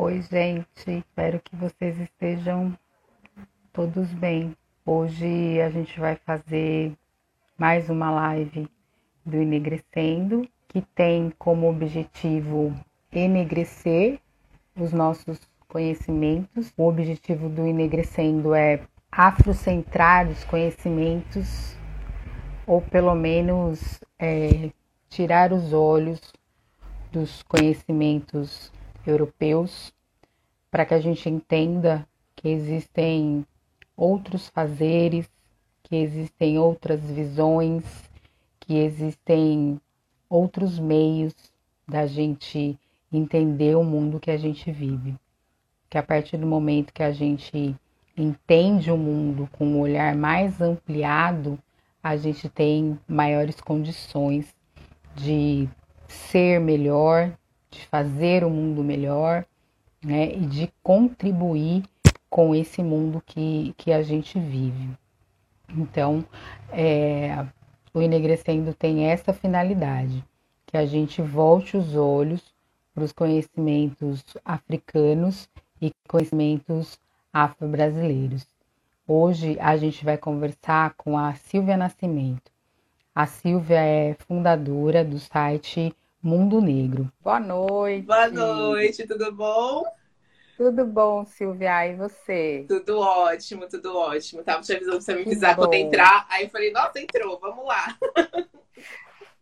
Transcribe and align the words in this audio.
Oi, 0.00 0.22
gente. 0.22 0.68
Espero 0.86 1.40
que 1.40 1.56
vocês 1.56 1.98
estejam 1.98 2.72
todos 3.72 4.06
bem. 4.12 4.56
Hoje 4.86 5.60
a 5.60 5.70
gente 5.70 5.98
vai 5.98 6.14
fazer 6.14 6.96
mais 7.58 7.90
uma 7.90 8.08
live 8.08 8.68
do 9.26 9.36
Enegrecendo, 9.38 10.48
que 10.68 10.82
tem 10.94 11.32
como 11.36 11.68
objetivo 11.68 12.72
enegrecer 13.10 14.20
os 14.76 14.92
nossos 14.92 15.40
conhecimentos. 15.66 16.72
O 16.76 16.86
objetivo 16.86 17.48
do 17.48 17.66
Enegrecendo 17.66 18.54
é 18.54 18.80
afrocentrar 19.10 20.28
os 20.28 20.44
conhecimentos, 20.44 21.76
ou 22.68 22.80
pelo 22.80 23.16
menos 23.16 23.98
é, 24.16 24.70
tirar 25.08 25.52
os 25.52 25.72
olhos 25.72 26.20
dos 27.10 27.42
conhecimentos 27.42 28.70
europeus, 29.10 29.92
para 30.70 30.84
que 30.84 30.94
a 30.94 31.00
gente 31.00 31.28
entenda 31.28 32.06
que 32.36 32.48
existem 32.48 33.44
outros 33.96 34.48
fazeres, 34.48 35.28
que 35.82 35.96
existem 35.96 36.58
outras 36.58 37.00
visões, 37.00 37.84
que 38.60 38.76
existem 38.76 39.80
outros 40.28 40.78
meios 40.78 41.34
da 41.86 42.06
gente 42.06 42.78
entender 43.12 43.74
o 43.76 43.82
mundo 43.82 44.20
que 44.20 44.30
a 44.30 44.36
gente 44.36 44.70
vive. 44.70 45.16
Que 45.88 45.96
a 45.96 46.02
partir 46.02 46.36
do 46.36 46.46
momento 46.46 46.92
que 46.92 47.02
a 47.02 47.12
gente 47.12 47.74
entende 48.16 48.90
o 48.90 48.96
mundo 48.96 49.48
com 49.52 49.64
um 49.64 49.80
olhar 49.80 50.14
mais 50.14 50.60
ampliado, 50.60 51.58
a 52.02 52.16
gente 52.16 52.48
tem 52.48 52.98
maiores 53.08 53.60
condições 53.60 54.54
de 55.14 55.68
ser 56.06 56.60
melhor, 56.60 57.32
de 57.70 57.86
fazer 57.86 58.44
o 58.44 58.50
mundo 58.50 58.82
melhor, 58.82 59.44
né, 60.02 60.32
e 60.32 60.46
de 60.46 60.72
contribuir 60.82 61.84
com 62.30 62.54
esse 62.54 62.82
mundo 62.82 63.22
que, 63.24 63.74
que 63.76 63.92
a 63.92 64.02
gente 64.02 64.38
vive. 64.38 64.90
Então, 65.76 66.24
é, 66.70 67.44
o 67.92 68.00
Enegrecendo 68.00 68.72
tem 68.74 69.06
essa 69.06 69.32
finalidade, 69.32 70.24
que 70.66 70.76
a 70.76 70.86
gente 70.86 71.20
volte 71.20 71.76
os 71.76 71.94
olhos 71.94 72.54
para 72.94 73.04
os 73.04 73.12
conhecimentos 73.12 74.24
africanos 74.44 75.48
e 75.80 75.92
conhecimentos 76.08 76.98
afro-brasileiros. 77.32 78.46
Hoje 79.06 79.56
a 79.60 79.76
gente 79.76 80.04
vai 80.04 80.18
conversar 80.18 80.94
com 80.96 81.16
a 81.16 81.34
Silvia 81.34 81.76
Nascimento. 81.76 82.50
A 83.14 83.26
Silvia 83.26 83.80
é 83.80 84.14
fundadora 84.14 85.04
do 85.04 85.18
site 85.18 85.94
Mundo 86.20 86.60
Negro. 86.60 87.12
Boa 87.20 87.38
noite. 87.38 88.06
Boa 88.06 88.28
noite, 88.28 89.06
tudo 89.06 89.32
bom? 89.32 89.84
Tudo 90.56 90.84
bom, 90.84 91.24
Silvia, 91.24 91.86
e 91.86 91.94
você? 91.94 92.66
Tudo 92.68 92.98
ótimo, 92.98 93.68
tudo 93.68 93.96
ótimo. 93.96 94.42
Tava 94.42 94.60
te 94.60 94.72
avisando 94.72 94.96
pra 94.96 95.00
você 95.00 95.14
me 95.14 95.22
avisar 95.22 95.54
quando 95.54 95.74
entrar. 95.74 96.26
Aí 96.28 96.44
eu 96.44 96.50
falei, 96.50 96.72
nossa, 96.72 96.98
entrou, 96.98 97.38
vamos 97.38 97.64
lá. 97.64 97.96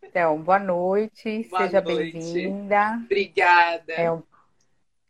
Então, 0.02 0.40
boa 0.42 0.58
noite, 0.58 1.48
boa 1.48 1.62
seja 1.62 1.80
bem-vinda. 1.80 3.00
Obrigada. 3.04 3.94
É 3.94 4.12
um, 4.12 4.22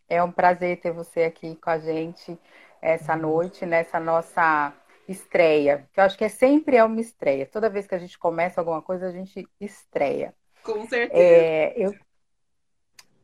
é 0.08 0.22
um 0.22 0.30
prazer 0.30 0.80
ter 0.80 0.92
você 0.92 1.24
aqui 1.24 1.56
com 1.56 1.70
a 1.70 1.78
gente 1.78 2.38
essa 2.80 3.14
uhum. 3.14 3.22
noite, 3.22 3.66
nessa 3.66 3.98
nossa 3.98 4.72
estreia. 5.08 5.88
Que 5.92 5.98
eu 5.98 6.04
acho 6.04 6.16
que 6.16 6.24
é 6.24 6.28
sempre 6.28 6.76
é 6.76 6.84
uma 6.84 7.00
estreia. 7.00 7.46
Toda 7.46 7.68
vez 7.68 7.86
que 7.86 7.94
a 7.94 7.98
gente 7.98 8.16
começa 8.16 8.60
alguma 8.60 8.80
coisa, 8.80 9.08
a 9.08 9.12
gente 9.12 9.48
estreia. 9.60 10.32
Com 10.66 10.86
certeza. 10.86 11.22
É, 11.22 11.72
eu, 11.76 11.94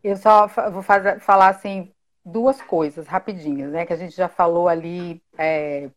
eu 0.02 0.16
só 0.16 0.46
vou 0.46 0.82
fazer, 0.82 1.20
falar 1.20 1.48
assim 1.48 1.92
duas 2.24 2.60
coisas 2.62 3.06
rapidinhas, 3.06 3.70
né? 3.72 3.84
Que 3.84 3.92
a 3.92 3.96
gente 3.96 4.16
já 4.16 4.28
falou 4.28 4.68
ali 4.68 5.22
é, 5.36 5.90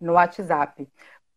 no 0.00 0.14
WhatsApp. 0.14 0.88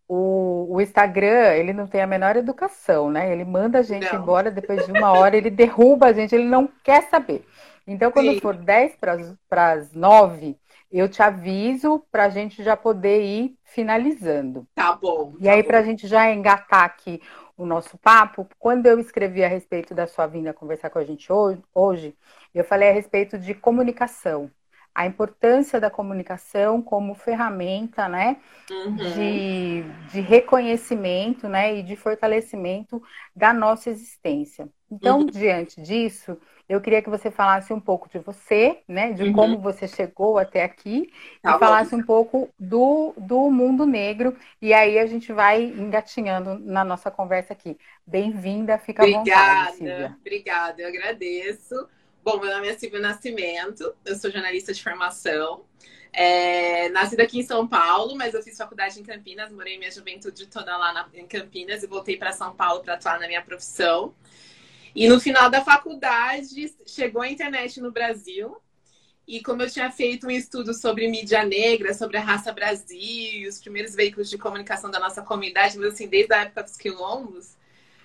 O, 0.08 0.68
o, 0.70 0.82
Instagram, 0.82 1.54
ele 1.54 1.72
não 1.72 1.88
tem 1.88 2.02
a 2.02 2.08
menor 2.08 2.36
educação, 2.36 3.10
né? 3.10 3.32
Ele 3.32 3.46
manda 3.46 3.80
a 3.80 3.84
gente 3.84 4.12
não. 4.12 4.22
embora 4.22 4.52
depois 4.52 4.86
de 4.86 4.92
uma 4.92 5.12
hora, 5.12 5.38
ele 5.38 5.50
derruba 5.50 6.08
a 6.08 6.14
gente, 6.14 6.36
ele 6.36 6.46
não 6.46 6.68
quer 6.84 7.04
saber. 7.04 7.46
Então, 7.88 8.12
quando 8.12 8.34
Sim. 8.34 8.40
for 8.40 8.56
10 8.56 8.98
para 8.98 9.72
as 9.72 9.94
9, 9.94 10.58
eu 10.92 11.08
te 11.08 11.24
aviso 11.24 12.06
para 12.12 12.26
a 12.26 12.30
gente 12.30 12.62
já 12.62 12.76
poder 12.76 13.22
ir 13.22 13.56
finalizando. 13.64 14.68
Tá 14.76 14.94
bom. 14.94 15.34
E 15.40 15.48
aí, 15.48 15.64
para 15.64 15.80
a 15.80 15.84
gente 15.84 16.08
já 16.08 16.30
engatar 16.30 16.84
aqui 16.84 17.22
o 17.62 17.66
nosso 17.66 17.96
papo, 18.00 18.48
quando 18.58 18.88
eu 18.88 19.00
escrevi 19.00 19.44
a 19.44 19.48
respeito 19.48 19.94
da 19.94 20.08
sua 20.08 20.26
vinda 20.26 20.52
conversar 20.52 20.90
com 20.90 20.98
a 20.98 21.04
gente 21.06 21.28
hoje, 21.74 22.16
eu 22.56 22.64
falei 22.64 22.90
a 22.90 22.94
respeito 22.94 23.38
de 23.38 23.54
comunicação. 23.54 24.50
A 24.94 25.06
importância 25.06 25.80
da 25.80 25.90
comunicação 25.90 26.82
como 26.82 27.14
ferramenta, 27.14 28.10
né, 28.10 28.38
uhum. 28.70 28.96
de, 28.96 29.84
de 30.12 30.20
reconhecimento, 30.22 31.48
né, 31.48 31.78
e 31.78 31.84
de 31.84 31.96
fortalecimento 31.96 33.02
da 33.34 33.54
nossa 33.54 33.92
existência. 33.92 34.68
Então, 34.92 35.20
uhum. 35.20 35.28
diante 35.28 35.80
disso, 35.82 36.38
eu 36.72 36.80
queria 36.80 37.02
que 37.02 37.10
você 37.10 37.30
falasse 37.30 37.74
um 37.74 37.82
pouco 37.82 38.08
de 38.08 38.18
você, 38.18 38.80
né? 38.88 39.12
De 39.12 39.24
uhum. 39.24 39.34
como 39.34 39.60
você 39.60 39.90
chegou 39.90 40.38
até 40.38 40.64
aqui 40.64 41.12
tá 41.42 41.58
e 41.58 41.60
falasse 41.60 41.94
um 41.94 42.02
pouco 42.02 42.50
do, 42.58 43.14
do 43.18 43.52
mundo 43.52 43.86
negro. 43.86 44.38
E 44.62 44.74
aí 44.74 44.98
a 44.98 45.06
gente 45.06 45.34
vai 45.34 45.64
engatinhando 45.64 46.58
na 46.60 46.86
nossa 46.86 47.12
conversa 47.12 47.52
aqui. 47.52 47.78
Bem-vinda, 48.08 48.78
fica 48.78 49.04
obrigada, 49.04 49.52
à 49.52 49.56
vontade, 49.56 49.78
Silvia. 49.78 50.18
Obrigada, 50.22 50.82
eu 50.82 50.88
agradeço. 50.88 51.90
Bom, 52.24 52.40
meu 52.40 52.50
nome 52.50 52.70
é 52.70 52.78
Silvia 52.78 53.02
Nascimento, 53.02 53.94
eu 54.06 54.16
sou 54.16 54.32
jornalista 54.32 54.74
de 54.74 54.82
formação. 54.82 55.66
É, 56.14 56.88
nascida 56.90 57.24
aqui 57.24 57.40
em 57.40 57.44
São 57.44 57.68
Paulo, 57.68 58.16
mas 58.16 58.34
eu 58.34 58.42
fiz 58.42 58.58
faculdade 58.58 58.98
em 58.98 59.04
Campinas, 59.04 59.52
morei 59.52 59.78
minha 59.78 59.92
juventude 59.92 60.46
toda 60.48 60.78
lá 60.78 60.94
na, 60.94 61.10
em 61.14 61.28
Campinas 61.28 61.84
e 61.84 61.88
voltei 61.88 62.16
para 62.16 62.32
São 62.32 62.56
Paulo 62.56 62.82
para 62.82 62.94
atuar 62.94 63.20
na 63.20 63.28
minha 63.28 63.42
profissão. 63.42 64.14
E 64.96 65.08
no 65.08 65.20
final 65.20 65.50
da 65.50 65.64
faculdade, 65.64 66.74
chegou 66.86 67.22
a 67.22 67.30
internet 67.30 67.80
no 67.80 67.92
Brasil. 67.92 68.58
E 69.28 69.42
como 69.42 69.62
eu 69.62 69.70
tinha 69.70 69.90
feito 69.92 70.28
um 70.28 70.32
estudo 70.32 70.74
sobre 70.74 71.08
mídia 71.08 71.46
negra, 71.46 71.94
sobre 71.94 72.18
a 72.18 72.22
raça 72.22 72.52
Brasil, 72.52 73.48
os 73.48 73.60
primeiros 73.60 73.96
veículos 73.96 74.30
de 74.30 74.38
comunicação 74.38 74.92
da 74.92 75.00
nossa 75.00 75.22
comunidade, 75.22 75.78
mas 75.78 75.94
assim, 75.94 76.08
desde 76.08 76.34
a 76.34 76.42
época 76.42 76.64
dos 76.64 76.76
quilombos, 76.76 77.56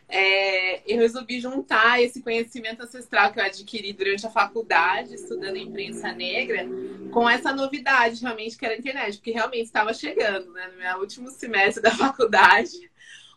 é, 0.08 0.82
eu 0.86 1.00
resolvi 1.00 1.40
juntar 1.40 2.00
esse 2.00 2.22
conhecimento 2.22 2.82
ancestral 2.82 3.32
que 3.32 3.40
eu 3.40 3.44
adquiri 3.44 3.92
durante 3.92 4.24
a 4.24 4.30
faculdade, 4.30 5.14
estudando 5.14 5.56
imprensa 5.56 6.12
negra, 6.12 6.64
com 7.10 7.28
essa 7.28 7.52
novidade 7.52 8.22
realmente 8.22 8.56
que 8.56 8.64
era 8.64 8.74
a 8.74 8.78
internet, 8.78 9.16
porque 9.16 9.32
realmente 9.32 9.64
estava 9.64 9.92
chegando, 9.92 10.52
né? 10.52 10.68
No 10.68 10.78
meu 10.78 10.98
último 10.98 11.30
semestre 11.30 11.82
da 11.82 11.90
faculdade, 11.96 12.88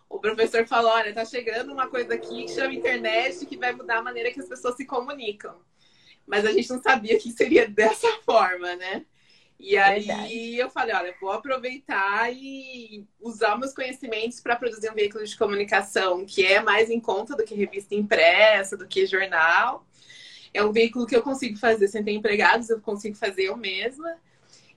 o 0.10 0.20
professor 0.20 0.66
falou: 0.66 0.92
olha, 0.92 1.14
tá 1.14 1.24
chegando 1.24 1.72
uma 1.72 1.88
coisa 1.88 2.16
aqui 2.16 2.46
que 2.46 2.52
chama 2.52 2.74
internet 2.74 3.46
que 3.46 3.56
vai 3.56 3.72
mudar 3.72 4.00
a 4.00 4.02
maneira 4.02 4.32
que 4.32 4.40
as 4.40 4.50
pessoas 4.50 4.76
se 4.76 4.86
comunicam. 4.86 5.56
Mas 6.26 6.46
a 6.46 6.52
gente 6.52 6.70
não 6.70 6.82
sabia 6.82 7.18
que 7.20 7.32
seria 7.32 7.68
dessa 7.70 8.12
forma, 8.26 8.76
né? 8.76 9.06
E 9.60 9.78
aí 9.78 10.06
Verdade. 10.06 10.56
eu 10.56 10.70
falei, 10.70 10.96
olha, 10.96 11.16
vou 11.20 11.32
aproveitar 11.32 12.34
e 12.34 13.06
usar 13.20 13.58
meus 13.58 13.74
conhecimentos 13.74 14.40
para 14.40 14.56
produzir 14.56 14.90
um 14.90 14.96
veículo 14.96 15.24
de 15.24 15.38
comunicação 15.38 16.26
que 16.26 16.46
é 16.46 16.62
mais 16.62 16.90
em 16.90 17.00
conta 17.00 17.36
do 17.36 17.44
que 17.44 17.54
revista 17.54 17.94
impressa, 17.94 18.78
do 18.78 18.88
que 18.88 19.06
jornal. 19.06 19.86
É 20.54 20.64
um 20.64 20.72
veículo 20.72 21.06
que 21.06 21.16
eu 21.16 21.22
consigo 21.22 21.58
fazer 21.58 21.90
sem 21.90 22.04
ter 22.04 22.14
empregados, 22.14 22.70
eu 22.70 22.80
consigo 22.80 23.18
fazer 23.18 23.44
eu 23.44 23.58
mesma. 23.58 24.18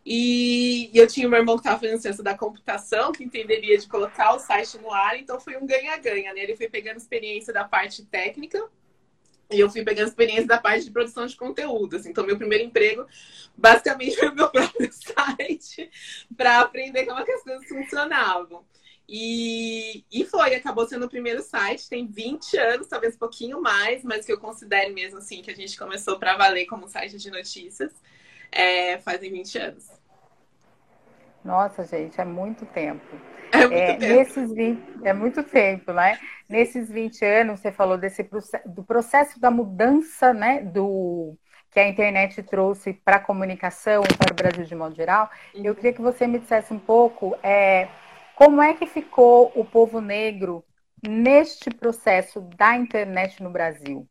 E, 0.04 0.90
eu 0.92 1.06
tinha 1.06 1.28
meu 1.28 1.38
irmão 1.38 1.56
que 1.56 1.60
estava 1.60 1.78
fazendo 1.78 2.00
ciência 2.00 2.24
da 2.24 2.36
computação, 2.36 3.12
que 3.12 3.22
entenderia 3.22 3.78
de 3.78 3.86
colocar 3.86 4.34
o 4.34 4.38
site 4.38 4.78
no 4.78 4.92
ar, 4.92 5.16
então 5.16 5.38
foi 5.38 5.56
um 5.56 5.64
ganha-ganha, 5.64 6.34
né? 6.34 6.42
Ele 6.42 6.56
foi 6.56 6.68
pegando 6.68 6.96
experiência 6.96 7.52
da 7.52 7.64
parte 7.64 8.04
técnica 8.04 8.68
e 9.50 9.60
eu 9.60 9.70
fui 9.70 9.84
pegando 9.84 10.08
experiência 10.08 10.46
da 10.46 10.58
parte 10.58 10.84
de 10.84 10.90
produção 10.90 11.24
de 11.26 11.36
conteúdo. 11.36 11.96
Assim. 11.96 12.10
Então, 12.10 12.26
meu 12.26 12.36
primeiro 12.36 12.64
emprego 12.64 13.06
basicamente 13.56 14.16
foi 14.19 14.31
o 14.31 14.34
meu 14.34 14.50
próprio 14.50 14.90
site 14.93 15.90
para 16.37 16.60
aprender 16.60 17.06
como 17.06 17.20
é 17.20 17.25
que 17.25 17.32
as 17.32 17.43
coisas 17.43 17.69
funcionavam. 17.69 18.64
E, 19.08 20.04
e 20.10 20.25
foi, 20.25 20.54
acabou 20.54 20.87
sendo 20.87 21.06
o 21.06 21.08
primeiro 21.08 21.43
site, 21.43 21.88
tem 21.88 22.06
20 22.06 22.56
anos, 22.56 22.87
talvez 22.87 23.14
um 23.14 23.19
pouquinho 23.19 23.60
mais, 23.60 24.02
mas 24.02 24.25
que 24.25 24.32
eu 24.32 24.38
considero 24.38 24.93
mesmo 24.94 25.19
assim 25.19 25.43
que 25.43 25.50
a 25.50 25.54
gente 25.54 25.76
começou 25.76 26.19
para 26.19 26.37
valer 26.37 26.66
como 26.66 26.88
site 26.88 27.19
de 27.19 27.31
notícias 27.31 27.93
é, 28.52 28.99
fazem 28.99 29.32
20 29.32 29.58
anos. 29.58 29.90
Nossa, 31.44 31.84
gente, 31.84 32.20
é 32.20 32.25
muito 32.25 32.64
tempo. 32.66 33.04
É 33.50 33.58
muito 33.66 33.75
é, 33.75 33.96
tempo. 33.96 34.14
Nesses 34.14 34.54
20, 34.54 34.82
é 35.04 35.12
muito 35.12 35.43
tempo, 35.43 35.93
né? 35.93 36.19
Nesses 36.49 36.88
20 36.88 37.25
anos, 37.25 37.60
você 37.60 37.72
falou 37.72 37.99
desse 37.99 38.28
do 38.66 38.84
processo 38.84 39.40
da 39.40 39.50
mudança, 39.50 40.32
né? 40.32 40.60
Do 40.60 41.37
que 41.70 41.81
a 41.81 41.88
internet 41.88 42.43
trouxe 42.43 42.93
para 42.93 43.16
a 43.16 43.20
comunicação, 43.20 44.02
para 44.02 44.32
o 44.32 44.37
Brasil 44.37 44.64
de 44.64 44.75
modo 44.75 44.94
geral. 44.94 45.31
Uhum. 45.54 45.64
Eu 45.64 45.75
queria 45.75 45.93
que 45.93 46.02
você 46.02 46.26
me 46.26 46.38
dissesse 46.38 46.72
um 46.72 46.78
pouco 46.78 47.34
é, 47.43 47.88
como 48.37 48.60
é 48.62 48.75
que 48.75 48.87
ficou 48.87 49.50
o 49.54 49.64
povo 49.64 50.00
negro 50.00 50.64
neste 51.02 51.70
processo 51.70 52.40
da 52.56 52.76
internet 52.76 53.43
no 53.43 53.50
Brasil. 53.50 54.06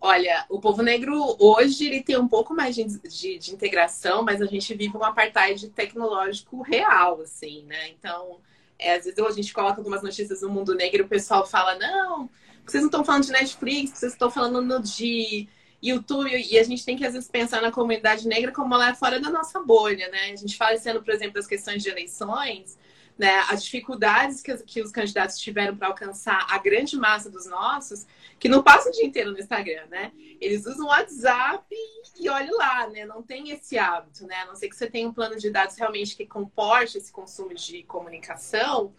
Olha, 0.00 0.46
o 0.48 0.58
povo 0.60 0.82
negro 0.82 1.36
hoje 1.38 1.86
ele 1.86 2.02
tem 2.02 2.16
um 2.16 2.26
pouco 2.26 2.54
mais 2.54 2.74
de, 2.74 2.84
de, 2.84 3.38
de, 3.38 3.52
integração, 3.52 4.22
mas 4.22 4.40
a 4.40 4.46
gente 4.46 4.74
vive 4.74 4.96
um 4.96 5.04
apartheid 5.04 5.68
tecnológico 5.70 6.62
real, 6.62 7.20
assim, 7.20 7.64
né? 7.64 7.90
Então, 7.90 8.38
é, 8.78 8.94
às 8.94 9.04
vezes 9.04 9.18
a 9.18 9.30
gente 9.30 9.52
coloca 9.52 9.78
algumas 9.78 10.02
notícias 10.02 10.40
do 10.40 10.48
mundo 10.48 10.74
negro 10.74 11.02
e 11.02 11.04
o 11.04 11.08
pessoal 11.08 11.46
fala, 11.46 11.78
não, 11.78 12.30
vocês 12.64 12.82
não 12.82 12.88
estão 12.88 13.04
falando 13.04 13.26
de 13.26 13.32
Netflix, 13.32 13.98
vocês 13.98 14.12
estão 14.12 14.30
falando 14.30 14.80
de 14.80 15.46
YouTube, 15.82 16.30
e 16.30 16.58
a 16.58 16.62
gente 16.62 16.84
tem 16.84 16.96
que 16.96 17.04
às 17.04 17.14
vezes 17.14 17.28
pensar 17.28 17.62
na 17.62 17.72
comunidade 17.72 18.26
negra 18.28 18.52
como 18.52 18.74
ela 18.74 18.90
é 18.90 18.94
fora 18.94 19.18
da 19.18 19.30
nossa 19.30 19.60
bolha, 19.60 20.08
né? 20.08 20.30
A 20.32 20.36
gente 20.36 20.56
fala 20.56 20.76
sendo, 20.76 21.02
por 21.02 21.12
exemplo, 21.12 21.34
das 21.34 21.46
questões 21.46 21.82
de 21.82 21.88
eleições, 21.88 22.78
né, 23.20 23.44
as 23.50 23.62
dificuldades 23.62 24.40
que, 24.40 24.56
que 24.62 24.80
os 24.80 24.90
candidatos 24.90 25.38
tiveram 25.38 25.76
para 25.76 25.88
alcançar 25.88 26.46
a 26.48 26.56
grande 26.56 26.96
massa 26.96 27.28
dos 27.28 27.44
nossos, 27.44 28.06
que 28.38 28.48
não 28.48 28.62
passam 28.62 28.90
o 28.90 28.94
dia 28.94 29.04
inteiro 29.04 29.30
no 29.30 29.38
Instagram, 29.38 29.84
né? 29.90 30.10
Eles 30.40 30.64
usam 30.64 30.86
o 30.86 30.88
WhatsApp 30.88 31.66
e, 31.70 32.24
e 32.24 32.30
olhe 32.30 32.50
lá, 32.50 32.88
né? 32.88 33.04
Não 33.04 33.22
tem 33.22 33.50
esse 33.50 33.76
hábito, 33.76 34.26
né? 34.26 34.36
A 34.36 34.46
não 34.46 34.56
ser 34.56 34.70
que 34.70 34.74
você 34.74 34.88
tenha 34.88 35.06
um 35.06 35.12
plano 35.12 35.36
de 35.36 35.50
dados 35.50 35.76
realmente 35.76 36.16
que 36.16 36.24
comporte 36.24 36.96
esse 36.96 37.12
consumo 37.12 37.52
de 37.52 37.82
comunicação, 37.82 38.94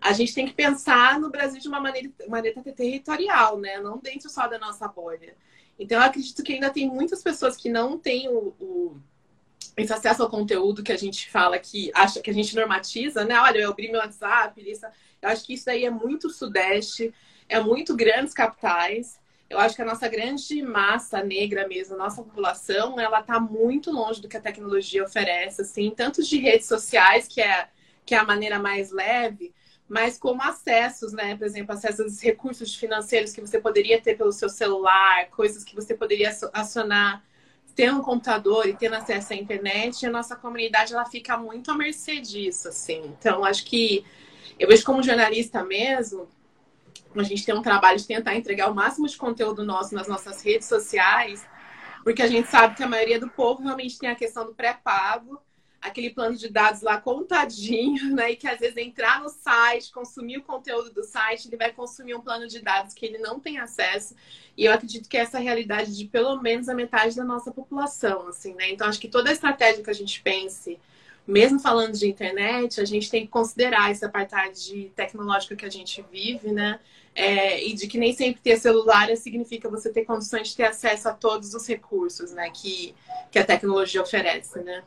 a 0.00 0.12
gente 0.12 0.34
tem 0.34 0.44
que 0.44 0.54
pensar 0.54 1.20
no 1.20 1.30
Brasil 1.30 1.60
de 1.60 1.68
uma 1.68 1.78
maneira, 1.78 2.10
maneira 2.28 2.60
territorial, 2.60 3.60
né? 3.60 3.78
Não 3.78 3.96
dentro 3.96 4.28
só 4.28 4.48
da 4.48 4.58
nossa 4.58 4.88
bolha. 4.88 5.36
Então, 5.78 5.98
eu 5.98 6.04
acredito 6.04 6.42
que 6.42 6.54
ainda 6.54 6.68
tem 6.68 6.90
muitas 6.90 7.22
pessoas 7.22 7.56
que 7.56 7.70
não 7.70 7.96
têm 7.96 8.28
o, 8.28 8.56
o 8.58 9.00
esse 9.76 9.92
acesso 9.92 10.22
ao 10.22 10.30
conteúdo 10.30 10.82
que 10.82 10.92
a 10.92 10.96
gente 10.96 11.30
fala 11.30 11.58
que 11.58 11.90
acha 11.94 12.20
que 12.20 12.30
a 12.30 12.34
gente 12.34 12.54
normatiza, 12.54 13.24
né? 13.24 13.38
Olha, 13.40 13.58
eu 13.58 13.70
abri 13.70 13.90
meu 13.90 14.00
WhatsApp, 14.00 14.60
isso, 14.70 14.86
eu 15.20 15.28
acho 15.28 15.44
que 15.44 15.54
isso 15.54 15.66
daí 15.66 15.84
é 15.84 15.90
muito 15.90 16.28
sudeste, 16.30 17.12
é 17.48 17.60
muito 17.60 17.94
grandes 17.94 18.34
capitais. 18.34 19.20
Eu 19.48 19.58
acho 19.58 19.76
que 19.76 19.82
a 19.82 19.84
nossa 19.84 20.08
grande 20.08 20.62
massa 20.62 21.22
negra 21.22 21.68
mesmo, 21.68 21.94
a 21.94 21.98
nossa 21.98 22.22
população, 22.22 22.98
ela 22.98 23.20
está 23.20 23.38
muito 23.38 23.90
longe 23.90 24.20
do 24.20 24.28
que 24.28 24.36
a 24.36 24.40
tecnologia 24.40 25.04
oferece, 25.04 25.60
assim, 25.60 25.90
tanto 25.90 26.22
de 26.22 26.38
redes 26.38 26.66
sociais, 26.66 27.28
que 27.28 27.40
é, 27.40 27.68
que 28.06 28.14
é 28.14 28.18
a 28.18 28.24
maneira 28.24 28.58
mais 28.58 28.90
leve, 28.90 29.54
mas 29.86 30.16
como 30.16 30.42
acessos, 30.42 31.12
né? 31.12 31.36
Por 31.36 31.44
exemplo, 31.44 31.74
acessos 31.74 32.18
a 32.18 32.24
recursos 32.24 32.74
financeiros 32.74 33.32
que 33.32 33.42
você 33.42 33.60
poderia 33.60 34.00
ter 34.00 34.16
pelo 34.16 34.32
seu 34.32 34.48
celular, 34.48 35.28
coisas 35.28 35.62
que 35.62 35.74
você 35.74 35.94
poderia 35.94 36.30
acionar 36.54 37.22
ter 37.74 37.92
um 37.92 38.02
computador 38.02 38.66
e 38.66 38.74
tendo 38.74 38.94
acesso 38.94 39.32
à 39.32 39.36
internet, 39.36 40.04
a 40.06 40.10
nossa 40.10 40.36
comunidade 40.36 40.92
ela 40.92 41.04
fica 41.04 41.36
muito 41.36 41.70
à 41.70 41.74
mercê 41.74 42.20
disso, 42.20 42.68
assim. 42.68 43.02
Então, 43.18 43.44
acho 43.44 43.64
que 43.64 44.04
eu 44.58 44.68
vejo 44.68 44.84
como 44.84 45.02
jornalista 45.02 45.64
mesmo, 45.64 46.28
a 47.14 47.22
gente 47.22 47.44
tem 47.44 47.54
um 47.54 47.62
trabalho 47.62 47.98
de 47.98 48.06
tentar 48.06 48.34
entregar 48.34 48.70
o 48.70 48.74
máximo 48.74 49.06
de 49.06 49.16
conteúdo 49.16 49.64
nosso 49.64 49.94
nas 49.94 50.08
nossas 50.08 50.42
redes 50.42 50.66
sociais, 50.66 51.46
porque 52.04 52.22
a 52.22 52.26
gente 52.26 52.48
sabe 52.48 52.74
que 52.74 52.82
a 52.82 52.88
maioria 52.88 53.20
do 53.20 53.28
povo 53.28 53.62
realmente 53.62 53.98
tem 53.98 54.08
a 54.08 54.14
questão 54.14 54.46
do 54.46 54.54
pré-pago 54.54 55.40
aquele 55.82 56.10
plano 56.10 56.36
de 56.36 56.48
dados 56.48 56.80
lá 56.80 56.98
contadinho, 57.00 58.14
né? 58.14 58.30
E 58.30 58.36
que 58.36 58.46
às 58.46 58.60
vezes 58.60 58.76
entrar 58.76 59.20
no 59.20 59.28
site, 59.28 59.92
consumir 59.92 60.38
o 60.38 60.42
conteúdo 60.42 60.90
do 60.90 61.02
site, 61.02 61.48
ele 61.48 61.56
vai 61.56 61.72
consumir 61.72 62.14
um 62.14 62.20
plano 62.20 62.46
de 62.46 62.60
dados 62.60 62.94
que 62.94 63.04
ele 63.04 63.18
não 63.18 63.40
tem 63.40 63.58
acesso. 63.58 64.14
E 64.56 64.64
eu 64.64 64.72
acredito 64.72 65.08
que 65.08 65.16
essa 65.16 65.38
é 65.38 65.40
a 65.40 65.42
realidade 65.42 65.96
de 65.96 66.04
pelo 66.04 66.40
menos 66.40 66.68
a 66.68 66.74
metade 66.74 67.16
da 67.16 67.24
nossa 67.24 67.50
população, 67.50 68.28
assim, 68.28 68.54
né? 68.54 68.70
Então 68.70 68.86
acho 68.86 69.00
que 69.00 69.08
toda 69.08 69.28
a 69.28 69.32
estratégia 69.32 69.82
que 69.82 69.90
a 69.90 69.94
gente 69.94 70.22
pense, 70.22 70.78
mesmo 71.26 71.58
falando 71.58 71.98
de 71.98 72.08
internet, 72.08 72.80
a 72.80 72.84
gente 72.84 73.10
tem 73.10 73.22
que 73.22 73.28
considerar 73.28 73.90
essa 73.90 74.08
parte 74.08 74.92
tecnológica 74.94 75.56
que 75.56 75.66
a 75.66 75.70
gente 75.70 76.04
vive, 76.12 76.52
né? 76.52 76.78
É, 77.14 77.62
e 77.62 77.74
de 77.74 77.88
que 77.88 77.98
nem 77.98 78.14
sempre 78.14 78.40
ter 78.40 78.56
celular 78.56 79.14
significa 79.16 79.68
você 79.68 79.92
ter 79.92 80.04
condições 80.04 80.48
de 80.48 80.56
ter 80.56 80.64
acesso 80.64 81.08
a 81.08 81.12
todos 81.12 81.52
os 81.54 81.66
recursos, 81.66 82.32
né? 82.32 82.50
Que, 82.50 82.94
que 83.32 83.38
a 83.38 83.44
tecnologia 83.44 84.00
oferece, 84.00 84.60
né? 84.60 84.84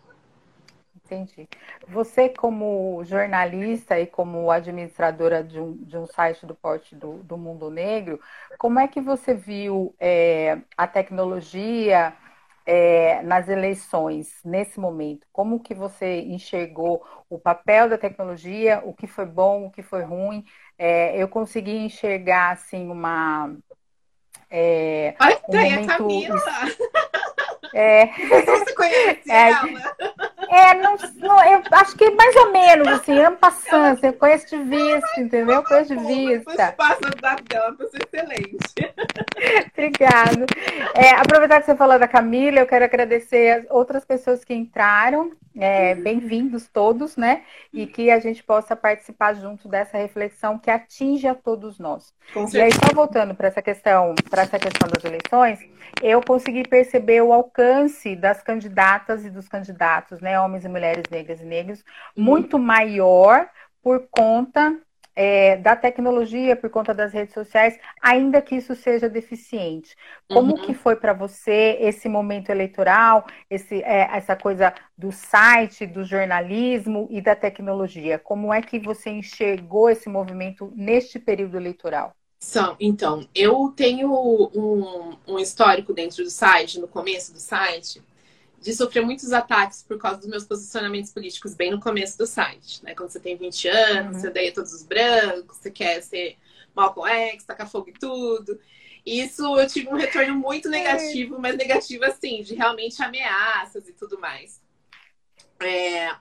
Entendi. 1.05 1.47
Você, 1.87 2.29
como 2.29 3.03
jornalista 3.03 3.99
e 3.99 4.07
como 4.07 4.49
administradora 4.49 5.43
de 5.43 5.59
um, 5.59 5.77
de 5.77 5.95
um 5.95 6.07
site 6.07 6.47
do 6.47 6.55
porte 6.55 6.95
do, 6.95 7.17
do 7.23 7.37
Mundo 7.37 7.69
Negro, 7.69 8.19
como 8.57 8.79
é 8.79 8.87
que 8.87 8.99
você 8.99 9.35
viu 9.35 9.95
é, 9.99 10.57
a 10.75 10.87
tecnologia 10.87 12.11
é, 12.65 13.21
nas 13.21 13.47
eleições 13.47 14.39
nesse 14.43 14.79
momento? 14.79 15.27
Como 15.31 15.59
que 15.59 15.75
você 15.75 16.21
enxergou 16.21 17.05
o 17.29 17.37
papel 17.37 17.87
da 17.87 17.99
tecnologia, 17.99 18.81
o 18.83 18.91
que 18.91 19.05
foi 19.05 19.27
bom, 19.27 19.67
o 19.67 19.71
que 19.71 19.83
foi 19.83 20.01
ruim? 20.01 20.43
É, 20.75 21.15
eu 21.21 21.27
consegui 21.27 21.77
enxergar 21.77 22.53
assim 22.53 22.89
uma 22.89 23.55
é, 24.49 25.15
Olha, 25.19 25.39
um 25.47 25.55
momento... 25.55 25.91
a 25.91 25.97
Camila! 25.97 26.41
É. 27.75 28.05
Você 28.05 28.73
conhece 28.73 29.21
é, 29.29 29.49
ela? 29.49 30.14
É, 30.55 30.73
não, 30.75 30.95
não, 31.17 31.45
eu 31.51 31.61
acho 31.69 31.97
que 31.97 32.09
mais 32.11 32.33
ou 32.37 32.51
menos, 32.53 32.87
assim, 32.87 33.19
ano 33.19 33.35
passando, 33.35 33.99
você 33.99 34.13
conhece 34.13 34.55
de 34.55 34.63
vista, 34.63 35.19
entendeu? 35.19 35.61
Conhece 35.63 35.93
de 35.93 36.05
vista. 36.05 36.71
Passa 36.71 36.99
o 37.07 37.21
dado 37.21 37.43
dela, 37.43 37.73
pessoa 37.73 37.99
excelente. 38.01 38.57
Obrigada. 39.73 40.45
É, 40.95 41.09
aproveitar 41.11 41.59
que 41.59 41.65
você 41.65 41.75
falou 41.75 41.99
da 41.99 42.07
Camila, 42.07 42.59
eu 42.59 42.67
quero 42.67 42.85
agradecer 42.85 43.49
as 43.49 43.65
outras 43.69 44.05
pessoas 44.05 44.45
que 44.45 44.53
entraram. 44.53 45.33
É, 45.57 45.95
Bem-vindos 45.95 46.67
todos, 46.67 47.15
né? 47.15 47.43
E 47.71 47.87
que 47.87 48.11
a 48.11 48.19
gente 48.19 48.43
possa 48.43 48.75
participar 48.75 49.33
junto 49.35 49.69
dessa 49.69 49.97
reflexão 49.97 50.59
que 50.59 50.69
atinge 50.69 51.27
a 51.27 51.33
todos 51.33 51.79
nós. 51.79 52.13
e 52.53 52.61
aí, 52.61 52.71
só 52.73 52.93
voltando 52.93 53.33
para 53.33 53.47
essa 53.47 53.61
questão, 53.61 54.13
para 54.29 54.41
essa 54.41 54.59
questão 54.59 54.89
das 54.89 55.03
eleições, 55.05 55.59
eu 56.01 56.21
consegui 56.21 56.67
perceber 56.67 57.21
o 57.21 57.31
alcance 57.31 58.15
das 58.15 58.43
candidatas 58.43 59.23
e 59.25 59.29
dos 59.29 59.47
candidatos, 59.47 60.19
né? 60.19 60.39
Homens 60.39 60.65
e 60.65 60.69
mulheres 60.69 61.05
negras 61.09 61.39
e 61.39 61.45
negros, 61.45 61.83
uhum. 62.17 62.23
muito 62.23 62.59
maior 62.59 63.49
por 63.81 64.07
conta 64.11 64.77
é, 65.15 65.55
da 65.57 65.75
tecnologia, 65.75 66.55
por 66.55 66.69
conta 66.69 66.93
das 66.93 67.13
redes 67.13 67.33
sociais, 67.33 67.79
ainda 68.01 68.41
que 68.41 68.55
isso 68.55 68.75
seja 68.75 69.07
deficiente. 69.07 69.95
Como 70.27 70.55
uhum. 70.55 70.61
que 70.61 70.73
foi 70.73 70.95
para 70.95 71.13
você 71.13 71.77
esse 71.79 72.09
momento 72.09 72.49
eleitoral, 72.49 73.25
esse, 73.49 73.81
é, 73.83 74.09
essa 74.11 74.35
coisa 74.35 74.73
do 74.97 75.11
site, 75.11 75.85
do 75.85 76.03
jornalismo 76.03 77.07
e 77.09 77.21
da 77.21 77.35
tecnologia? 77.35 78.19
Como 78.19 78.53
é 78.53 78.61
que 78.61 78.79
você 78.79 79.09
enxergou 79.09 79.89
esse 79.89 80.09
movimento 80.09 80.71
neste 80.75 81.17
período 81.17 81.55
eleitoral? 81.55 82.13
São, 82.37 82.75
então, 82.79 83.25
eu 83.33 83.73
tenho 83.75 84.11
um, 84.13 85.15
um 85.27 85.39
histórico 85.39 85.93
dentro 85.93 86.23
do 86.23 86.29
site, 86.29 86.79
no 86.79 86.87
começo 86.87 87.33
do 87.33 87.39
site, 87.39 88.03
de 88.65 88.73
sofrer 88.73 89.05
muitos 89.05 89.31
ataques 89.31 89.83
por 89.83 89.99
causa 89.99 90.17
dos 90.17 90.27
meus 90.27 90.43
posicionamentos 90.43 91.11
políticos 91.11 91.53
bem 91.53 91.69
no 91.69 91.79
começo 91.79 92.17
do 92.17 92.25
site. 92.25 92.83
Né? 92.83 92.95
Quando 92.95 93.11
você 93.11 93.19
tem 93.19 93.37
20 93.37 93.67
anos, 93.67 94.15
uhum. 94.15 94.21
você 94.21 94.27
odeia 94.27 94.51
todos 94.51 94.73
os 94.73 94.81
brancos, 94.81 95.57
você 95.57 95.69
quer 95.69 96.01
ser 96.01 96.35
Malcolm 96.75 97.07
X, 97.07 97.43
tacar 97.43 97.69
fogo 97.69 97.89
e 97.89 97.93
tudo. 97.93 98.59
E 99.05 99.21
isso 99.21 99.43
eu 99.59 99.67
tive 99.67 99.89
um 99.89 99.95
retorno 99.95 100.33
muito 100.33 100.67
negativo, 100.67 101.39
mas 101.39 101.55
negativo 101.55 102.05
assim, 102.05 102.41
de 102.41 102.55
realmente 102.55 103.03
ameaças 103.03 103.87
e 103.87 103.93
tudo 103.93 104.19
mais. 104.19 104.59
É... 105.59 106.15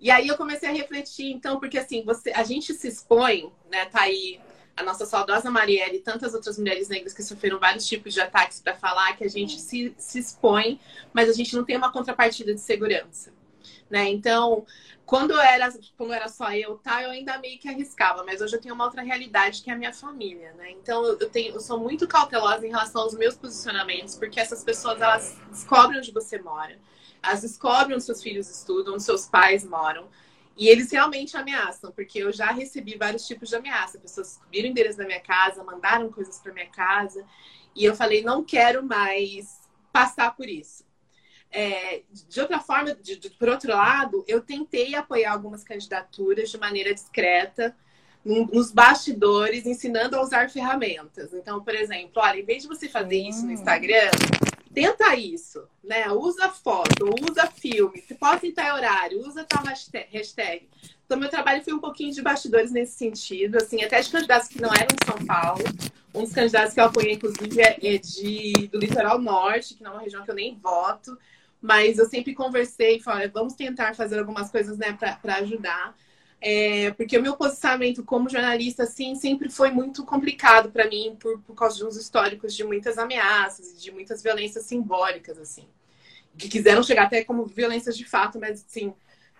E 0.00 0.10
aí 0.10 0.26
eu 0.26 0.38
comecei 0.38 0.70
a 0.70 0.72
refletir, 0.72 1.30
então, 1.30 1.60
porque 1.60 1.76
assim, 1.76 2.02
você, 2.02 2.30
a 2.30 2.44
gente 2.44 2.72
se 2.72 2.88
expõe, 2.88 3.52
né? 3.70 3.84
Tá 3.84 4.00
aí 4.00 4.40
a 4.80 4.84
nossa 4.84 5.06
saudosa 5.06 5.50
Marielle 5.50 5.96
e 5.96 6.00
tantas 6.00 6.34
outras 6.34 6.58
mulheres 6.58 6.88
negras 6.88 7.12
que 7.12 7.22
sofreram 7.22 7.58
vários 7.58 7.86
tipos 7.86 8.12
de 8.12 8.20
ataques 8.20 8.60
para 8.60 8.74
falar 8.74 9.16
que 9.16 9.24
a 9.24 9.28
gente 9.28 9.60
se, 9.60 9.94
se 9.96 10.18
expõe, 10.18 10.80
mas 11.12 11.28
a 11.28 11.32
gente 11.32 11.54
não 11.54 11.64
tem 11.64 11.76
uma 11.76 11.92
contrapartida 11.92 12.54
de 12.54 12.60
segurança. 12.60 13.32
Né? 13.88 14.08
Então, 14.08 14.64
quando 15.04 15.38
era, 15.38 15.72
quando 15.96 16.12
era 16.12 16.28
só 16.28 16.52
eu, 16.52 16.76
tá, 16.78 17.02
eu 17.02 17.10
ainda 17.10 17.36
meio 17.38 17.58
que 17.58 17.68
arriscava, 17.68 18.24
mas 18.24 18.40
hoje 18.40 18.54
eu 18.54 18.60
tenho 18.60 18.74
uma 18.74 18.84
outra 18.84 19.02
realidade 19.02 19.60
que 19.62 19.68
é 19.68 19.74
a 19.74 19.76
minha 19.76 19.92
família, 19.92 20.52
né? 20.52 20.70
Então, 20.70 21.04
eu, 21.04 21.28
tenho, 21.28 21.54
eu 21.54 21.60
sou 21.60 21.80
muito 21.80 22.06
cautelosa 22.06 22.64
em 22.64 22.70
relação 22.70 23.02
aos 23.02 23.14
meus 23.14 23.34
posicionamentos, 23.34 24.14
porque 24.14 24.38
essas 24.38 24.62
pessoas, 24.62 25.00
elas 25.00 25.36
descobrem 25.50 25.98
onde 25.98 26.12
você 26.12 26.40
mora, 26.40 26.78
elas 27.20 27.40
descobrem 27.40 27.96
onde 27.96 28.04
seus 28.04 28.22
filhos 28.22 28.48
estudam, 28.48 28.94
onde 28.94 29.02
seus 29.02 29.26
pais 29.26 29.64
moram, 29.64 30.06
e 30.60 30.68
eles 30.68 30.92
realmente 30.92 31.34
ameaçam, 31.38 31.90
porque 31.90 32.18
eu 32.18 32.30
já 32.30 32.52
recebi 32.52 32.94
vários 32.94 33.26
tipos 33.26 33.48
de 33.48 33.56
ameaça. 33.56 33.98
Pessoas 33.98 34.26
descobriram 34.26 34.68
o 34.68 34.70
endereço 34.70 34.98
da 34.98 35.06
minha 35.06 35.20
casa, 35.20 35.64
mandaram 35.64 36.12
coisas 36.12 36.38
para 36.38 36.52
minha 36.52 36.68
casa. 36.68 37.24
E 37.74 37.82
eu 37.82 37.96
falei, 37.96 38.22
não 38.22 38.44
quero 38.44 38.84
mais 38.84 39.58
passar 39.90 40.36
por 40.36 40.46
isso. 40.46 40.84
É, 41.50 42.02
de 42.12 42.40
outra 42.42 42.60
forma, 42.60 42.94
de, 42.94 43.16
de, 43.16 43.30
por 43.30 43.48
outro 43.48 43.70
lado, 43.70 44.22
eu 44.28 44.42
tentei 44.42 44.94
apoiar 44.94 45.32
algumas 45.32 45.64
candidaturas 45.64 46.50
de 46.50 46.58
maneira 46.58 46.92
discreta, 46.92 47.74
nos 48.22 48.70
bastidores, 48.70 49.64
ensinando 49.64 50.14
a 50.14 50.22
usar 50.22 50.50
ferramentas. 50.50 51.32
Então, 51.32 51.64
por 51.64 51.74
exemplo, 51.74 52.12
olha, 52.16 52.38
em 52.38 52.44
vez 52.44 52.64
de 52.64 52.68
você 52.68 52.86
fazer 52.86 53.16
isso 53.16 53.46
no 53.46 53.52
Instagram, 53.52 54.10
tenta 54.72 55.14
isso, 55.14 55.66
né? 55.82 56.10
Usa 56.10 56.48
foto, 56.48 57.10
usa 57.30 57.46
filme, 57.46 58.02
pode 58.18 58.46
em 58.46 58.52
tal 58.52 58.76
horário, 58.76 59.20
usa 59.26 59.44
tal 59.44 59.62
hashtag. 59.64 60.68
Então, 61.04 61.18
meu 61.18 61.28
trabalho 61.28 61.62
foi 61.64 61.72
um 61.72 61.80
pouquinho 61.80 62.12
de 62.12 62.22
bastidores 62.22 62.70
nesse 62.70 62.92
sentido, 62.92 63.56
assim, 63.56 63.82
até 63.82 64.00
de 64.00 64.10
candidatos 64.10 64.48
que 64.48 64.62
não 64.62 64.70
eram 64.72 64.86
de 64.86 65.04
São 65.04 65.26
Paulo, 65.26 65.64
Um 66.14 66.22
dos 66.22 66.32
candidatos 66.32 66.72
que 66.72 66.80
eu 66.80 66.84
apoiei, 66.84 67.14
inclusive, 67.14 67.60
é, 67.60 67.78
é 67.82 67.98
de, 67.98 68.68
do 68.70 68.78
litoral 68.78 69.18
norte, 69.18 69.74
que 69.74 69.82
não 69.82 69.92
é 69.92 69.94
uma 69.94 70.02
região 70.02 70.24
que 70.24 70.30
eu 70.30 70.34
nem 70.34 70.56
voto. 70.56 71.18
Mas 71.60 71.98
eu 71.98 72.06
sempre 72.06 72.32
conversei 72.34 72.96
e 72.96 73.02
falei, 73.02 73.28
vamos 73.28 73.54
tentar 73.54 73.94
fazer 73.94 74.18
algumas 74.18 74.50
coisas 74.50 74.78
né, 74.78 74.96
para 75.20 75.34
ajudar. 75.36 75.96
É, 76.42 76.90
porque 76.92 77.18
o 77.18 77.22
meu 77.22 77.36
posicionamento 77.36 78.02
como 78.02 78.28
jornalista, 78.28 78.84
assim, 78.84 79.14
sempre 79.14 79.50
foi 79.50 79.70
muito 79.70 80.04
complicado 80.04 80.70
para 80.70 80.88
mim 80.88 81.16
por, 81.20 81.38
por 81.42 81.54
causa 81.54 81.76
de 81.76 81.84
uns 81.84 81.96
históricos 81.96 82.54
de 82.54 82.64
muitas 82.64 82.96
ameaças, 82.96 83.80
de 83.80 83.90
muitas 83.90 84.22
violências 84.22 84.64
simbólicas, 84.64 85.38
assim. 85.38 85.68
Que 86.38 86.48
quiseram 86.48 86.82
chegar 86.82 87.04
até 87.04 87.22
como 87.22 87.44
violências 87.44 87.96
de 87.96 88.06
fato, 88.06 88.40
mas, 88.40 88.64
assim, 88.64 88.94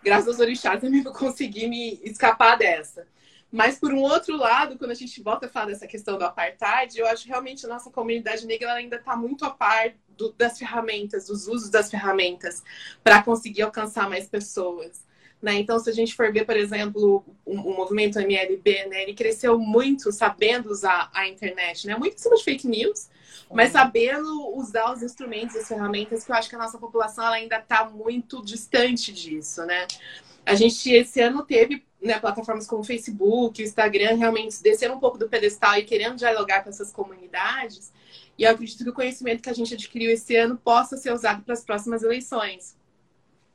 graças 0.04 0.28
aos 0.28 0.38
orixás 0.40 0.82
eu 0.84 1.12
consegui 1.12 1.66
me 1.68 1.98
escapar 2.04 2.58
dessa. 2.58 3.06
Mas, 3.50 3.78
por 3.78 3.92
um 3.92 4.02
outro 4.02 4.36
lado, 4.36 4.78
quando 4.78 4.90
a 4.90 4.94
gente 4.94 5.22
volta 5.22 5.46
a 5.46 5.48
falar 5.48 5.66
dessa 5.66 5.86
questão 5.86 6.18
do 6.18 6.24
apartheid, 6.24 6.98
eu 6.98 7.06
acho 7.06 7.24
que 7.24 7.30
realmente 7.30 7.64
a 7.64 7.68
nossa 7.68 7.90
comunidade 7.90 8.46
negra 8.46 8.74
ainda 8.74 8.96
está 8.96 9.16
muito 9.16 9.44
a 9.44 9.50
par 9.50 9.92
do, 10.10 10.32
das 10.32 10.58
ferramentas, 10.58 11.26
dos 11.26 11.48
usos 11.48 11.70
das 11.70 11.90
ferramentas, 11.90 12.62
para 13.02 13.22
conseguir 13.22 13.62
alcançar 13.62 14.08
mais 14.08 14.28
pessoas. 14.28 15.02
Né? 15.42 15.54
Então, 15.54 15.78
se 15.78 15.88
a 15.88 15.92
gente 15.92 16.14
for 16.14 16.30
ver, 16.32 16.44
por 16.44 16.56
exemplo, 16.56 17.24
o, 17.44 17.52
o, 17.52 17.74
movimento 17.74 18.18
MLB, 18.18 18.86
né, 18.86 19.02
ele 19.02 19.14
cresceu 19.14 19.58
muito 19.58 20.12
sabendo 20.12 20.70
usar 20.70 21.10
a 21.14 21.26
internet, 21.26 21.86
né? 21.86 21.96
muito 21.96 22.14
em 22.16 22.18
cima 22.18 22.36
de 22.36 22.44
fake 22.44 22.68
news, 22.68 23.08
mas 23.50 23.72
sabendo 23.72 24.54
usar 24.54 24.92
os 24.92 25.02
instrumentos, 25.02 25.56
as 25.56 25.66
ferramentas, 25.66 26.24
que 26.24 26.30
eu 26.30 26.36
acho 26.36 26.48
que 26.48 26.54
a 26.54 26.58
nossa 26.58 26.78
população 26.78 27.24
ainda 27.26 27.58
está 27.58 27.88
muito 27.88 28.44
distante 28.44 29.12
disso. 29.12 29.64
Né? 29.64 29.86
A 30.44 30.54
gente, 30.54 30.90
esse 30.92 31.20
ano, 31.20 31.42
teve 31.42 31.82
né, 32.00 32.18
plataformas 32.18 32.66
como 32.66 32.82
o 32.82 32.84
Facebook, 32.84 33.62
o 33.62 33.64
Instagram, 33.64 34.16
realmente 34.16 34.62
descendo 34.62 34.94
um 34.94 35.00
pouco 35.00 35.18
do 35.18 35.28
pedestal 35.28 35.78
e 35.78 35.84
querendo 35.84 36.16
dialogar 36.16 36.62
com 36.62 36.70
essas 36.70 36.92
comunidades. 36.92 37.92
E 38.38 38.44
eu 38.44 38.50
acredito 38.50 38.84
que 38.84 38.90
o 38.90 38.94
conhecimento 38.94 39.42
que 39.42 39.50
a 39.50 39.54
gente 39.54 39.74
adquiriu 39.74 40.10
esse 40.10 40.36
ano 40.36 40.56
possa 40.56 40.96
ser 40.96 41.12
usado 41.12 41.42
para 41.42 41.54
as 41.54 41.64
próximas 41.64 42.02
eleições. 42.02 42.78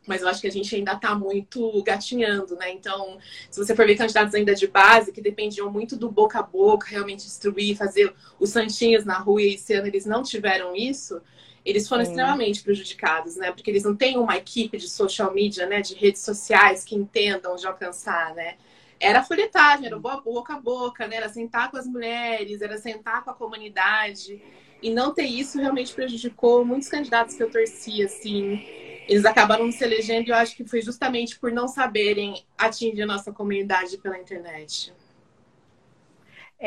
Mas 0.05 0.21
eu 0.21 0.27
acho 0.27 0.41
que 0.41 0.47
a 0.47 0.51
gente 0.51 0.75
ainda 0.75 0.93
está 0.93 1.15
muito 1.15 1.81
gatinhando, 1.83 2.55
né? 2.55 2.71
Então, 2.71 3.17
se 3.50 3.59
você 3.59 3.75
for 3.75 3.85
ver 3.85 3.95
candidatos 3.95 4.33
ainda 4.35 4.53
de 4.53 4.67
base, 4.67 5.12
que 5.12 5.21
dependiam 5.21 5.71
muito 5.71 5.95
do 5.95 6.09
boca 6.09 6.39
a 6.39 6.43
boca, 6.43 6.88
realmente 6.88 7.24
distribuir, 7.24 7.75
fazer 7.75 8.13
os 8.39 8.50
santinhos 8.50 9.05
na 9.05 9.17
rua, 9.17 9.41
e 9.41 9.55
esse 9.55 9.74
ano 9.74 9.88
eles 9.88 10.05
não 10.05 10.21
tiveram 10.21 10.75
isso, 10.75 11.21
eles 11.65 11.88
foram 11.88 12.05
Sim. 12.05 12.12
extremamente 12.12 12.62
prejudicados, 12.62 13.35
né? 13.35 13.51
Porque 13.51 13.71
eles 13.71 13.83
não 13.83 13.95
têm 13.95 14.17
uma 14.17 14.38
equipe 14.38 14.77
de 14.77 14.88
social 14.88 15.33
media, 15.33 15.65
né? 15.65 15.81
De 15.81 15.95
redes 15.95 16.21
sociais 16.21 16.83
que 16.83 16.95
entendam 16.95 17.55
de 17.55 17.65
alcançar, 17.65 18.35
né? 18.35 18.55
Era 19.00 19.24
folhetagem, 19.24 19.88
era 19.88 19.97
boca 20.00 20.53
a 20.53 20.59
boca, 20.59 21.07
né? 21.07 21.17
Era 21.17 21.29
sentar 21.29 21.71
com 21.71 21.77
as 21.77 21.88
mulheres, 21.88 22.62
era 22.62 22.77
sentar 22.77 23.24
com 23.24 23.31
a 23.31 23.33
comunidade. 23.33 24.39
E 24.81 24.91
não 24.91 25.13
ter 25.13 25.25
isso 25.25 25.57
realmente 25.59 25.93
prejudicou 25.93 26.63
muitos 26.63 26.88
candidatos 26.88 27.35
que 27.35 27.41
eu 27.41 27.50
torci, 27.50 28.03
assim. 28.03 28.63
Eles 29.07 29.25
acabaram 29.25 29.71
se 29.71 29.83
elegendo 29.83 30.27
e 30.27 30.31
eu 30.31 30.35
acho 30.35 30.55
que 30.55 30.65
foi 30.65 30.81
justamente 30.81 31.38
por 31.38 31.51
não 31.51 31.67
saberem 31.67 32.43
atingir 32.57 33.03
a 33.03 33.05
nossa 33.05 33.31
comunidade 33.31 33.97
pela 33.97 34.17
internet. 34.17 34.93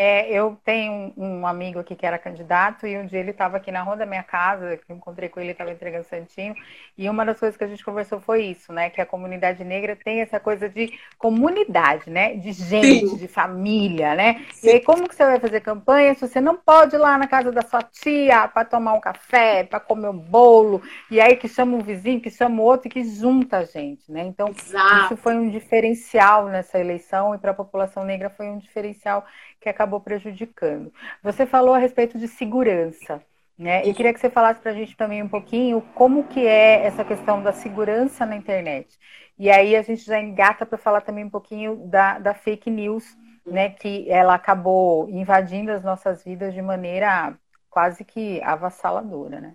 É, 0.01 0.31
eu 0.31 0.57
tenho 0.65 1.13
um, 1.17 1.45
amigo 1.45 1.81
aqui 1.81 1.97
que 1.97 2.07
era 2.07 2.17
candidato 2.17 2.87
e 2.87 2.97
um 2.97 3.05
dia 3.05 3.19
ele 3.19 3.33
estava 3.33 3.57
aqui 3.57 3.73
na 3.73 3.83
rua 3.83 3.97
da 3.97 4.07
minha 4.07 4.23
casa, 4.23 4.79
eu 4.89 4.95
encontrei 4.95 5.29
com 5.29 5.41
ele, 5.41 5.51
estava 5.51 5.73
entregando 5.73 6.05
santinho, 6.05 6.55
e 6.97 7.11
uma 7.11 7.27
das 7.27 7.41
coisas 7.41 7.57
que 7.57 7.65
a 7.65 7.67
gente 7.67 7.85
conversou 7.85 8.21
foi 8.21 8.45
isso, 8.45 8.73
né? 8.73 8.91
Que 8.91 9.01
a 9.01 9.07
comunidade 9.07 9.65
negra 9.65 9.97
tem 9.97 10.21
essa 10.21 10.39
coisa 10.39 10.69
de 10.69 10.97
comunidade, 11.19 12.11
né? 12.11 12.37
De 12.37 12.53
gente, 12.53 13.09
Sim. 13.09 13.17
de 13.17 13.27
família, 13.27 14.15
né? 14.15 14.47
Sim. 14.53 14.69
E 14.69 14.71
aí, 14.71 14.81
como 14.81 15.09
que 15.09 15.17
você 15.17 15.25
vai 15.25 15.41
fazer 15.41 15.63
campanha 15.63 16.15
se 16.15 16.29
você 16.29 16.41
não 16.41 16.57
pode 16.57 16.95
ir 16.95 16.99
lá 16.99 17.19
na 17.19 17.27
casa 17.27 17.51
da 17.51 17.63
sua 17.63 17.83
tia 17.83 18.47
para 18.47 18.65
tomar 18.65 18.93
um 18.93 19.01
café, 19.01 19.65
para 19.65 19.81
comer 19.81 20.11
um 20.11 20.19
bolo, 20.19 20.81
e 21.11 21.21
aí 21.21 21.35
que 21.35 21.49
chama 21.49 21.77
um 21.77 21.81
vizinho, 21.81 22.21
que 22.21 22.31
chama 22.31 22.63
outro 22.63 22.87
e 22.87 22.91
que 22.91 23.03
junta 23.03 23.59
a 23.59 23.65
gente, 23.65 24.13
né? 24.13 24.23
Então, 24.23 24.51
Exato. 24.51 25.07
isso 25.07 25.17
foi 25.17 25.35
um 25.35 25.51
diferencial 25.51 26.47
nessa 26.47 26.79
eleição 26.79 27.35
e 27.35 27.39
para 27.39 27.51
a 27.51 27.55
população 27.55 28.05
negra 28.05 28.31
foi 28.31 28.47
um 28.47 28.59
diferencial 28.59 29.27
que 29.61 29.69
acabou 29.69 29.88
prejudicando. 30.01 30.93
Você 31.23 31.47
falou 31.47 31.75
a 31.75 31.79
respeito 31.79 32.19
de 32.19 32.29
segurança. 32.29 33.23
Né? 33.59 33.85
E 33.85 33.93
queria 33.93 34.15
que 34.15 34.21
você 34.21 34.31
falasse 34.31 34.61
para 34.61 34.71
a 34.71 34.75
gente 34.75 34.97
também 34.97 35.21
um 35.21 35.29
pouquinho 35.29 35.81
como 35.95 36.29
que 36.29 36.47
é 36.47 36.87
essa 36.87 37.05
questão 37.05 37.43
da 37.43 37.53
segurança 37.53 38.25
na 38.25 38.37
internet. 38.37 38.97
E 39.37 39.51
aí 39.51 39.75
a 39.75 39.83
gente 39.83 40.05
já 40.05 40.21
engata 40.21 40.65
para 40.65 40.79
falar 40.79 41.01
também 41.01 41.25
um 41.25 41.31
pouquinho 41.31 41.77
da, 41.89 42.21
da 42.21 42.35
fake 42.35 42.71
news, 42.71 43.05
né? 43.45 43.71
Que 43.71 44.09
ela 44.09 44.35
acabou 44.35 45.09
invadindo 45.11 45.73
as 45.73 45.83
nossas 45.83 46.23
vidas 46.23 46.55
de 46.55 46.63
maneira 46.63 47.37
quase 47.69 48.05
que 48.05 48.41
avassaladora, 48.43 49.41
né? 49.41 49.53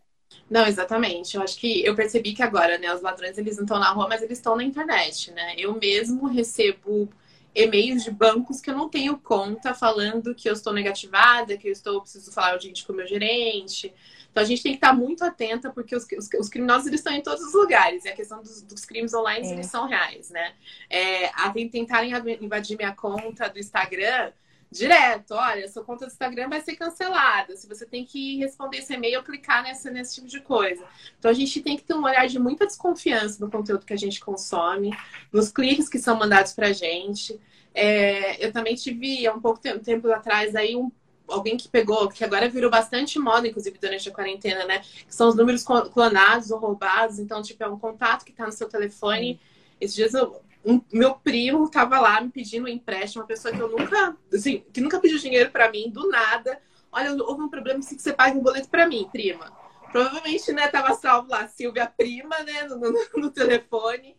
Não, 0.50 0.66
exatamente. 0.66 1.36
Eu 1.36 1.44
acho 1.44 1.58
que 1.58 1.86
eu 1.86 1.96
percebi 1.96 2.34
que 2.34 2.44
agora, 2.44 2.78
né, 2.78 2.94
os 2.94 3.02
ladrões 3.02 3.38
eles 3.38 3.56
não 3.56 3.64
estão 3.64 3.80
na 3.80 3.92
rua, 3.92 4.08
mas 4.08 4.22
eles 4.22 4.38
estão 4.38 4.56
na 4.56 4.64
internet, 4.64 5.32
né? 5.32 5.56
Eu 5.58 5.76
mesmo 5.80 6.28
recebo 6.28 7.10
e-mails 7.56 8.04
de 8.04 8.12
bancos 8.12 8.60
que 8.60 8.70
eu 8.70 8.76
não 8.76 8.90
tenho 8.90 9.18
conta 9.18 9.74
falando 9.74 10.34
que 10.34 10.50
eu 10.50 10.54
estou 10.54 10.74
negativada, 10.74 11.58
que 11.58 11.68
eu 11.68 11.72
estou 11.72 12.02
preciso 12.02 12.32
falar 12.32 12.56
urgente 12.56 12.86
com 12.86 12.94
o 12.94 12.96
meu 12.96 13.08
gerente. 13.08 13.94
Então 14.32 14.42
a 14.42 14.46
gente 14.46 14.64
tem 14.64 14.72
que 14.72 14.78
estar 14.78 14.94
muito 14.94 15.24
atenta 15.24 15.70
porque 15.70 15.96
os, 15.96 16.06
os, 16.18 16.28
os 16.40 16.50
criminosos 16.50 16.88
eles 16.88 17.00
estão 17.00 17.14
em 17.14 17.22
todos 17.22 17.44
os 17.44 17.54
lugares 17.54 18.04
e 18.04 18.10
a 18.10 18.16
questão 18.16 18.42
dos, 18.42 18.64
dos 18.64 18.84
crimes 18.84 19.14
online 19.14 19.48
é. 19.48 19.52
eles 19.52 19.68
são 19.68 19.88
reais, 19.88 20.32
né? 20.32 20.54
É, 20.90 21.28
a 21.28 21.54
tentarem 21.72 22.12
invadir 22.42 22.76
minha 22.76 22.96
conta 22.96 23.48
do 23.48 23.60
Instagram 23.60 24.32
direto, 24.74 25.32
olha, 25.32 25.68
sua 25.68 25.84
conta 25.84 26.06
do 26.06 26.12
Instagram 26.12 26.50
vai 26.50 26.62
ser 26.62 26.76
cancelada. 26.76 27.56
Se 27.56 27.68
você 27.68 27.86
tem 27.86 28.04
que 28.04 28.38
responder 28.38 28.80
esse 28.80 28.94
e-mail 28.94 29.20
ou 29.20 29.24
clicar 29.24 29.64
nessa, 29.64 29.90
nesse 29.90 30.16
tipo 30.16 30.28
de 30.28 30.42
coisa. 30.42 30.84
Então 31.18 31.32
a 31.32 31.34
gente 31.34 31.62
tem 31.62 31.78
que 31.78 31.84
ter 31.84 31.94
um 31.94 32.04
olhar 32.04 32.28
de 32.28 32.40
muita 32.40 32.66
desconfiança 32.66 33.44
no 33.44 33.50
conteúdo 33.50 33.86
que 33.86 33.94
a 33.94 33.98
gente 33.98 34.20
consome, 34.20 34.92
nos 35.32 35.52
cliques 35.52 35.88
que 35.88 36.00
são 36.00 36.18
mandados 36.18 36.54
pra 36.54 36.74
gente. 36.74 37.40
É, 37.74 38.46
eu 38.46 38.52
também 38.52 38.76
tive 38.76 39.26
há 39.26 39.34
um 39.34 39.40
pouco 39.40 39.60
tempo, 39.60 39.80
tempo 39.80 40.12
atrás 40.12 40.56
aí 40.56 40.76
um 40.76 40.92
alguém 41.28 41.58
que 41.58 41.68
pegou, 41.68 42.10
que 42.10 42.24
agora 42.24 42.50
virou 42.50 42.70
bastante 42.70 43.18
moda, 43.18 43.48
inclusive 43.48 43.78
durante 43.80 44.08
a 44.10 44.12
quarentena, 44.12 44.66
né? 44.66 44.80
Que 44.80 45.16
são 45.16 45.30
os 45.30 45.36
números 45.36 45.64
clonados 45.64 46.52
ou 46.52 46.60
roubados. 46.60 47.18
Então, 47.18 47.42
tipo, 47.42 47.64
é 47.64 47.68
um 47.68 47.80
contato 47.80 48.26
que 48.26 48.32
está 48.32 48.46
no 48.46 48.52
seu 48.52 48.68
telefone. 48.68 49.40
Esses 49.80 49.96
dias 49.96 50.14
eu, 50.14 50.42
um, 50.66 50.82
meu 50.92 51.16
primo 51.16 51.70
tava 51.70 52.00
lá 52.00 52.22
me 52.22 52.30
pedindo 52.30 52.66
um 52.66 52.70
empréstimo, 52.70 53.22
uma 53.22 53.28
pessoa 53.28 53.54
que 53.54 53.60
eu 53.60 53.70
nunca, 53.70 54.18
assim, 54.34 54.64
que 54.72 54.82
nunca 54.82 55.00
pediu 55.00 55.20
dinheiro 55.20 55.52
para 55.52 55.70
mim, 55.70 55.90
do 55.90 56.08
nada. 56.08 56.60
Olha, 56.92 57.12
houve 57.24 57.42
um 57.42 57.50
problema, 57.50 57.80
assim, 57.80 57.96
que 57.96 58.02
você 58.02 58.14
paga 58.14 58.38
um 58.38 58.42
boleto 58.42 58.70
para 58.70 58.88
mim, 58.88 59.08
prima. 59.12 59.52
Provavelmente, 59.92 60.52
né, 60.52 60.68
tava 60.68 60.94
salvo 60.96 61.30
lá, 61.30 61.48
Silvia 61.48 61.86
Prima, 61.86 62.40
né, 62.40 62.64
no, 62.64 62.78
no, 62.78 62.94
no 63.18 63.30
telefone. 63.30 64.16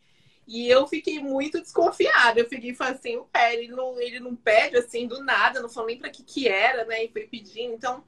E 0.46 0.68
eu 0.68 0.86
fiquei 0.86 1.18
muito 1.20 1.60
desconfiada. 1.60 2.38
Eu 2.38 2.48
fiquei 2.48 2.74
falei 2.74 2.94
assim, 2.94 3.16
o 3.16 3.24
pé, 3.24 3.54
ele 3.54 3.68
não, 3.68 3.98
ele 3.98 4.20
não 4.20 4.36
pede 4.36 4.76
assim 4.76 5.06
do 5.06 5.22
nada, 5.24 5.60
não 5.60 5.68
falou 5.68 5.88
nem 5.88 5.98
para 5.98 6.10
que 6.10 6.22
que 6.22 6.46
era, 6.46 6.84
né? 6.84 7.04
E 7.04 7.08
foi 7.08 7.26
pedindo. 7.26 7.72
Então, 7.72 8.04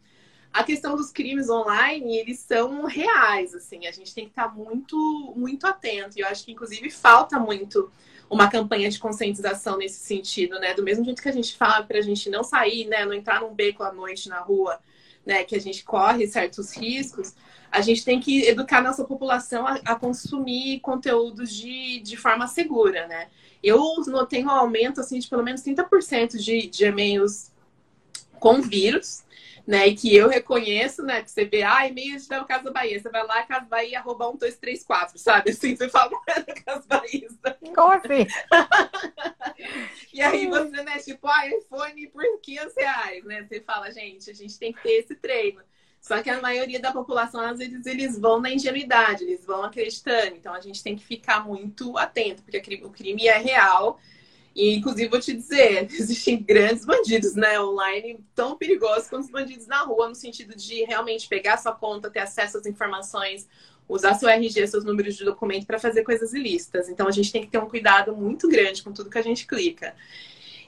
a 0.52 0.62
questão 0.62 0.96
dos 0.96 1.10
crimes 1.10 1.48
online, 1.48 2.18
eles 2.18 2.38
são 2.40 2.84
reais, 2.84 3.54
assim. 3.54 3.86
A 3.86 3.92
gente 3.92 4.14
tem 4.14 4.24
que 4.24 4.30
estar 4.30 4.54
muito, 4.54 5.34
muito 5.34 5.66
atento. 5.66 6.18
E 6.18 6.20
eu 6.20 6.28
acho 6.28 6.44
que, 6.44 6.52
inclusive, 6.52 6.90
falta 6.90 7.38
muito 7.38 7.90
uma 8.28 8.48
campanha 8.50 8.90
de 8.90 8.98
conscientização 8.98 9.78
nesse 9.78 10.00
sentido, 10.00 10.58
né? 10.58 10.74
Do 10.74 10.82
mesmo 10.82 11.04
jeito 11.04 11.22
que 11.22 11.28
a 11.28 11.32
gente 11.32 11.56
fala 11.56 11.84
para 11.84 11.98
a 11.98 12.02
gente 12.02 12.28
não 12.28 12.42
sair, 12.42 12.86
né? 12.86 13.04
Não 13.04 13.12
entrar 13.12 13.40
num 13.40 13.54
beco 13.54 13.82
à 13.82 13.92
noite 13.92 14.28
na 14.28 14.40
rua, 14.40 14.78
né? 15.24 15.44
Que 15.44 15.56
a 15.56 15.60
gente 15.60 15.84
corre 15.84 16.26
certos 16.26 16.76
riscos. 16.76 17.34
A 17.70 17.80
gente 17.80 18.04
tem 18.04 18.20
que 18.20 18.46
educar 18.46 18.82
nossa 18.82 19.04
população 19.04 19.66
a, 19.66 19.74
a 19.84 19.94
consumir 19.94 20.80
conteúdos 20.80 21.52
de, 21.52 22.00
de 22.00 22.16
forma 22.16 22.46
segura, 22.46 23.06
né? 23.06 23.28
Eu 23.62 23.96
notei 24.06 24.44
um 24.44 24.50
aumento, 24.50 25.00
assim, 25.00 25.18
de 25.18 25.28
pelo 25.28 25.42
menos 25.42 25.62
30% 25.62 26.36
de, 26.36 26.66
de 26.66 26.84
e-mails 26.84 27.50
com 28.38 28.60
vírus, 28.60 29.24
né? 29.66 29.88
E 29.88 29.96
que 29.96 30.14
eu 30.14 30.28
reconheço, 30.28 31.02
né? 31.02 31.22
Que 31.22 31.30
você 31.30 31.44
vê, 31.44 31.62
ah, 31.62 31.86
e-mail 31.86 32.16
da 32.28 32.44
Casa 32.44 32.70
Bahia. 32.70 33.00
Você 33.00 33.08
vai 33.08 33.26
lá, 33.26 33.42
Casa 33.42 33.66
Bahia, 33.66 33.98
arroba 33.98 34.26
1234, 34.26 35.18
sabe? 35.18 35.50
Assim, 35.50 35.74
você 35.74 35.88
fala, 35.88 36.12
é 36.28 36.40
da 36.40 36.54
Casa 36.54 36.84
Bahia. 36.86 37.28
Como 37.74 37.92
assim? 37.92 38.26
e 40.12 40.22
aí 40.22 40.46
você, 40.46 40.82
né, 40.82 40.98
tipo, 40.98 41.26
ah, 41.26 41.48
iPhone 41.48 42.06
por 42.08 42.22
500 42.40 42.76
reais, 42.76 43.24
né? 43.24 43.42
Você 43.42 43.60
fala, 43.60 43.90
gente, 43.90 44.30
a 44.30 44.34
gente 44.34 44.58
tem 44.58 44.72
que 44.72 44.82
ter 44.82 45.00
esse 45.00 45.16
treino. 45.16 45.60
Só 46.00 46.22
que 46.22 46.30
a 46.30 46.40
maioria 46.40 46.78
da 46.78 46.92
população, 46.92 47.40
às 47.40 47.58
vezes, 47.58 47.84
eles 47.84 48.16
vão 48.16 48.40
na 48.40 48.50
ingenuidade, 48.50 49.24
eles 49.24 49.44
vão 49.44 49.64
acreditando. 49.64 50.36
Então, 50.36 50.54
a 50.54 50.60
gente 50.60 50.80
tem 50.80 50.94
que 50.94 51.04
ficar 51.04 51.44
muito 51.44 51.98
atento, 51.98 52.44
porque 52.44 52.80
o 52.84 52.90
crime 52.90 53.26
é 53.26 53.38
real 53.38 53.98
e, 54.56 54.74
inclusive, 54.74 55.10
vou 55.10 55.20
te 55.20 55.34
dizer, 55.34 55.86
existem 55.92 56.42
grandes 56.42 56.86
bandidos 56.86 57.34
né, 57.34 57.60
online 57.60 58.18
tão 58.34 58.56
perigosos 58.56 59.06
quanto 59.06 59.24
os 59.24 59.30
bandidos 59.30 59.66
na 59.66 59.82
rua, 59.82 60.08
no 60.08 60.14
sentido 60.14 60.56
de 60.56 60.82
realmente 60.84 61.28
pegar 61.28 61.58
sua 61.58 61.72
conta, 61.72 62.10
ter 62.10 62.20
acesso 62.20 62.56
às 62.56 62.64
informações, 62.64 63.46
usar 63.86 64.14
seu 64.14 64.26
RG, 64.26 64.66
seus 64.66 64.82
números 64.82 65.14
de 65.14 65.26
documento 65.26 65.66
para 65.66 65.78
fazer 65.78 66.02
coisas 66.04 66.32
ilícitas. 66.32 66.88
Então, 66.88 67.06
a 67.06 67.10
gente 67.10 67.30
tem 67.30 67.42
que 67.42 67.48
ter 67.48 67.58
um 67.58 67.68
cuidado 67.68 68.16
muito 68.16 68.48
grande 68.48 68.82
com 68.82 68.92
tudo 68.92 69.10
que 69.10 69.18
a 69.18 69.22
gente 69.22 69.46
clica. 69.46 69.94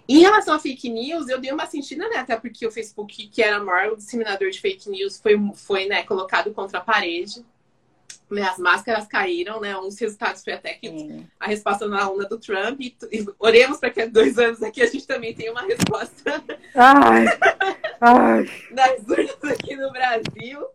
Em 0.06 0.20
relação 0.20 0.54
a 0.54 0.58
fake 0.58 0.90
news, 0.90 1.26
eu 1.28 1.40
dei 1.40 1.50
uma 1.50 1.66
sentida, 1.66 2.06
né? 2.10 2.16
Até 2.16 2.36
porque 2.36 2.66
o 2.66 2.70
Facebook, 2.70 3.26
que 3.28 3.42
era 3.42 3.62
o 3.62 3.64
maior 3.64 3.96
disseminador 3.96 4.50
de 4.50 4.60
fake 4.60 4.90
news, 4.90 5.18
foi, 5.18 5.34
foi 5.54 5.86
né, 5.86 6.02
colocado 6.02 6.52
contra 6.52 6.78
a 6.78 6.82
parede. 6.82 7.42
Né, 8.30 8.42
as 8.42 8.58
máscaras 8.58 9.06
caíram, 9.06 9.60
né? 9.60 9.76
Um 9.76 9.88
dos 9.88 9.98
resultados 9.98 10.44
foi 10.44 10.52
até 10.52 10.74
que 10.74 10.88
Sim. 10.88 11.26
a 11.40 11.46
resposta 11.46 11.88
na 11.88 12.08
onda 12.10 12.28
do 12.28 12.38
Trump. 12.38 12.80
E, 12.80 12.96
e 13.10 13.26
oremos 13.38 13.78
para 13.78 13.90
que 13.90 14.06
dois 14.06 14.38
anos 14.38 14.62
aqui 14.62 14.82
a 14.82 14.86
gente 14.86 15.06
também 15.06 15.34
tenha 15.34 15.50
uma 15.50 15.62
resposta 15.62 16.44
ai, 16.74 17.26
ai. 18.00 18.46
nas 18.70 19.08
urnas 19.08 19.44
aqui 19.44 19.76
no 19.76 19.90
Brasil. 19.90 20.66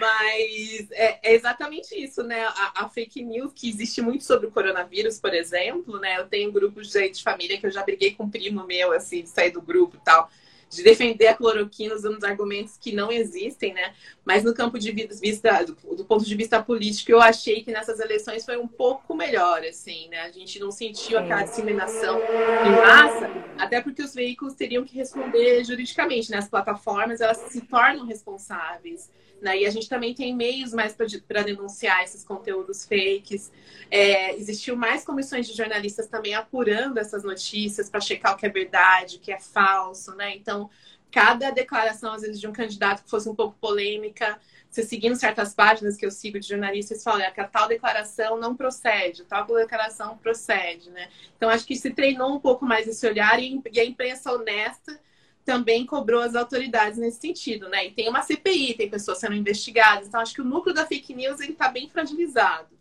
Mas 0.00 0.90
é, 0.90 1.20
é, 1.22 1.34
exatamente 1.34 1.94
isso, 1.94 2.22
né? 2.22 2.44
A, 2.44 2.84
a, 2.84 2.88
fake 2.88 3.22
news 3.22 3.52
que 3.54 3.68
existe 3.68 4.02
muito 4.02 4.24
sobre 4.24 4.48
o 4.48 4.50
coronavírus, 4.50 5.20
por 5.20 5.32
exemplo, 5.32 6.00
né? 6.00 6.18
Eu 6.18 6.26
tenho 6.26 6.50
grupos 6.50 6.90
de, 6.90 7.08
de 7.08 7.22
família 7.22 7.58
que 7.58 7.66
eu 7.66 7.70
já 7.70 7.84
briguei 7.84 8.12
com 8.12 8.24
um 8.24 8.30
primo 8.30 8.66
meu, 8.66 8.92
assim, 8.92 9.22
de 9.22 9.28
sair 9.28 9.52
do 9.52 9.62
grupo 9.62 9.96
e 9.96 10.04
tal, 10.04 10.28
de 10.68 10.82
defender 10.82 11.28
a 11.28 11.34
cloroquina 11.34 11.94
usando 11.94 12.22
argumentos 12.24 12.76
que 12.76 12.92
não 12.92 13.12
existem, 13.12 13.72
né? 13.72 13.94
Mas 14.24 14.42
no 14.42 14.52
campo 14.52 14.78
de 14.78 14.90
vista, 14.90 15.64
do, 15.64 16.04
ponto 16.04 16.24
de 16.24 16.34
vista 16.34 16.62
político, 16.62 17.12
eu 17.12 17.20
achei 17.20 17.62
que 17.62 17.70
nessas 17.70 18.00
eleições 18.00 18.44
foi 18.44 18.56
um 18.56 18.66
pouco 18.66 19.14
melhor, 19.14 19.62
assim, 19.64 20.08
né? 20.08 20.22
A 20.22 20.30
gente 20.30 20.58
não 20.58 20.70
sentiu 20.70 21.18
aquela 21.18 21.44
disseminação 21.44 22.18
em 22.18 22.70
massa, 22.70 23.30
até 23.58 23.80
porque 23.80 24.02
os 24.02 24.14
veículos 24.14 24.54
teriam 24.54 24.84
que 24.84 24.96
responder 24.96 25.64
juridicamente, 25.64 26.30
né? 26.30 26.38
As 26.38 26.48
plataformas, 26.48 27.20
elas 27.20 27.38
se 27.38 27.60
tornam 27.60 28.04
responsáveis 28.04 29.08
né? 29.40 29.58
E 29.58 29.66
a 29.66 29.70
gente 29.70 29.88
também 29.88 30.14
tem 30.14 30.34
meios 30.34 30.72
mais 30.72 30.94
para 30.94 31.42
denunciar 31.42 32.02
esses 32.02 32.24
conteúdos 32.24 32.84
fakes. 32.84 33.52
É, 33.90 34.34
existiu 34.34 34.76
mais 34.76 35.04
comissões 35.04 35.46
de 35.46 35.56
jornalistas 35.56 36.08
também 36.08 36.34
apurando 36.34 36.98
essas 36.98 37.22
notícias 37.22 37.88
para 37.88 38.00
checar 38.00 38.34
o 38.34 38.36
que 38.36 38.46
é 38.46 38.50
verdade, 38.50 39.16
o 39.16 39.20
que 39.20 39.32
é 39.32 39.38
falso, 39.38 40.14
né? 40.14 40.34
Então, 40.34 40.70
cada 41.10 41.50
declaração, 41.50 42.12
às 42.12 42.22
vezes, 42.22 42.40
de 42.40 42.46
um 42.46 42.52
candidato 42.52 43.04
que 43.04 43.10
fosse 43.10 43.28
um 43.28 43.34
pouco 43.34 43.56
polêmica, 43.60 44.38
você 44.70 44.82
seguindo 44.82 45.16
certas 45.16 45.54
páginas 45.54 45.96
que 45.96 46.04
eu 46.04 46.10
sigo 46.10 46.38
de 46.38 46.48
jornalistas, 46.48 47.02
falam 47.02 47.30
que 47.32 47.40
a 47.40 47.48
tal 47.48 47.68
declaração 47.68 48.38
não 48.38 48.54
procede, 48.54 49.24
tal 49.24 49.46
declaração 49.46 50.18
procede, 50.18 50.90
né? 50.90 51.08
Então, 51.36 51.48
acho 51.48 51.66
que 51.66 51.76
se 51.76 51.90
treinou 51.90 52.34
um 52.34 52.40
pouco 52.40 52.64
mais 52.64 52.86
esse 52.86 53.06
olhar 53.06 53.38
e 53.40 53.80
a 53.80 53.84
imprensa 53.84 54.32
honesta 54.32 55.00
também 55.46 55.86
cobrou 55.86 56.20
as 56.20 56.34
autoridades 56.34 56.98
nesse 56.98 57.20
sentido, 57.20 57.68
né? 57.68 57.86
E 57.86 57.92
tem 57.92 58.08
uma 58.08 58.20
CPI, 58.20 58.74
tem 58.74 58.90
pessoas 58.90 59.18
sendo 59.18 59.34
investigadas. 59.36 60.08
Então, 60.08 60.20
acho 60.20 60.34
que 60.34 60.42
o 60.42 60.44
núcleo 60.44 60.74
da 60.74 60.84
fake 60.84 61.14
news 61.14 61.40
está 61.40 61.68
bem 61.68 61.88
fragilizado. 61.88 62.76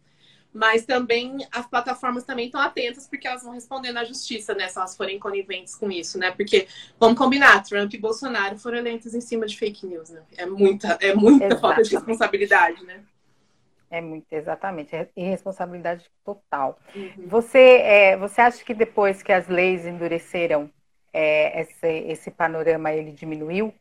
Mas 0.51 0.85
também 0.85 1.45
as 1.51 1.67
plataformas 1.67 2.23
também 2.23 2.45
estão 2.47 2.59
atentas 2.59 3.07
porque 3.07 3.27
elas 3.27 3.43
vão 3.43 3.53
responder 3.53 3.91
na 3.91 4.03
justiça, 4.03 4.55
né? 4.55 4.67
Se 4.67 4.79
elas 4.79 4.97
forem 4.97 5.19
coniventes 5.19 5.75
com 5.75 5.91
isso, 5.91 6.17
né? 6.17 6.31
Porque, 6.31 6.67
vamos 6.99 7.17
combinar, 7.17 7.61
Trump 7.61 7.93
e 7.93 7.97
Bolsonaro 7.97 8.57
foram 8.57 8.79
eleitos 8.79 9.13
em 9.13 9.21
cima 9.21 9.45
de 9.45 9.55
fake 9.57 9.85
news, 9.85 10.09
né? 10.09 10.23
É 10.35 10.45
muita, 10.45 10.97
é 11.01 11.13
muita 11.13 11.55
falta 11.59 11.83
de 11.83 11.91
responsabilidade, 11.91 12.83
né? 12.83 13.03
É 13.91 14.01
muito, 14.01 14.25
exatamente. 14.31 14.95
É 14.95 15.07
irresponsabilidade 15.15 16.05
total. 16.23 16.79
Uhum. 16.95 17.27
Você, 17.27 17.59
é, 17.59 18.17
você 18.17 18.41
acha 18.41 18.63
que 18.63 18.73
depois 18.73 19.21
que 19.21 19.31
as 19.31 19.47
leis 19.47 19.85
endureceram, 19.85 20.71
é, 21.17 21.61
esse, 21.61 21.87
esse 21.87 22.31
panorama 22.31 22.91
ele 22.91 23.13
diminuiu? 23.13 23.73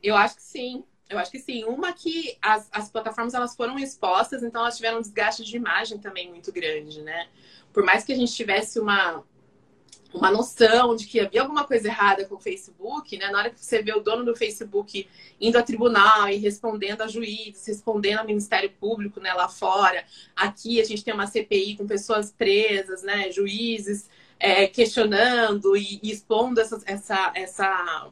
Eu 0.00 0.14
acho 0.14 0.36
que 0.36 0.42
sim. 0.42 0.84
Eu 1.10 1.18
acho 1.18 1.30
que 1.30 1.40
sim. 1.40 1.64
Uma 1.64 1.92
que 1.92 2.38
as, 2.40 2.68
as 2.70 2.88
plataformas 2.88 3.34
elas 3.34 3.56
foram 3.56 3.76
expostas, 3.78 4.44
então 4.44 4.60
elas 4.60 4.76
tiveram 4.76 4.98
um 4.98 5.00
desgaste 5.00 5.42
de 5.42 5.56
imagem 5.56 5.98
também 5.98 6.30
muito 6.30 6.52
grande, 6.52 7.02
né? 7.02 7.28
Por 7.72 7.84
mais 7.84 8.04
que 8.04 8.12
a 8.12 8.16
gente 8.16 8.32
tivesse 8.32 8.78
uma, 8.78 9.24
uma 10.14 10.30
noção 10.30 10.94
de 10.94 11.06
que 11.06 11.18
havia 11.18 11.42
alguma 11.42 11.64
coisa 11.64 11.88
errada 11.88 12.24
com 12.26 12.36
o 12.36 12.40
Facebook, 12.40 13.16
né? 13.18 13.28
Na 13.28 13.38
hora 13.38 13.50
que 13.50 13.58
você 13.58 13.82
vê 13.82 13.92
o 13.92 14.00
dono 14.00 14.24
do 14.24 14.36
Facebook 14.36 15.08
indo 15.40 15.58
a 15.58 15.64
tribunal 15.64 16.28
e 16.28 16.36
respondendo 16.36 17.02
a 17.02 17.08
juízes, 17.08 17.66
respondendo 17.66 18.18
ao 18.18 18.26
Ministério 18.26 18.70
Público, 18.70 19.18
né, 19.18 19.32
lá 19.34 19.48
fora. 19.48 20.04
Aqui 20.34 20.80
a 20.80 20.84
gente 20.84 21.04
tem 21.04 21.12
uma 21.12 21.26
CPI 21.26 21.76
com 21.76 21.86
pessoas 21.86 22.30
presas, 22.30 23.02
né, 23.02 23.32
juízes 23.32 24.08
é, 24.38 24.66
questionando 24.66 25.76
e, 25.76 26.00
e 26.02 26.10
expondo 26.10 26.60
essa, 26.60 26.80
essa, 26.86 27.32
essa, 27.34 28.08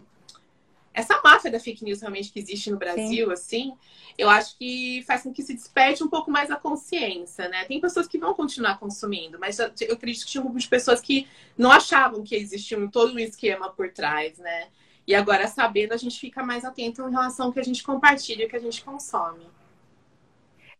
essa 0.92 1.20
máfia 1.22 1.51
da 1.51 1.61
fake 1.61 1.85
news 1.85 2.01
realmente 2.01 2.33
que 2.33 2.38
existe 2.38 2.70
no 2.70 2.79
Brasil, 2.79 3.27
Sim. 3.27 3.33
assim, 3.33 3.72
eu 4.16 4.31
acho 4.31 4.57
que 4.57 5.03
faz 5.07 5.22
com 5.22 5.33
que 5.33 5.42
se 5.42 5.55
desperte 5.55 6.03
um 6.03 6.09
pouco 6.09 6.31
mais 6.31 6.51
a 6.51 6.57
consciência, 6.57 7.48
né? 7.48 7.64
Tem 7.64 7.81
pessoas 7.81 8.07
que 8.07 8.18
vão 8.18 8.33
continuar 8.33 8.79
consumindo, 8.79 9.38
mas 9.38 9.59
eu 9.59 9.66
acredito 9.66 10.25
que 10.25 10.31
tinha 10.31 10.40
um 10.40 10.44
grupo 10.44 10.61
de 10.61 10.68
pessoas 10.68 11.01
que 11.01 11.27
não 11.59 11.70
achavam 11.70 12.22
que 12.22 12.37
existia 12.37 12.79
um, 12.79 12.88
todo 12.88 13.14
um 13.14 13.18
esquema 13.18 13.70
por 13.70 13.90
trás, 13.90 14.38
né? 14.38 14.68
E 15.07 15.14
agora, 15.14 15.46
sabendo, 15.48 15.92
a 15.92 15.96
gente 15.96 16.18
fica 16.18 16.42
mais 16.42 16.64
atento 16.64 17.07
em 17.07 17.11
relação 17.11 17.46
ao 17.46 17.53
que 17.53 17.61
a 17.61 17.64
gente 17.64 17.83
compartilha 17.83 18.44
e 18.44 18.46
o 18.46 18.48
que 18.48 18.57
a 18.57 18.61
gente 18.61 18.83
consome. 18.83 19.44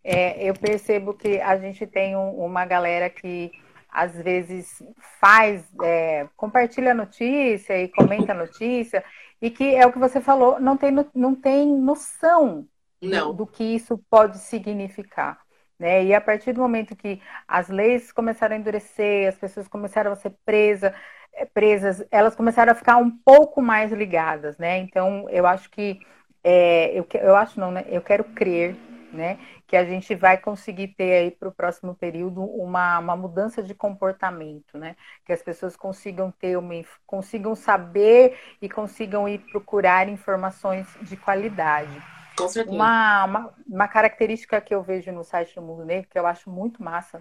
É, 0.03 0.49
eu 0.49 0.55
percebo 0.55 1.12
que 1.12 1.40
a 1.40 1.59
gente 1.59 1.87
tem 1.87 2.16
um, 2.16 2.31
uma 2.45 2.64
galera 2.64 3.11
que 3.11 3.53
às 3.94 4.20
vezes 4.20 4.83
faz, 5.20 5.64
é, 5.80 6.26
compartilha 6.37 6.90
a 6.90 6.94
notícia 6.94 7.80
e 7.80 7.88
comenta 7.88 8.33
a 8.33 8.35
notícia, 8.35 9.04
e 9.40 9.48
que 9.48 9.76
é 9.76 9.87
o 9.87 9.92
que 9.92 9.98
você 10.00 10.20
falou, 10.20 10.59
não 10.59 10.76
tem, 10.76 10.90
não 11.14 11.35
tem 11.35 11.66
noção 11.68 12.66
não. 13.00 13.28
Do, 13.28 13.44
do 13.44 13.46
que 13.46 13.62
isso 13.62 13.96
pode 14.11 14.38
significar. 14.38 15.38
Né? 15.78 16.04
E 16.04 16.14
a 16.14 16.20
partir 16.20 16.52
do 16.52 16.61
momento 16.61 16.96
que 16.96 17.20
as 17.46 17.68
leis 17.68 18.11
começaram 18.11 18.57
a 18.57 18.59
endurecer, 18.59 19.28
as 19.28 19.37
pessoas 19.37 19.68
começaram 19.68 20.11
a 20.11 20.16
ser 20.16 20.35
presa, 20.44 20.92
é, 21.33 21.44
presas, 21.44 22.04
elas 22.11 22.35
começaram 22.35 22.72
a 22.72 22.76
ficar 22.76 22.96
um 22.96 23.11
pouco 23.11 23.62
mais 23.62 23.92
ligadas, 23.92 24.57
né? 24.57 24.78
Então, 24.78 25.28
eu 25.30 25.46
acho 25.46 25.68
que, 25.70 25.98
é, 26.42 26.96
eu, 26.98 27.07
eu 27.14 27.37
acho 27.37 27.59
não, 27.59 27.72
né? 27.72 27.85
Eu 27.88 28.00
quero 28.00 28.24
crer 28.24 28.76
né? 29.14 29.38
Que 29.75 29.79
a 29.79 29.85
gente 29.85 30.15
vai 30.15 30.39
conseguir 30.39 30.87
ter 30.87 31.13
aí 31.15 31.31
para 31.33 31.49
o 31.49 31.53
próximo 31.53 31.97
período 31.97 32.45
uma, 32.45 33.01
uma 33.01 33.17
mudança 33.17 33.61
de 33.61 33.75
comportamento, 33.75 34.79
né? 34.79 34.95
Que 35.27 35.33
as 35.33 35.43
pessoas 35.43 35.75
consigam 35.75 36.31
ter 36.31 36.57
uma, 36.57 36.75
consigam 37.05 37.57
saber 37.57 38.39
e 38.63 38.69
consigam 38.69 39.29
ir 39.29 39.41
procurar 39.51 40.09
informações 40.09 40.87
de 41.03 41.17
qualidade. 41.17 42.01
Com 42.39 42.47
certeza. 42.47 42.73
Uma, 42.73 43.25
uma, 43.25 43.55
uma 43.67 43.89
característica 43.89 44.61
que 44.61 44.73
eu 44.73 44.81
vejo 44.81 45.11
no 45.11 45.25
site 45.25 45.57
do 45.57 45.63
Mundo 45.63 45.85
Negro, 45.85 46.09
que 46.09 46.21
eu 46.21 46.25
acho 46.25 46.49
muito 46.49 46.81
massa, 46.81 47.21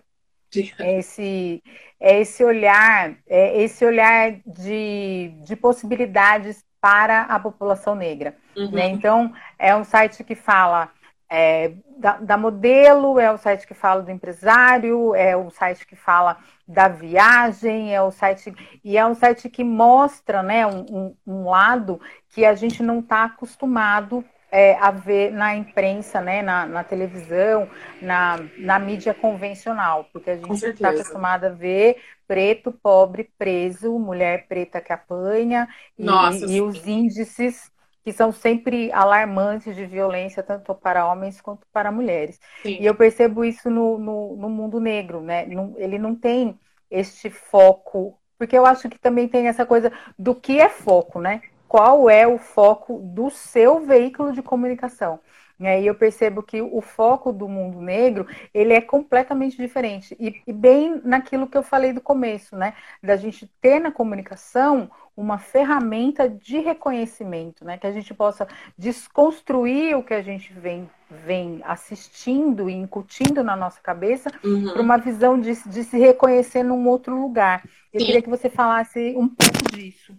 é 0.77 0.99
esse, 0.99 1.63
é 1.99 2.19
esse 2.19 2.43
olhar, 2.43 3.17
é 3.25 3.63
esse 3.63 3.83
olhar 3.83 4.31
de, 4.45 5.33
de 5.43 5.55
possibilidades 5.55 6.63
para 6.79 7.21
a 7.21 7.39
população 7.39 7.95
negra. 7.95 8.37
Uhum. 8.55 8.69
Né? 8.69 8.89
Então, 8.89 9.33
é 9.57 9.75
um 9.75 9.83
site 9.83 10.23
que 10.23 10.35
fala 10.35 10.91
é, 11.35 11.73
da, 11.97 12.17
da, 12.17 12.37
modelo, 12.37 13.19
é 13.19 13.31
o 13.31 13.39
site 13.39 13.65
que 13.65 13.73
fala 13.73 14.03
do 14.03 14.11
empresário, 14.11 15.15
é 15.15 15.35
o 15.35 15.49
site 15.49 15.87
que 15.87 15.95
fala 15.95 16.37
da 16.67 16.87
viagem, 16.87 17.91
é 17.93 17.99
o 18.03 18.11
site 18.11 18.53
e 18.83 18.95
é 18.99 19.03
um 19.03 19.15
site 19.15 19.49
que 19.49 19.63
mostra 19.63 20.43
né, 20.43 20.67
um, 20.67 21.15
um, 21.25 21.49
lado 21.49 21.99
que 22.29 22.45
a 22.45 22.53
gente 22.53 22.83
não 22.83 22.99
está 22.99 23.23
acostumado 23.23 24.23
é, 24.51 24.75
a 24.75 24.91
ver 24.91 25.31
na 25.31 25.55
imprensa, 25.55 26.21
né, 26.21 26.43
na, 26.43 26.67
na 26.67 26.83
televisão, 26.83 27.67
na, 27.99 28.37
na 28.59 28.77
mídia 28.77 29.15
convencional, 29.15 30.07
porque 30.13 30.29
a 30.29 30.35
gente 30.35 30.63
está 30.63 30.89
acostumado 30.89 31.45
a 31.45 31.49
ver 31.49 31.99
preto, 32.27 32.71
pobre, 32.71 33.31
preso, 33.39 33.97
mulher 33.97 34.45
preta 34.47 34.79
que 34.79 34.93
apanha 34.93 35.67
e, 35.97 36.05
e 36.47 36.61
os 36.61 36.85
índices 36.85 37.72
que 38.03 38.11
são 38.11 38.31
sempre 38.31 38.91
alarmantes 38.91 39.75
de 39.75 39.85
violência, 39.85 40.43
tanto 40.43 40.75
para 40.75 41.07
homens 41.07 41.39
quanto 41.39 41.65
para 41.71 41.91
mulheres. 41.91 42.39
Sim. 42.61 42.77
E 42.79 42.85
eu 42.85 42.93
percebo 42.93 43.45
isso 43.45 43.69
no, 43.69 43.97
no, 43.97 44.35
no 44.35 44.49
mundo 44.49 44.79
negro, 44.79 45.21
né? 45.21 45.47
Ele 45.77 45.97
não 45.97 46.13
tem 46.13 46.59
este 46.91 47.29
foco, 47.29 48.19
porque 48.37 48.57
eu 48.57 48.65
acho 48.65 48.89
que 48.89 48.99
também 48.99 49.27
tem 49.27 49.47
essa 49.47 49.65
coisa 49.65 49.91
do 50.19 50.35
que 50.35 50.59
é 50.59 50.69
foco, 50.69 51.21
né? 51.21 51.41
Qual 51.67 52.09
é 52.09 52.27
o 52.27 52.37
foco 52.37 52.99
do 52.99 53.29
seu 53.29 53.79
veículo 53.79 54.33
de 54.33 54.43
comunicação? 54.43 55.19
E 55.59 55.85
eu 55.85 55.95
percebo 55.95 56.43
que 56.43 56.61
o 56.61 56.81
foco 56.81 57.31
do 57.31 57.47
mundo 57.47 57.79
negro 57.79 58.27
ele 58.53 58.73
é 58.73 58.81
completamente 58.81 59.55
diferente. 59.55 60.15
E, 60.19 60.41
e, 60.45 60.53
bem 60.53 61.01
naquilo 61.03 61.47
que 61.47 61.57
eu 61.57 61.63
falei 61.63 61.93
do 61.93 62.01
começo, 62.01 62.55
né? 62.55 62.73
Da 63.01 63.15
gente 63.15 63.49
ter 63.61 63.79
na 63.79 63.91
comunicação 63.91 64.89
uma 65.15 65.37
ferramenta 65.37 66.27
de 66.27 66.57
reconhecimento, 66.59 67.63
né? 67.63 67.77
Que 67.77 67.87
a 67.87 67.91
gente 67.91 68.13
possa 68.13 68.47
desconstruir 68.77 69.95
o 69.95 70.03
que 70.03 70.13
a 70.13 70.23
gente 70.23 70.51
vem, 70.51 70.89
vem 71.09 71.61
assistindo 71.63 72.69
e 72.69 72.73
incutindo 72.73 73.43
na 73.43 73.55
nossa 73.55 73.79
cabeça 73.79 74.31
uhum. 74.43 74.73
para 74.73 74.81
uma 74.81 74.97
visão 74.97 75.39
de, 75.39 75.53
de 75.69 75.83
se 75.83 75.97
reconhecer 75.97 76.63
num 76.63 76.87
outro 76.87 77.19
lugar. 77.19 77.63
Eu 77.93 77.99
Sim. 77.99 78.05
queria 78.07 78.21
que 78.21 78.29
você 78.29 78.49
falasse 78.49 79.13
um 79.15 79.29
pouco 79.29 79.71
disso. 79.71 80.15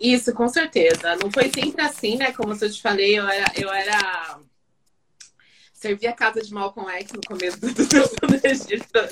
Isso, 0.00 0.32
com 0.32 0.48
certeza. 0.48 1.16
Não 1.22 1.30
foi 1.30 1.50
sempre 1.50 1.82
assim, 1.82 2.16
né? 2.16 2.32
Como 2.32 2.52
eu 2.52 2.70
te 2.70 2.80
falei, 2.82 3.18
eu 3.18 3.28
era, 3.28 3.46
eu 3.56 3.72
era 3.72 4.38
servi 5.82 6.06
a 6.06 6.12
casa 6.12 6.40
de 6.40 6.54
Malcolm 6.54 6.88
X 6.92 7.12
no 7.12 7.20
começo 7.26 7.58
do, 7.58 7.66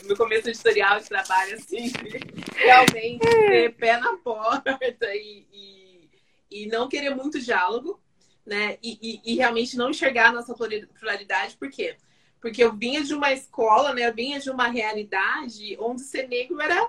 no 0.09 0.17
começo 0.17 0.45
direção 0.45 0.51
editorial 0.51 1.01
de 1.01 1.09
trabalho, 1.09 1.55
assim, 1.57 1.93
realmente 2.55 3.19
ter 3.19 3.75
pé 3.75 3.99
na 3.99 4.17
porta 4.19 4.79
e, 5.13 5.47
e, 5.53 6.11
e 6.49 6.67
não 6.67 6.89
querer 6.89 7.13
muito 7.13 7.41
diálogo, 7.41 8.01
né? 8.47 8.79
E, 8.81 8.99
e, 9.03 9.33
e, 9.33 9.37
realmente 9.37 9.77
não 9.77 9.91
enxergar 9.91 10.29
a 10.29 10.33
nossa 10.33 10.55
pluralidade, 10.55 11.57
por 11.57 11.69
quê? 11.69 11.97
Porque 12.41 12.63
eu 12.63 12.73
vinha 12.73 13.03
de 13.03 13.15
uma 13.15 13.33
escola, 13.33 13.93
né? 13.93 14.09
Eu 14.09 14.15
vinha 14.15 14.39
de 14.39 14.49
uma 14.49 14.69
realidade 14.69 15.77
onde 15.81 16.03
ser 16.03 16.29
negro 16.29 16.61
era 16.61 16.89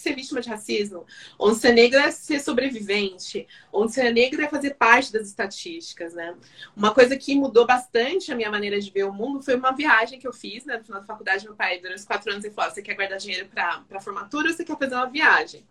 ser 0.00 0.14
vítima 0.14 0.40
de 0.40 0.48
racismo, 0.48 1.06
onde 1.38 1.58
ser 1.58 1.72
negro 1.72 1.98
é 1.98 2.10
ser 2.10 2.40
sobrevivente, 2.40 3.46
onde 3.72 3.92
ser 3.92 4.12
negro 4.12 4.42
é 4.42 4.48
fazer 4.48 4.74
parte 4.74 5.12
das 5.12 5.28
estatísticas, 5.28 6.14
né? 6.14 6.36
Uma 6.76 6.92
coisa 6.94 7.16
que 7.16 7.34
mudou 7.34 7.66
bastante 7.66 8.32
a 8.32 8.36
minha 8.36 8.50
maneira 8.50 8.80
de 8.80 8.90
ver 8.90 9.04
o 9.04 9.12
mundo 9.12 9.42
foi 9.42 9.54
uma 9.56 9.72
viagem 9.72 10.18
que 10.18 10.26
eu 10.26 10.32
fiz, 10.32 10.64
né, 10.64 10.78
no 10.78 10.84
final 10.84 11.00
da 11.00 11.06
faculdade, 11.06 11.44
meu 11.44 11.54
pai, 11.54 11.78
durante 11.78 11.98
os 11.98 12.04
quatro 12.04 12.30
anos, 12.30 12.44
ele 12.44 12.54
falou, 12.54 12.70
você 12.70 12.82
quer 12.82 12.94
guardar 12.94 13.18
dinheiro 13.18 13.48
para 13.48 14.00
formatura 14.00 14.48
ou 14.48 14.54
você 14.54 14.64
quer 14.64 14.78
fazer 14.78 14.94
uma 14.94 15.06
viagem? 15.06 15.66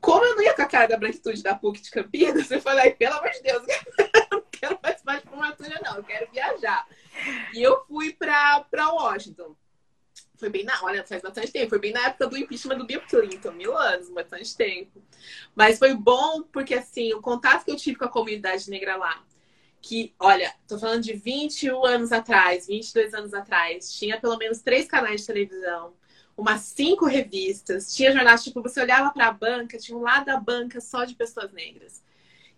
Como 0.00 0.24
eu 0.24 0.36
não 0.36 0.42
ia 0.42 0.54
com 0.54 0.62
a 0.62 0.66
cara 0.66 0.86
da 0.86 0.96
branquitude 0.96 1.42
da 1.42 1.54
PUC 1.54 1.80
de 1.80 1.90
Campinas, 1.90 2.50
eu 2.52 2.60
falei, 2.60 2.92
pelo 2.92 3.16
amor 3.16 3.30
de 3.30 3.42
Deus, 3.42 3.62
eu 3.98 4.26
não 4.30 4.44
quero 4.50 4.78
participar 4.78 5.20
de 5.20 5.28
formatura, 5.28 5.80
não, 5.84 5.96
eu 5.96 6.04
quero 6.04 6.30
viajar. 6.30 6.86
E 7.52 7.62
eu 7.62 7.84
fui 7.86 8.12
para 8.12 8.64
Washington. 8.92 9.56
Foi 10.38 10.48
bem 10.48 10.64
na. 10.64 10.82
Olha, 10.84 11.04
faz 11.04 11.20
bastante 11.20 11.52
tempo. 11.52 11.70
Foi 11.70 11.78
bem 11.78 11.92
na 11.92 12.06
época 12.06 12.28
do 12.28 12.36
impeachment 12.36 12.78
do 12.78 12.86
Bill 12.86 13.00
Clinton, 13.02 13.52
mil 13.52 13.76
anos, 13.76 14.08
bastante 14.08 14.56
tempo. 14.56 15.02
Mas 15.54 15.78
foi 15.78 15.94
bom 15.94 16.42
porque, 16.52 16.74
assim, 16.74 17.12
o 17.12 17.20
contato 17.20 17.64
que 17.64 17.70
eu 17.72 17.76
tive 17.76 17.98
com 17.98 18.04
a 18.04 18.08
comunidade 18.08 18.70
negra 18.70 18.96
lá, 18.96 19.22
que, 19.82 20.14
olha, 20.18 20.54
tô 20.66 20.78
falando 20.78 21.02
de 21.02 21.12
21 21.12 21.84
anos 21.84 22.12
atrás, 22.12 22.66
22 22.66 23.14
anos 23.14 23.34
atrás, 23.34 23.92
tinha 23.92 24.20
pelo 24.20 24.36
menos 24.36 24.60
três 24.60 24.86
canais 24.86 25.20
de 25.22 25.26
televisão, 25.26 25.92
umas 26.36 26.60
cinco 26.62 27.04
revistas, 27.04 27.92
tinha 27.94 28.12
jornais, 28.12 28.44
tipo, 28.44 28.62
você 28.62 28.80
olhava 28.80 29.10
para 29.10 29.26
a 29.26 29.32
banca, 29.32 29.76
tinha 29.76 29.98
um 29.98 30.02
lado 30.02 30.26
da 30.26 30.38
banca 30.38 30.80
só 30.80 31.04
de 31.04 31.14
pessoas 31.14 31.52
negras. 31.52 32.02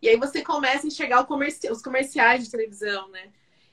E 0.02 0.08
aí 0.08 0.16
você 0.16 0.42
começa 0.42 0.86
a 0.86 0.88
enxergar 0.88 1.24
comerci 1.24 1.70
os 1.70 1.82
comerciais 1.82 2.44
de 2.44 2.50
televisão, 2.50 3.08
né? 3.10 3.30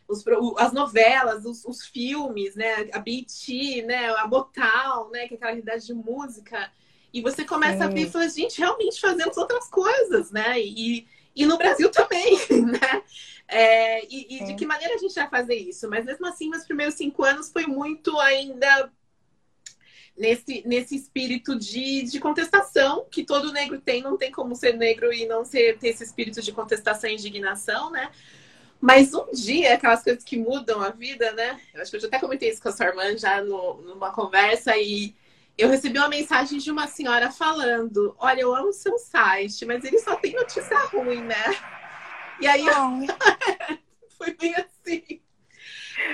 Os, 0.08 0.24
as 0.58 0.72
novelas, 0.72 1.46
os, 1.46 1.66
os, 1.66 1.86
filmes, 1.86 2.56
né? 2.56 2.90
A 2.94 3.00
BT, 3.00 3.84
né? 3.86 4.08
A 4.16 4.28
Motown, 4.28 5.10
né? 5.12 5.28
Que 5.28 5.34
é 5.34 5.38
aquela 5.38 5.52
realidade 5.52 5.86
de 5.86 5.94
música. 5.94 6.72
E 7.14 7.22
você 7.22 7.44
começa 7.44 7.80
Sim. 7.80 7.84
a 7.84 7.88
ver 7.88 8.08
e 8.08 8.10
fala, 8.10 8.30
gente, 8.30 8.60
realmente 8.60 9.00
fazemos 9.00 9.38
outras 9.38 9.68
coisas, 9.70 10.32
né? 10.32 10.60
E, 10.60 11.08
e 11.36 11.46
no 11.46 11.58
Brasil 11.58 11.90
também, 11.90 12.38
né? 12.66 13.04
É, 13.48 14.06
e, 14.06 14.38
e 14.38 14.44
de 14.46 14.56
que 14.56 14.66
maneira 14.66 14.96
a 14.96 14.98
gente 14.98 15.16
vai 15.16 15.30
fazer 15.30 15.56
isso? 15.56 15.90
Mas 15.90 16.06
mesmo 16.06 16.26
assim, 16.26 16.50
meus 16.50 16.64
primeiros 16.64 16.96
cinco 16.96 17.24
anos 17.24 17.50
foi 17.50 17.66
muito 17.66 18.18
ainda 18.20 18.92
nesse, 20.18 20.64
nesse 20.66 20.96
espírito 20.96 21.58
de, 21.58 22.04
de 22.04 22.20
contestação 22.20 23.06
que 23.10 23.24
todo 23.24 23.54
negro 23.54 23.80
tem, 23.80 24.02
não 24.02 24.18
tem 24.18 24.32
como 24.32 24.56
ser 24.56 24.74
negro 24.74 25.14
e 25.14 25.26
não 25.26 25.46
ser, 25.46 25.78
ter 25.78 25.90
esse 25.90 26.04
espírito 26.04 26.42
de 26.42 26.52
contestação 26.52 27.10
e 27.10 27.14
indignação, 27.14 27.92
né? 27.92 28.12
Mas 28.80 29.14
um 29.14 29.32
dia, 29.32 29.74
aquelas 29.74 30.04
coisas 30.04 30.24
que 30.24 30.38
mudam 30.38 30.82
a 30.82 30.90
vida, 30.90 31.32
né? 31.34 31.60
Eu 31.74 31.82
acho 31.82 31.92
que 31.92 31.98
eu 31.98 32.02
já 32.02 32.08
até 32.08 32.20
comentei 32.20 32.50
isso 32.50 32.62
com 32.62 32.70
a 32.70 32.72
sua 32.72 32.88
irmã 32.88 33.18
já 33.18 33.42
no, 33.42 33.82
numa 33.82 34.12
conversa 34.12 34.78
e 34.78 35.16
eu 35.58 35.68
recebi 35.70 35.98
uma 35.98 36.08
mensagem 36.08 36.60
de 36.60 36.70
uma 36.70 36.88
senhora 36.88 37.32
falando: 37.32 38.16
Olha, 38.20 38.42
eu 38.42 38.56
amo 38.56 38.72
seu 38.72 38.98
site, 39.00 39.66
mas 39.66 39.84
ele 39.84 40.00
só 40.00 40.16
tem 40.16 40.34
notícia 40.34 40.78
ruim, 40.86 41.24
né? 41.24 41.44
E 42.40 42.48
aí 42.48 42.66
eu... 42.66 42.76
foi 44.18 44.34
bem 44.36 44.54
assim. 44.56 45.22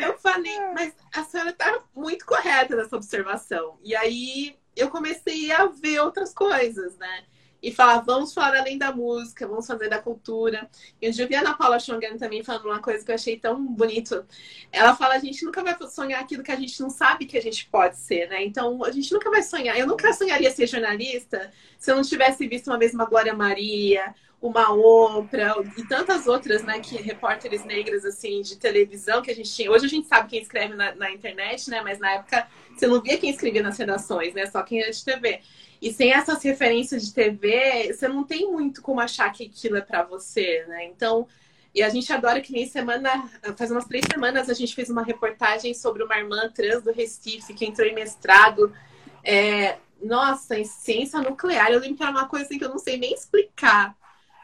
Eu 0.01 0.17
falei, 0.17 0.57
mas 0.73 0.93
a 1.13 1.23
senhora 1.23 1.49
está 1.49 1.83
muito 1.93 2.25
correta 2.25 2.75
nessa 2.75 2.95
observação. 2.95 3.77
E 3.83 3.95
aí 3.95 4.57
eu 4.75 4.89
comecei 4.89 5.51
a 5.51 5.65
ver 5.65 5.99
outras 5.99 6.33
coisas, 6.33 6.97
né? 6.97 7.25
E 7.63 7.71
falar, 7.71 8.01
vamos 8.01 8.33
falar 8.33 8.57
além 8.57 8.77
da 8.77 8.91
música, 8.91 9.47
vamos 9.47 9.65
fazer 9.65 9.87
da 9.87 9.97
cultura. 9.97 10.69
E 11.01 11.07
um 11.07 11.11
dia 11.11 11.23
eu 11.23 11.29
vi 11.29 11.35
a 11.35 11.39
Ana 11.39 11.53
Paula 11.53 11.79
Schongani 11.79 12.19
também 12.19 12.43
falando 12.43 12.65
uma 12.65 12.81
coisa 12.81 13.05
que 13.05 13.09
eu 13.09 13.15
achei 13.15 13.39
tão 13.39 13.65
bonito. 13.65 14.25
Ela 14.69 14.93
fala, 14.93 15.13
a 15.13 15.19
gente 15.19 15.45
nunca 15.45 15.63
vai 15.63 15.73
sonhar 15.89 16.21
aquilo 16.21 16.43
que 16.43 16.51
a 16.51 16.57
gente 16.57 16.79
não 16.81 16.89
sabe 16.89 17.25
que 17.25 17.37
a 17.37 17.41
gente 17.41 17.65
pode 17.69 17.97
ser, 17.97 18.27
né? 18.27 18.43
Então, 18.43 18.83
a 18.83 18.91
gente 18.91 19.13
nunca 19.13 19.31
vai 19.31 19.41
sonhar. 19.41 19.79
Eu 19.79 19.87
nunca 19.87 20.11
sonharia 20.11 20.51
ser 20.51 20.67
jornalista 20.67 21.51
se 21.79 21.89
eu 21.89 21.95
não 21.95 22.03
tivesse 22.03 22.45
visto 22.47 22.67
uma 22.67 22.77
vez 22.77 22.93
uma 22.93 23.05
Glória 23.05 23.33
Maria, 23.33 24.13
uma 24.41 24.73
Oprah 24.73 25.55
e 25.77 25.87
tantas 25.87 26.27
outras, 26.27 26.63
né, 26.63 26.81
que 26.81 26.97
repórteres 26.97 27.63
negras, 27.63 28.03
assim, 28.03 28.41
de 28.41 28.57
televisão 28.57 29.21
que 29.21 29.31
a 29.31 29.35
gente 29.35 29.49
tinha. 29.49 29.71
Hoje 29.71 29.85
a 29.85 29.89
gente 29.89 30.05
sabe 30.05 30.27
quem 30.27 30.41
escreve 30.41 30.75
na, 30.75 30.93
na 30.95 31.09
internet, 31.11 31.69
né? 31.69 31.79
Mas 31.81 31.97
na 31.97 32.11
época 32.11 32.45
você 32.75 32.85
não 32.85 33.01
via 33.01 33.17
quem 33.17 33.29
escrevia 33.29 33.63
nas 33.63 33.77
redações, 33.77 34.33
né? 34.33 34.45
Só 34.47 34.61
quem 34.61 34.81
era 34.81 34.91
de 34.91 35.01
TV. 35.01 35.39
E 35.83 35.91
sem 35.91 36.13
essas 36.13 36.41
referências 36.41 37.05
de 37.05 37.13
TV, 37.13 37.93
você 37.93 38.07
não 38.07 38.23
tem 38.23 38.49
muito 38.49 38.81
como 38.81 39.01
achar 39.01 39.29
que 39.33 39.43
aquilo 39.45 39.75
é 39.75 39.81
para 39.81 40.01
você, 40.01 40.63
né? 40.65 40.85
Então, 40.85 41.27
e 41.75 41.83
a 41.83 41.89
gente 41.89 42.11
adora 42.13 42.39
que 42.39 42.53
nem 42.53 42.65
semana, 42.65 43.29
faz 43.57 43.69
umas 43.69 43.83
três 43.83 44.05
semanas 44.09 44.49
a 44.49 44.53
gente 44.53 44.73
fez 44.73 44.89
uma 44.89 45.03
reportagem 45.03 45.73
sobre 45.73 46.01
uma 46.01 46.17
irmã 46.17 46.49
trans 46.49 46.83
do 46.83 46.93
Recife 46.93 47.53
que 47.53 47.65
entrou 47.65 47.85
em 47.85 47.93
mestrado. 47.93 48.73
É, 49.21 49.75
nossa, 50.01 50.57
em 50.57 50.63
ciência 50.63 51.19
nuclear. 51.19 51.69
Eu 51.69 51.81
lembro 51.81 51.97
que 51.97 52.03
era 52.03 52.13
uma 52.13 52.29
coisa 52.29 52.45
assim 52.45 52.57
que 52.57 52.63
eu 52.63 52.69
não 52.69 52.79
sei 52.79 52.95
nem 52.95 53.13
explicar. 53.13 53.93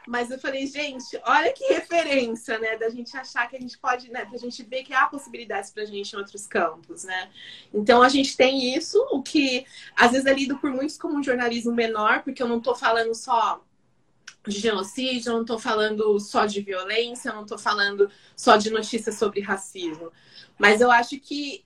Mas 0.09 0.31
eu 0.31 0.39
falei, 0.39 0.65
gente, 0.65 1.21
olha 1.23 1.53
que 1.53 1.63
referência, 1.65 2.57
né? 2.57 2.75
Da 2.77 2.89
gente 2.89 3.15
achar 3.15 3.47
que 3.47 3.55
a 3.55 3.59
gente 3.59 3.77
pode, 3.77 4.09
né? 4.09 4.25
Pra 4.25 4.39
gente 4.39 4.63
ver 4.63 4.81
que 4.81 4.91
há 4.91 5.05
possibilidades 5.05 5.69
pra 5.69 5.85
gente 5.85 6.13
em 6.13 6.17
outros 6.17 6.47
campos, 6.47 7.03
né? 7.03 7.29
Então 7.71 8.01
a 8.01 8.09
gente 8.09 8.35
tem 8.35 8.75
isso, 8.75 8.97
o 9.11 9.21
que 9.21 9.67
às 9.95 10.11
vezes 10.11 10.25
é 10.25 10.33
lido 10.33 10.57
por 10.57 10.71
muitos 10.71 10.97
como 10.97 11.15
um 11.15 11.21
jornalismo 11.21 11.75
menor, 11.75 12.23
porque 12.23 12.41
eu 12.41 12.47
não 12.47 12.59
tô 12.59 12.73
falando 12.73 13.13
só 13.13 13.63
de 14.47 14.57
genocídio, 14.59 15.29
eu 15.29 15.37
não 15.37 15.45
tô 15.45 15.59
falando 15.59 16.19
só 16.19 16.47
de 16.47 16.59
violência, 16.59 17.29
eu 17.29 17.35
não 17.35 17.45
tô 17.45 17.59
falando 17.59 18.09
só 18.35 18.57
de 18.57 18.71
notícias 18.71 19.13
sobre 19.13 19.41
racismo. 19.41 20.11
Mas 20.57 20.81
eu 20.81 20.89
acho 20.89 21.19
que 21.19 21.63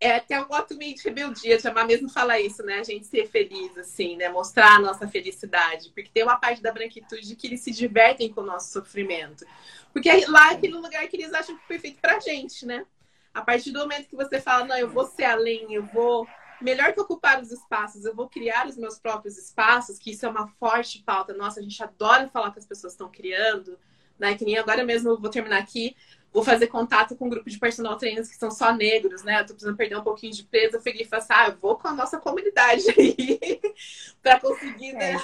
é 0.00 0.16
até 0.16 0.40
um 0.40 0.46
meio 0.78 0.94
de 0.94 1.02
rebeldia, 1.02 1.60
chamar 1.60 1.84
mesmo 1.84 2.08
falar 2.08 2.40
isso, 2.40 2.62
né? 2.62 2.78
A 2.78 2.82
gente 2.82 3.06
ser 3.06 3.28
feliz, 3.28 3.76
assim, 3.76 4.16
né? 4.16 4.30
Mostrar 4.30 4.76
a 4.76 4.80
nossa 4.80 5.06
felicidade. 5.06 5.90
Porque 5.90 6.10
tem 6.12 6.22
uma 6.22 6.36
parte 6.36 6.62
da 6.62 6.72
branquitude 6.72 7.36
que 7.36 7.46
eles 7.46 7.60
se 7.60 7.70
divertem 7.70 8.32
com 8.32 8.40
o 8.40 8.46
nosso 8.46 8.72
sofrimento. 8.72 9.44
Porque 9.92 10.08
lá 10.26 10.52
é 10.52 10.54
aquele 10.54 10.74
lugar 10.74 11.06
que 11.06 11.16
eles 11.16 11.34
acham 11.34 11.54
que 11.54 11.66
foi 11.66 11.78
feito 11.78 12.00
pra 12.00 12.18
gente, 12.18 12.64
né? 12.64 12.86
A 13.34 13.42
partir 13.42 13.72
do 13.72 13.80
momento 13.80 14.08
que 14.08 14.16
você 14.16 14.40
fala, 14.40 14.64
não, 14.64 14.76
eu 14.76 14.88
vou 14.88 15.04
ser 15.04 15.24
além, 15.24 15.74
eu 15.74 15.84
vou. 15.84 16.26
Melhor 16.62 16.94
que 16.94 17.00
ocupar 17.00 17.40
os 17.40 17.50
espaços, 17.50 18.04
eu 18.04 18.14
vou 18.14 18.28
criar 18.28 18.66
os 18.66 18.76
meus 18.76 18.98
próprios 18.98 19.38
espaços, 19.38 19.98
que 19.98 20.10
isso 20.10 20.24
é 20.24 20.28
uma 20.28 20.48
forte 20.58 21.02
pauta. 21.02 21.34
Nossa, 21.34 21.60
a 21.60 21.62
gente 21.62 21.82
adora 21.82 22.28
falar 22.28 22.52
que 22.52 22.58
as 22.58 22.66
pessoas 22.66 22.94
estão 22.94 23.10
criando, 23.10 23.78
né? 24.18 24.34
Que 24.34 24.46
nem 24.46 24.56
agora 24.56 24.82
mesmo 24.82 25.10
eu 25.10 25.20
vou 25.20 25.30
terminar 25.30 25.58
aqui 25.58 25.94
vou 26.32 26.44
fazer 26.44 26.68
contato 26.68 27.16
com 27.16 27.26
um 27.26 27.28
grupo 27.28 27.50
de 27.50 27.58
personal 27.58 27.96
trainers 27.96 28.28
que 28.28 28.36
são 28.36 28.50
só 28.50 28.72
negros, 28.72 29.22
né? 29.24 29.40
Eu 29.40 29.46
tô 29.46 29.52
precisando 29.54 29.76
perder 29.76 29.96
um 29.96 30.02
pouquinho 30.02 30.32
de 30.32 30.44
peso. 30.44 30.76
Eu 30.76 30.80
peguei 30.80 31.02
e 31.02 31.04
falei 31.04 31.24
assim, 31.24 31.32
ah, 31.34 31.48
eu 31.48 31.56
vou 31.56 31.76
com 31.76 31.88
a 31.88 31.92
nossa 31.92 32.18
comunidade 32.18 32.84
aí 32.96 33.60
para 34.22 34.38
conseguir, 34.38 34.92
né? 34.92 35.16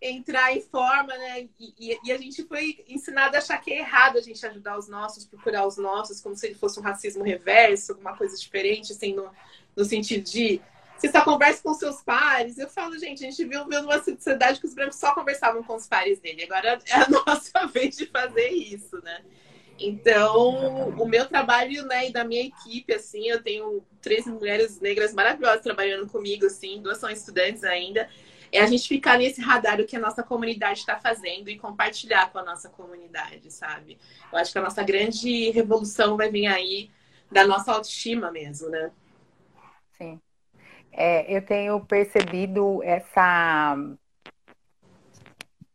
É 0.00 0.10
entrar 0.10 0.54
em 0.54 0.60
forma, 0.60 1.16
né? 1.16 1.48
E, 1.58 1.98
e, 2.04 2.12
a 2.12 2.18
gente 2.18 2.44
foi 2.44 2.84
ensinado 2.88 3.36
a 3.36 3.38
achar 3.38 3.58
que 3.58 3.72
é 3.72 3.78
errado 3.78 4.18
a 4.18 4.20
gente 4.20 4.44
ajudar 4.44 4.78
os 4.78 4.88
nossos, 4.88 5.24
procurar 5.24 5.66
os 5.66 5.78
nossos, 5.78 6.20
como 6.20 6.36
se 6.36 6.46
ele 6.46 6.54
fosse 6.54 6.78
um 6.78 6.82
racismo 6.82 7.24
reverso, 7.24 7.92
alguma 7.92 8.16
coisa 8.16 8.36
diferente, 8.36 8.92
assim, 8.92 9.14
no, 9.14 9.30
no 9.74 9.84
sentido 9.84 10.30
de 10.30 10.60
você 10.98 11.12
só 11.12 11.22
conversa 11.22 11.62
com 11.62 11.72
seus 11.74 12.02
pares. 12.02 12.58
Eu 12.58 12.68
falo, 12.68 12.98
gente, 12.98 13.24
a 13.24 13.30
gente 13.30 13.44
viu, 13.44 13.64
viu 13.66 13.82
numa 13.82 14.02
sociedade 14.02 14.58
que 14.58 14.66
os 14.66 14.74
brancos 14.74 14.96
só 14.96 15.14
conversavam 15.14 15.62
com 15.62 15.76
os 15.76 15.86
pares 15.86 16.18
dele. 16.18 16.44
Agora 16.44 16.80
é 16.86 16.94
a 16.94 17.08
nossa 17.24 17.66
vez 17.68 17.96
de 17.96 18.06
fazer 18.06 18.48
isso, 18.48 19.00
né? 19.02 19.22
Então, 19.78 20.88
o 20.98 21.06
meu 21.06 21.26
trabalho, 21.26 21.84
né, 21.86 22.08
e 22.08 22.12
da 22.12 22.24
minha 22.24 22.42
equipe, 22.42 22.92
assim, 22.92 23.28
eu 23.28 23.42
tenho 23.42 23.82
três 24.00 24.26
mulheres 24.26 24.80
negras 24.80 25.14
maravilhosas 25.14 25.62
trabalhando 25.62 26.08
comigo, 26.08 26.46
assim, 26.46 26.82
duas 26.82 26.98
são 26.98 27.08
estudantes 27.08 27.62
ainda, 27.62 28.08
é 28.50 28.60
a 28.60 28.66
gente 28.66 28.88
ficar 28.88 29.18
nesse 29.18 29.40
radar 29.40 29.80
o 29.80 29.86
que 29.86 29.96
a 29.96 30.00
nossa 30.00 30.22
comunidade 30.22 30.80
está 30.80 30.98
fazendo 30.98 31.48
e 31.48 31.58
compartilhar 31.58 32.32
com 32.32 32.38
a 32.38 32.44
nossa 32.44 32.68
comunidade, 32.68 33.52
sabe? 33.52 33.98
Eu 34.32 34.38
acho 34.38 34.52
que 34.52 34.58
a 34.58 34.62
nossa 34.62 34.82
grande 34.82 35.50
revolução 35.50 36.16
vai 36.16 36.30
vir 36.30 36.46
aí 36.46 36.90
da 37.30 37.46
nossa 37.46 37.72
autoestima 37.72 38.30
mesmo, 38.32 38.68
né? 38.70 38.90
Sim. 39.92 40.20
É, 40.90 41.30
eu 41.32 41.44
tenho 41.44 41.78
percebido 41.84 42.82
essa. 42.82 43.76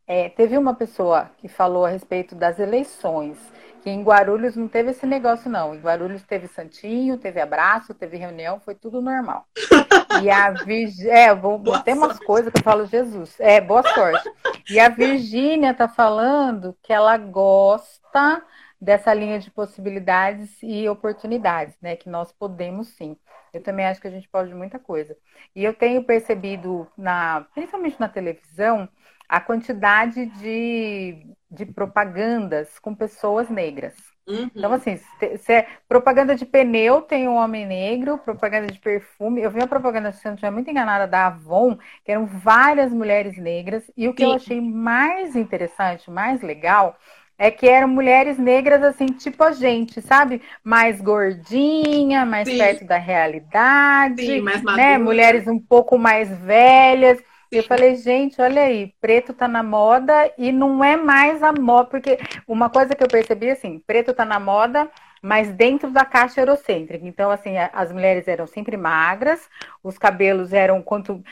É, 0.06 0.28
teve 0.28 0.58
uma 0.58 0.74
pessoa 0.74 1.30
que 1.38 1.48
falou 1.48 1.86
a 1.86 1.90
respeito 1.90 2.34
das 2.34 2.58
eleições 2.58 3.38
que 3.84 3.90
em 3.90 4.02
Guarulhos 4.02 4.56
não 4.56 4.66
teve 4.66 4.92
esse 4.92 5.04
negócio, 5.04 5.50
não. 5.50 5.74
Em 5.74 5.78
Guarulhos 5.78 6.22
teve 6.22 6.48
santinho, 6.48 7.18
teve 7.18 7.38
abraço, 7.38 7.92
teve 7.92 8.16
reunião, 8.16 8.58
foi 8.58 8.74
tudo 8.74 9.02
normal. 9.02 9.46
E 10.22 10.30
a 10.30 10.50
Virgínia. 10.52 11.12
É, 11.12 11.34
vou, 11.34 11.60
ter 11.82 11.92
umas 11.92 12.20
coisas 12.20 12.52
que 12.52 12.60
eu 12.60 12.62
falo, 12.62 12.86
Jesus. 12.86 13.34
É, 13.40 13.60
boa 13.60 13.82
sorte. 13.82 14.30
E 14.70 14.78
a 14.78 14.88
Virgínia 14.88 15.74
tá 15.74 15.88
falando 15.88 16.76
que 16.82 16.92
ela 16.92 17.16
gosta 17.18 18.40
dessa 18.80 19.12
linha 19.12 19.40
de 19.40 19.50
possibilidades 19.50 20.56
e 20.62 20.88
oportunidades, 20.88 21.74
né? 21.82 21.96
Que 21.96 22.08
nós 22.08 22.30
podemos 22.30 22.88
sim. 22.90 23.16
Eu 23.52 23.60
também 23.60 23.86
acho 23.86 24.00
que 24.00 24.06
a 24.06 24.10
gente 24.10 24.28
pode 24.28 24.54
muita 24.54 24.78
coisa. 24.78 25.16
E 25.54 25.64
eu 25.64 25.74
tenho 25.74 26.04
percebido, 26.04 26.86
na, 26.96 27.44
principalmente 27.52 27.98
na 27.98 28.08
televisão, 28.08 28.88
a 29.28 29.40
quantidade 29.40 30.26
de, 30.26 31.26
de 31.50 31.66
propagandas 31.66 32.78
com 32.78 32.94
pessoas 32.94 33.48
negras. 33.48 33.94
Uhum. 34.26 34.50
Então, 34.54 34.72
assim, 34.72 34.98
se, 35.18 35.52
é 35.52 35.66
propaganda 35.86 36.34
de 36.34 36.46
pneu 36.46 37.02
tem 37.02 37.28
um 37.28 37.34
homem 37.34 37.66
negro, 37.66 38.16
propaganda 38.18 38.72
de 38.72 38.78
perfume. 38.78 39.42
Eu 39.42 39.50
vi 39.50 39.58
uma 39.58 39.66
propaganda, 39.66 40.12
se 40.12 40.26
eu 40.26 40.30
não 40.30 40.34
estiver 40.34 40.50
muito 40.50 40.70
enganada, 40.70 41.06
da 41.06 41.26
Avon, 41.26 41.76
que 42.04 42.10
eram 42.10 42.24
várias 42.24 42.90
mulheres 42.90 43.36
negras. 43.36 43.84
E 43.96 44.08
o 44.08 44.14
que 44.14 44.24
Sim. 44.24 44.30
eu 44.30 44.36
achei 44.36 44.60
mais 44.60 45.36
interessante, 45.36 46.10
mais 46.10 46.40
legal, 46.40 46.96
é 47.36 47.50
que 47.50 47.68
eram 47.68 47.88
mulheres 47.88 48.38
negras, 48.38 48.82
assim, 48.82 49.06
tipo 49.06 49.42
a 49.44 49.52
gente, 49.52 50.00
sabe? 50.00 50.40
Mais 50.62 51.00
gordinha, 51.02 52.24
mais 52.24 52.48
Sim. 52.48 52.56
perto 52.56 52.86
da 52.86 52.96
realidade. 52.96 54.24
Sim, 54.24 54.40
mais 54.40 54.62
né? 54.62 54.96
Mulheres 54.96 55.46
um 55.46 55.58
pouco 55.58 55.98
mais 55.98 56.30
velhas. 56.38 57.18
Eu 57.56 57.64
falei, 57.64 57.96
gente, 57.96 58.40
olha 58.40 58.62
aí, 58.62 58.94
preto 59.00 59.32
tá 59.32 59.48
na 59.48 59.62
moda 59.62 60.32
e 60.36 60.52
não 60.52 60.82
é 60.82 60.96
mais 60.96 61.42
a 61.42 61.52
moda, 61.52 61.88
porque 61.88 62.18
uma 62.46 62.68
coisa 62.70 62.94
que 62.94 63.02
eu 63.02 63.08
percebi 63.08 63.50
assim, 63.50 63.82
preto 63.86 64.12
tá 64.12 64.24
na 64.24 64.38
moda, 64.40 64.90
mas 65.24 65.50
dentro 65.50 65.90
da 65.90 66.04
caixa 66.04 66.42
eurocêntrica. 66.42 67.06
Então, 67.06 67.30
assim, 67.30 67.54
as 67.72 67.90
mulheres 67.90 68.28
eram 68.28 68.46
sempre 68.46 68.76
magras, 68.76 69.48
os 69.82 69.96
cabelos 69.96 70.52
eram 70.52 70.82
quanto 70.82 71.24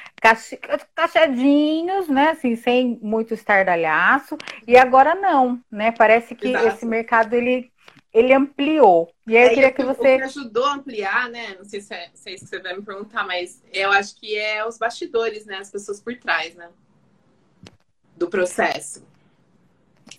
cachadinhos, 0.95 2.09
né? 2.09 2.31
Assim, 2.31 2.57
sem 2.57 2.99
muito 3.03 3.35
estardalhaço. 3.35 4.39
E 4.67 4.79
agora 4.79 5.15
não, 5.15 5.61
né? 5.71 5.93
Parece 5.93 6.35
que 6.35 6.49
Exato. 6.49 6.69
esse 6.69 6.87
mercado 6.87 7.35
ele 7.35 7.71
ele 8.13 8.33
ampliou. 8.33 9.11
E 9.27 9.37
aí 9.37 9.45
eu 9.45 9.55
queria 9.55 9.73
que 9.73 9.83
você. 9.83 10.15
O 10.15 10.19
que 10.19 10.25
ajudou 10.25 10.65
a 10.65 10.75
ampliar, 10.75 11.31
né? 11.31 11.57
Não 11.57 11.65
sei 11.65 11.81
se 11.81 11.95
é, 11.95 12.11
se 12.15 12.31
é, 12.31 12.35
isso 12.35 12.45
que 12.45 12.51
você 12.51 12.59
vai 12.61 12.77
me 12.77 12.83
perguntar, 12.83 13.27
mas 13.27 13.63
eu 13.73 13.91
acho 13.91 14.17
que 14.17 14.37
é 14.37 14.67
os 14.67 14.77
bastidores, 14.77 15.47
né? 15.47 15.57
As 15.57 15.71
pessoas 15.71 16.01
por 16.01 16.15
trás, 16.17 16.55
né? 16.55 16.69
Do 18.17 18.29
processo. 18.29 19.05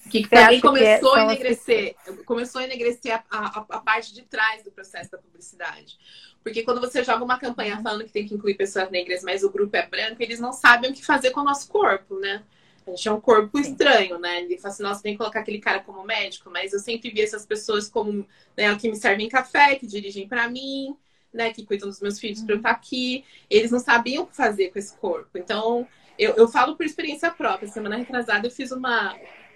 Que 0.10 0.28
também 0.28 0.58
é 0.58 0.62
começou 0.62 1.16
é, 1.16 1.22
a 1.22 1.24
enegrecer, 1.26 1.96
começou 2.26 2.62
a 2.62 2.64
enegrecer 2.64 3.14
a, 3.14 3.24
a, 3.30 3.66
a, 3.70 3.80
parte 3.80 4.14
de 4.14 4.24
trás 4.24 4.64
do 4.64 4.72
processo 4.72 5.12
da 5.12 5.18
publicidade. 5.18 5.98
Porque 6.44 6.64
quando 6.64 6.82
você 6.82 7.04
joga 7.04 7.24
uma 7.24 7.38
campanha 7.38 7.80
falando 7.82 8.04
que 8.04 8.12
tem 8.12 8.28
que 8.28 8.34
incluir 8.34 8.56
pessoas 8.56 8.90
negras, 8.90 9.24
mas 9.24 9.44
o 9.44 9.52
grupo 9.52 9.76
é 9.76 9.86
branco, 9.86 10.22
eles 10.22 10.40
não 10.40 10.52
sabem 10.52 10.92
o 10.92 10.94
que 10.94 11.06
fazer 11.06 11.32
com 11.32 11.42
o 11.42 11.44
nosso 11.44 11.68
corpo, 11.68 12.20
né? 12.20 12.44
A 12.86 12.92
gente 12.92 13.08
é 13.08 13.12
um 13.12 13.22
corpo 13.22 13.60
estranho, 13.60 14.20
né? 14.20 14.42
Ele 14.42 14.58
fala 14.58 14.74
assim, 14.74 14.84
nossa, 14.84 15.02
tem 15.02 15.14
que 15.14 15.18
colocar 15.18 15.40
aquele 15.40 15.60
cara 15.60 15.80
como 15.80 16.04
médico, 16.04 16.50
mas 16.50 16.74
eu 16.74 16.80
sempre 16.80 17.10
vi 17.10 17.22
essas 17.22 17.46
pessoas 17.46 17.88
como, 17.88 18.28
né, 18.58 18.76
que 18.76 18.90
me 18.90 18.96
servem 18.96 19.30
café, 19.30 19.76
que 19.76 19.88
dirigem 19.88 20.28
para 20.28 20.48
mim, 20.50 20.96
né, 21.34 21.52
que 21.54 21.66
cuidam 21.66 21.88
dos 21.88 22.00
meus 22.02 22.20
filhos 22.20 22.40
uhum. 22.40 22.46
para 22.46 22.56
eu 22.56 22.58
estar 22.58 22.72
aqui. 22.72 23.24
Eles 23.50 23.72
não 23.72 23.80
sabiam 23.80 24.24
o 24.24 24.28
que 24.28 24.36
fazer 24.36 24.70
com 24.70 24.80
esse 24.80 24.96
corpo. 24.98 25.38
Então, 25.38 25.88
eu, 26.18 26.36
eu 26.36 26.48
falo 26.48 26.76
por 26.76 26.86
experiência 26.86 27.32
própria. 27.32 27.68
Semana 27.68 27.98
retrasada 27.98 28.48
eu 28.48 28.52
fiz 28.52 28.72
uma, 28.72 29.16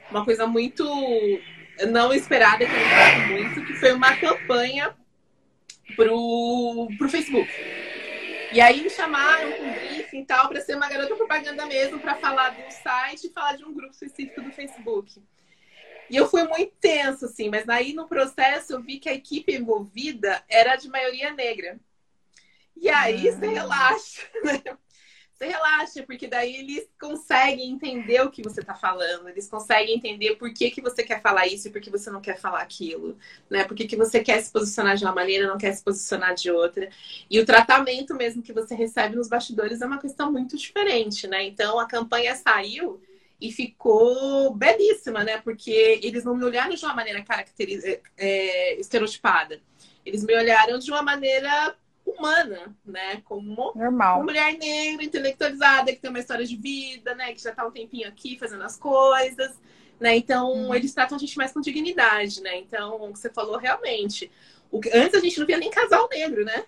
uma 0.10 0.26
coisa 0.26 0.48
muito 0.48 0.84
não 1.92 2.13
esperada, 2.13 2.66
que 2.66 2.72
eu 2.72 2.80
gosto 2.90 3.28
muito, 3.32 3.66
que 3.66 3.74
foi 3.76 3.94
uma 3.94 4.16
campanha 4.16 4.96
pro, 5.96 6.88
pro 6.98 7.10
Facebook. 7.10 7.50
E 8.58 8.60
aí 8.60 8.82
me 8.82 8.89
chamaram 8.89 9.52
com 9.52 9.72
briefing 9.72 10.22
e 10.22 10.26
tal 10.26 10.50
para 10.50 10.60
ser 10.62 10.76
uma 10.76 10.89
garota 10.89 11.15
propaganda 11.15 11.67
mesmo, 11.67 12.00
para 12.00 12.15
falar 12.15 12.50
do 12.50 12.72
site 12.72 13.28
e 13.28 13.30
falar 13.30 13.56
de 13.56 13.63
um 13.63 13.72
grupo 13.72 13.93
específico 13.93 14.41
do 14.41 14.52
Facebook. 14.52 15.22
E 16.10 16.15
eu 16.15 16.28
fui 16.28 16.41
muito 16.41 16.74
tenso, 16.82 17.26
assim, 17.26 17.50
mas 17.52 17.70
aí 17.70 17.93
no 17.93 18.08
processo 18.08 18.74
eu 18.74 18.82
vi 18.82 18.98
que 18.98 19.10
a 19.10 19.13
equipe 19.13 19.54
envolvida 19.54 20.43
era 20.50 20.76
de 20.76 20.89
maioria 20.89 21.32
negra. 21.34 21.80
E 22.76 22.89
aí 22.89 23.32
você 23.32 23.46
relaxa, 23.46 24.24
né? 24.43 24.76
Você 25.38 25.45
relaxa, 25.45 26.04
porque 26.04 26.28
daí 26.28 26.56
eles 26.56 26.89
conseguem 27.00 27.69
entender 27.69 28.21
o 28.21 28.32
que 28.32 28.41
você 28.41 28.62
está 28.62 28.73
falando, 28.73 29.30
eles 29.30 29.47
conseguem 29.47 29.95
entender 29.95 30.36
por 30.36 30.52
que, 30.52 30.71
que 30.71 30.82
você 30.82 31.04
quer 31.04 31.21
falar 31.21 31.45
isso 31.45 31.67
e 31.67 31.71
por 31.71 31.80
que 31.80 31.91
você 31.91 32.10
não 32.10 32.19
quer 32.19 32.39
falar 32.39 32.62
aquilo, 32.62 33.15
né? 33.47 33.63
Por 33.63 33.76
que, 33.76 33.88
que 33.88 33.95
você 33.95 34.19
quer 34.21 34.41
se 34.41 34.52
posicionar 34.52 34.97
de 34.97 35.06
uma 35.06 35.13
maneira 35.13 35.47
não 35.47 35.58
quer 35.58 35.73
se 35.73 35.84
posicionar 35.84 36.34
de 36.34 36.50
outra. 36.50 36.89
E 37.30 37.39
o 37.39 37.45
tratamento 37.45 38.15
mesmo 38.15 38.41
que 38.41 38.52
você 38.52 38.73
recebe 38.73 39.15
nos 39.15 39.30
bastidores 39.30 39.82
é 39.82 39.86
uma 39.86 40.00
questão 40.00 40.32
muito 40.32 40.58
diferente, 40.58 41.28
né? 41.28 41.43
Então 41.43 41.78
a 41.78 41.88
campanha 41.88 42.36
saiu 42.36 43.00
e 43.39 43.52
ficou 43.52 44.52
belíssima, 44.56 45.23
né? 45.23 45.38
Porque 45.39 46.00
eles 46.02 46.23
não 46.23 46.36
me 46.36 46.43
olharam 46.43 46.73
de 46.73 46.84
uma 46.84 46.95
maneira 46.95 47.23
caracteriz... 47.23 47.84
É, 47.86 48.02
é, 48.17 48.80
estereotipada. 48.80 49.62
Eles 50.04 50.23
me 50.23 50.36
olharam 50.36 50.80
de 50.80 50.89
uma 50.89 51.04
maneira 51.04 51.76
humana, 52.08 52.76
né? 52.86 53.22
Como 53.26 53.74
Normal. 53.76 54.17
uma 54.17 54.24
mulher 54.24 54.58
negra, 54.58 55.04
intelectualizada, 55.04 55.91
que 55.91 56.00
tem 56.00 56.10
uma 56.10 56.20
história 56.20 56.46
de 56.46 56.56
vida, 56.56 57.13
né? 57.13 57.34
Que 57.34 57.41
já 57.41 57.54
tá 57.54 57.65
um 57.65 57.72
tempinho 57.72 58.08
aqui 58.08 58.38
fazendo 58.39 58.63
as 58.63 58.78
coisas, 58.78 59.60
né? 60.00 60.15
Então, 60.15 60.54
hum. 60.54 60.74
eles 60.74 60.93
tratam 60.93 61.17
a 61.17 61.20
gente 61.20 61.38
mais 61.38 61.52
com 61.52 61.62
dignidade, 61.62 62.41
né? 62.41 62.58
Então, 62.58 63.10
o 63.10 63.13
que 63.13 63.20
você 63.20 63.30
falou 63.30 63.58
realmente. 63.58 64.32
O 64.72 64.80
que... 64.80 64.89
Antes 64.89 65.15
a 65.15 65.20
gente 65.20 65.39
não 65.39 65.46
via 65.46 65.58
nem 65.58 65.70
casal 65.70 66.08
negro, 66.10 66.46
né? 66.46 66.65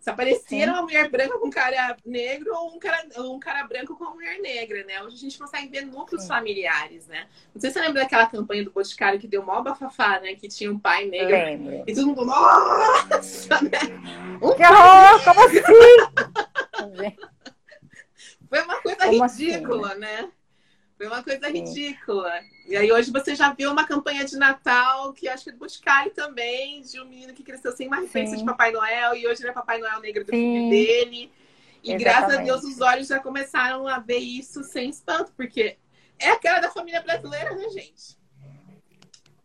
Se 0.00 0.08
aparecer 0.08 0.66
uma 0.66 0.80
mulher 0.80 1.10
branca 1.10 1.38
com 1.38 1.48
um 1.48 1.50
cara 1.50 1.94
negro 2.06 2.50
ou 2.54 2.74
um 2.74 2.78
cara, 2.78 3.06
um 3.18 3.38
cara 3.38 3.64
branco 3.64 3.94
com 3.94 4.04
uma 4.04 4.14
mulher 4.14 4.40
negra, 4.40 4.82
né? 4.84 5.02
Hoje 5.02 5.16
a 5.16 5.18
gente 5.18 5.38
consegue 5.38 5.68
ver 5.68 5.84
núcleos 5.84 6.22
Sim. 6.22 6.28
familiares, 6.28 7.06
né? 7.06 7.28
Não 7.54 7.60
sei 7.60 7.68
se 7.68 7.74
você 7.74 7.82
lembra 7.84 8.02
daquela 8.02 8.24
campanha 8.26 8.64
do 8.64 8.70
Boticário 8.70 9.20
que 9.20 9.28
deu 9.28 9.44
mó 9.44 9.60
bafafá, 9.60 10.18
né? 10.20 10.34
Que 10.34 10.48
tinha 10.48 10.72
um 10.72 10.78
pai 10.78 11.04
negro. 11.04 11.28
Lembro. 11.36 11.84
E 11.86 11.94
todo 11.94 12.06
mundo, 12.06 12.24
nossa, 12.24 13.60
né? 13.62 13.78
Um 14.40 14.54
que 14.54 14.62
horror, 14.64 15.22
como 15.22 15.44
assim? 15.44 15.60
Foi 18.48 18.62
uma 18.62 18.80
coisa 18.80 18.96
como 18.96 19.26
ridícula, 19.26 19.90
assim, 19.90 20.00
né? 20.00 20.22
né? 20.22 20.30
Foi 21.00 21.06
uma 21.06 21.22
coisa 21.22 21.48
ridícula. 21.48 22.30
E 22.66 22.76
aí 22.76 22.92
hoje 22.92 23.10
você 23.10 23.34
já 23.34 23.54
viu 23.54 23.72
uma 23.72 23.86
campanha 23.86 24.22
de 24.22 24.36
Natal, 24.36 25.14
que 25.14 25.30
acho 25.30 25.44
que 25.44 25.48
é 25.48 25.52
do 25.54 25.58
Boticário 25.58 26.10
também, 26.10 26.82
de 26.82 27.00
um 27.00 27.06
menino 27.06 27.32
que 27.32 27.42
cresceu 27.42 27.72
sem 27.72 27.86
uma 27.86 28.00
referência 28.00 28.36
de 28.36 28.44
Papai 28.44 28.70
Noel, 28.70 29.16
e 29.16 29.26
hoje 29.26 29.40
ele 29.40 29.48
é 29.48 29.52
Papai 29.54 29.78
Noel 29.78 29.98
negro 30.00 30.26
do 30.26 30.30
Sim. 30.30 30.36
filho 30.36 30.68
dele. 30.68 31.32
E 31.82 31.94
Exatamente. 31.94 32.04
graças 32.04 32.34
a 32.36 32.42
Deus 32.42 32.64
os 32.64 32.82
olhos 32.82 33.06
já 33.06 33.18
começaram 33.18 33.88
a 33.88 33.98
ver 33.98 34.18
isso 34.18 34.62
sem 34.62 34.90
espanto, 34.90 35.32
porque 35.34 35.78
é 36.18 36.32
a 36.32 36.38
cara 36.38 36.60
da 36.60 36.70
família 36.70 37.00
brasileira, 37.00 37.54
né, 37.54 37.70
gente? 37.70 38.18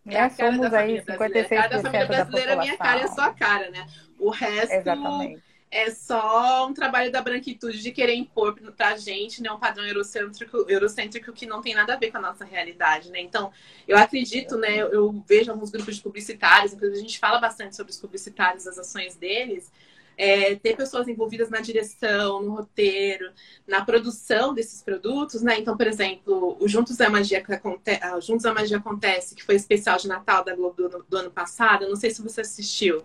É 0.07 0.19
a 0.19 0.29
cara 0.29 0.57
da 0.57 0.69
família 0.69 1.03
brasileira. 1.05 1.39
A 1.39 1.47
cara 1.47 1.69
da 1.69 1.81
família 1.81 2.05
brasileira 2.05 2.51
é 2.51 2.55
minha 2.57 2.77
cara 2.77 2.99
e 2.99 3.03
a 3.03 3.07
sua 3.07 3.33
cara, 3.33 3.69
né? 3.69 3.87
O 4.19 4.29
resto. 4.29 4.73
Exatamente 4.73 5.54
é 5.75 5.91
só 5.91 6.65
um 6.69 6.73
trabalho 6.73 7.11
da 7.11 7.21
branquitude 7.21 7.81
de 7.81 7.91
querer 7.91 8.15
impor 8.15 8.55
pra 8.77 8.95
gente 8.95 9.43
né, 9.43 9.51
um 9.51 9.59
padrão 9.59 9.85
eurocêntrico, 9.85 10.65
eurocêntrico 10.69 11.33
que 11.33 11.45
não 11.45 11.61
tem 11.61 11.75
nada 11.75 11.93
a 11.93 11.97
ver 11.97 12.11
com 12.11 12.17
a 12.17 12.21
nossa 12.21 12.45
realidade, 12.45 13.11
né? 13.11 13.19
Então, 13.19 13.51
eu 13.85 13.97
acredito, 13.97 14.55
né? 14.55 14.79
Eu, 14.79 15.21
vejo 15.27 15.51
alguns 15.51 15.71
grupos 15.71 15.97
de 15.97 16.01
publicitários, 16.01 16.71
inclusive 16.71 16.97
a 16.97 17.01
gente 17.01 17.19
fala 17.19 17.39
bastante 17.39 17.75
sobre 17.75 17.91
os 17.91 17.99
publicitários, 17.99 18.65
as 18.65 18.79
ações 18.79 19.17
deles. 19.17 19.69
É, 20.17 20.55
ter 20.55 20.77
pessoas 20.77 21.09
envolvidas 21.09 21.49
na 21.49 21.59
direção, 21.59 22.41
no 22.41 22.55
roteiro, 22.55 23.33
na 23.67 23.83
produção 23.83 24.53
desses 24.53 24.81
produtos, 24.81 25.41
né? 25.41 25.59
Então, 25.59 25.75
por 25.75 25.87
exemplo, 25.87 26.55
o 26.57 26.69
Juntos 26.69 26.95
da 26.95 27.09
Magia 27.09 27.43
que 27.43 27.51
acontece, 27.51 27.99
Juntos 28.21 28.43
da 28.43 28.53
Magia 28.53 28.77
acontece, 28.77 29.35
que 29.35 29.43
foi 29.43 29.55
especial 29.55 29.97
de 29.97 30.07
Natal 30.07 30.41
da 30.41 30.55
Globo 30.55 30.87
do, 30.87 31.05
do 31.09 31.17
ano 31.17 31.31
passado. 31.31 31.83
Eu 31.83 31.89
não 31.89 31.97
sei 31.97 32.11
se 32.11 32.21
você 32.21 32.39
assistiu 32.39 33.03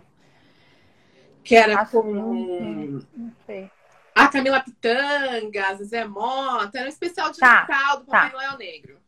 que 1.43 1.55
era 1.55 1.81
Acho 1.81 1.93
com 1.93 3.01
a 4.15 4.29
Camila 4.29 4.61
Pitanga, 4.61 5.67
a 5.69 5.75
Zé 5.77 6.05
Mota, 6.05 6.79
era 6.79 6.87
um 6.87 6.91
especial 6.91 7.31
de 7.31 7.39
tá, 7.39 7.67
Natal 7.69 8.01
do 8.01 8.07
Papai 8.07 8.31
tá. 8.31 8.37
Noel 8.37 8.59
Negro. 8.59 8.99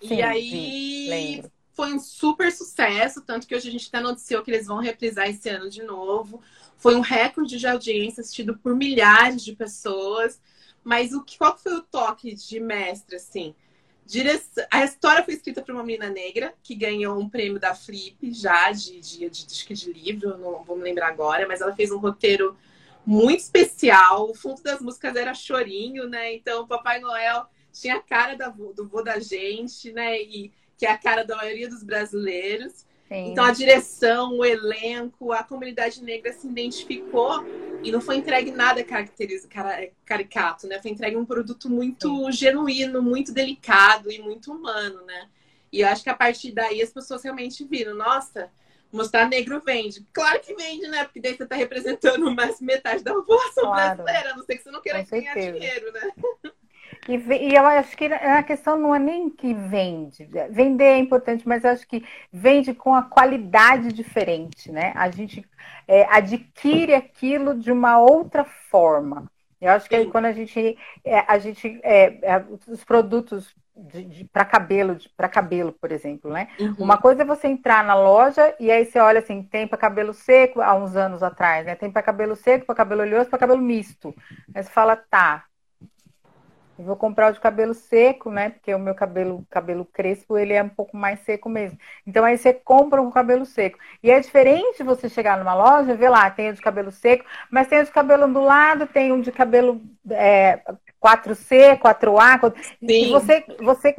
Sim, 0.00 0.16
e 0.16 0.22
aí 0.22 1.44
foi 1.72 1.94
um 1.94 1.98
super 1.98 2.52
sucesso, 2.52 3.22
tanto 3.22 3.46
que 3.46 3.54
hoje 3.54 3.68
a 3.68 3.72
gente 3.72 3.88
até 3.88 4.00
noticiou 4.00 4.42
que 4.42 4.50
eles 4.50 4.66
vão 4.66 4.78
reprisar 4.78 5.28
esse 5.28 5.48
ano 5.48 5.70
de 5.70 5.82
novo. 5.82 6.40
Foi 6.76 6.94
um 6.94 7.00
recorde 7.00 7.58
de 7.58 7.66
audiência 7.66 8.20
assistido 8.20 8.58
por 8.58 8.74
milhares 8.74 9.42
de 9.42 9.54
pessoas. 9.54 10.40
Mas 10.84 11.12
o 11.12 11.22
que, 11.22 11.38
qual 11.38 11.56
foi 11.56 11.74
o 11.74 11.82
toque 11.82 12.34
de 12.34 12.58
mestre, 12.58 13.16
assim? 13.16 13.54
Direção... 14.04 14.64
A 14.70 14.84
história 14.84 15.24
foi 15.24 15.34
escrita 15.34 15.62
por 15.62 15.74
uma 15.74 15.84
menina 15.84 16.10
negra 16.10 16.52
que 16.62 16.74
ganhou 16.74 17.18
um 17.18 17.28
prêmio 17.28 17.58
da 17.58 17.74
Flip 17.74 18.32
já 18.32 18.70
de, 18.72 19.00
de, 19.00 19.30
de, 19.30 19.46
de, 19.46 19.92
livro, 19.92 20.36
não 20.38 20.64
vou 20.64 20.76
me 20.76 20.82
lembrar 20.82 21.08
agora, 21.08 21.46
mas 21.46 21.60
ela 21.60 21.74
fez 21.74 21.90
um 21.90 21.98
roteiro 21.98 22.56
muito 23.06 23.40
especial. 23.40 24.30
O 24.30 24.34
fundo 24.34 24.62
das 24.62 24.80
músicas 24.80 25.16
era 25.16 25.34
chorinho, 25.34 26.08
né? 26.08 26.34
Então, 26.34 26.66
Papai 26.66 27.00
Noel 27.00 27.46
tinha 27.72 27.96
a 27.96 28.02
cara 28.02 28.36
da, 28.36 28.48
do 28.48 28.86
vô 28.88 29.02
da 29.02 29.18
gente, 29.18 29.92
né? 29.92 30.20
E 30.20 30.52
que 30.76 30.86
é 30.86 30.90
a 30.90 30.98
cara 30.98 31.24
da 31.24 31.36
maioria 31.36 31.68
dos 31.68 31.82
brasileiros. 31.82 32.84
Sim. 33.12 33.32
Então, 33.32 33.44
a 33.44 33.52
direção, 33.52 34.38
o 34.38 34.44
elenco, 34.44 35.32
a 35.32 35.44
comunidade 35.44 36.02
negra 36.02 36.32
se 36.32 36.46
identificou 36.46 37.44
e 37.82 37.92
não 37.92 38.00
foi 38.00 38.16
entregue 38.16 38.50
nada 38.50 38.82
caricato, 40.04 40.66
né? 40.66 40.80
Foi 40.80 40.90
entregue 40.90 41.16
um 41.16 41.24
produto 41.26 41.68
muito 41.68 42.08
Sim. 42.08 42.32
genuíno, 42.32 43.02
muito 43.02 43.32
delicado 43.32 44.10
e 44.10 44.18
muito 44.18 44.52
humano, 44.52 45.04
né? 45.04 45.28
E 45.70 45.80
eu 45.80 45.88
acho 45.88 46.02
que 46.02 46.10
a 46.10 46.14
partir 46.14 46.52
daí 46.52 46.80
as 46.80 46.90
pessoas 46.90 47.22
realmente 47.22 47.64
viram, 47.64 47.94
nossa, 47.94 48.50
Mostrar 48.92 49.26
negro 49.26 49.58
vende. 49.64 50.06
Claro 50.12 50.38
que 50.40 50.54
vende, 50.54 50.86
né? 50.86 51.04
Porque 51.04 51.18
daí 51.18 51.34
você 51.34 51.46
tá 51.46 51.56
representando 51.56 52.30
mais 52.30 52.60
metade 52.60 53.02
da 53.02 53.14
população 53.14 53.64
claro. 53.64 54.02
brasileira, 54.02 54.32
a 54.32 54.36
não 54.36 54.44
ser 54.44 54.56
que 54.58 54.62
você 54.62 54.70
não 54.70 54.82
queira 54.82 55.02
ganhar 55.02 55.34
dinheiro, 55.34 55.90
né? 55.92 56.12
E, 57.08 57.16
e, 57.16 57.54
eu 57.54 57.66
acho 57.66 57.96
que 57.96 58.04
a 58.06 58.42
questão 58.42 58.78
não 58.78 58.94
é 58.94 58.98
nem 58.98 59.28
que 59.28 59.52
vende. 59.52 60.28
Vender 60.50 60.84
é 60.84 60.98
importante, 60.98 61.46
mas 61.46 61.64
acho 61.64 61.86
que 61.86 62.04
vende 62.32 62.72
com 62.72 62.94
a 62.94 63.02
qualidade 63.02 63.92
diferente, 63.92 64.70
né? 64.70 64.92
A 64.94 65.10
gente 65.10 65.44
é, 65.88 66.04
adquire 66.04 66.94
aquilo 66.94 67.58
de 67.58 67.72
uma 67.72 67.98
outra 67.98 68.44
forma. 68.44 69.30
Eu 69.60 69.70
acho 69.70 69.88
que 69.88 69.94
aí, 69.94 70.06
quando 70.10 70.26
a 70.26 70.32
gente, 70.32 70.76
é, 71.04 71.24
a 71.26 71.38
gente 71.38 71.80
é, 71.82 72.18
é 72.22 72.44
os 72.68 72.82
produtos 72.84 73.54
para 74.32 74.44
cabelo, 74.44 74.98
para 75.16 75.28
cabelo, 75.28 75.72
por 75.72 75.90
exemplo, 75.90 76.30
né? 76.30 76.48
Uhum. 76.60 76.74
Uma 76.78 76.98
coisa 76.98 77.22
é 77.22 77.24
você 77.24 77.48
entrar 77.48 77.82
na 77.82 77.94
loja 77.94 78.54
e 78.60 78.70
aí 78.70 78.84
você 78.84 78.98
olha 78.98 79.20
assim, 79.20 79.42
tem 79.42 79.66
para 79.66 79.78
cabelo 79.78 80.12
seco 80.12 80.60
há 80.60 80.74
uns 80.74 80.94
anos 80.94 81.22
atrás, 81.22 81.64
né? 81.64 81.74
Tem 81.74 81.90
para 81.90 82.02
cabelo 82.02 82.36
seco, 82.36 82.66
para 82.66 82.74
cabelo 82.74 83.02
oleoso, 83.02 83.30
para 83.30 83.38
cabelo 83.38 83.62
misto. 83.62 84.14
Aí 84.54 84.62
você 84.62 84.70
fala, 84.70 84.96
tá, 84.96 85.44
eu 86.78 86.84
vou 86.84 86.96
comprar 86.96 87.30
o 87.30 87.32
de 87.32 87.40
cabelo 87.40 87.74
seco, 87.74 88.30
né? 88.30 88.50
Porque 88.50 88.74
o 88.74 88.78
meu 88.78 88.94
cabelo, 88.94 89.46
cabelo 89.50 89.84
crespo, 89.84 90.38
ele 90.38 90.52
é 90.52 90.62
um 90.62 90.68
pouco 90.68 90.96
mais 90.96 91.20
seco 91.20 91.48
mesmo. 91.48 91.78
Então 92.06 92.24
aí 92.24 92.38
você 92.38 92.52
compra 92.52 93.02
um 93.02 93.10
cabelo 93.10 93.44
seco. 93.44 93.78
E 94.02 94.10
é 94.10 94.18
diferente 94.18 94.82
você 94.82 95.08
chegar 95.08 95.38
numa 95.38 95.54
loja, 95.54 95.94
ver 95.94 96.08
lá, 96.08 96.30
tem 96.30 96.50
o 96.50 96.54
de 96.54 96.60
cabelo 96.60 96.90
seco, 96.90 97.24
mas 97.50 97.68
tem 97.68 97.80
o 97.80 97.84
de 97.84 97.90
cabelo 97.90 98.26
ondulado, 98.26 98.86
tem 98.86 99.12
um 99.12 99.20
de 99.20 99.30
cabelo 99.30 99.80
é, 100.10 100.60
4C, 101.02 101.78
4A. 101.78 102.40
4... 102.40 102.62
E 102.82 103.10
você, 103.10 103.44
você 103.60 103.94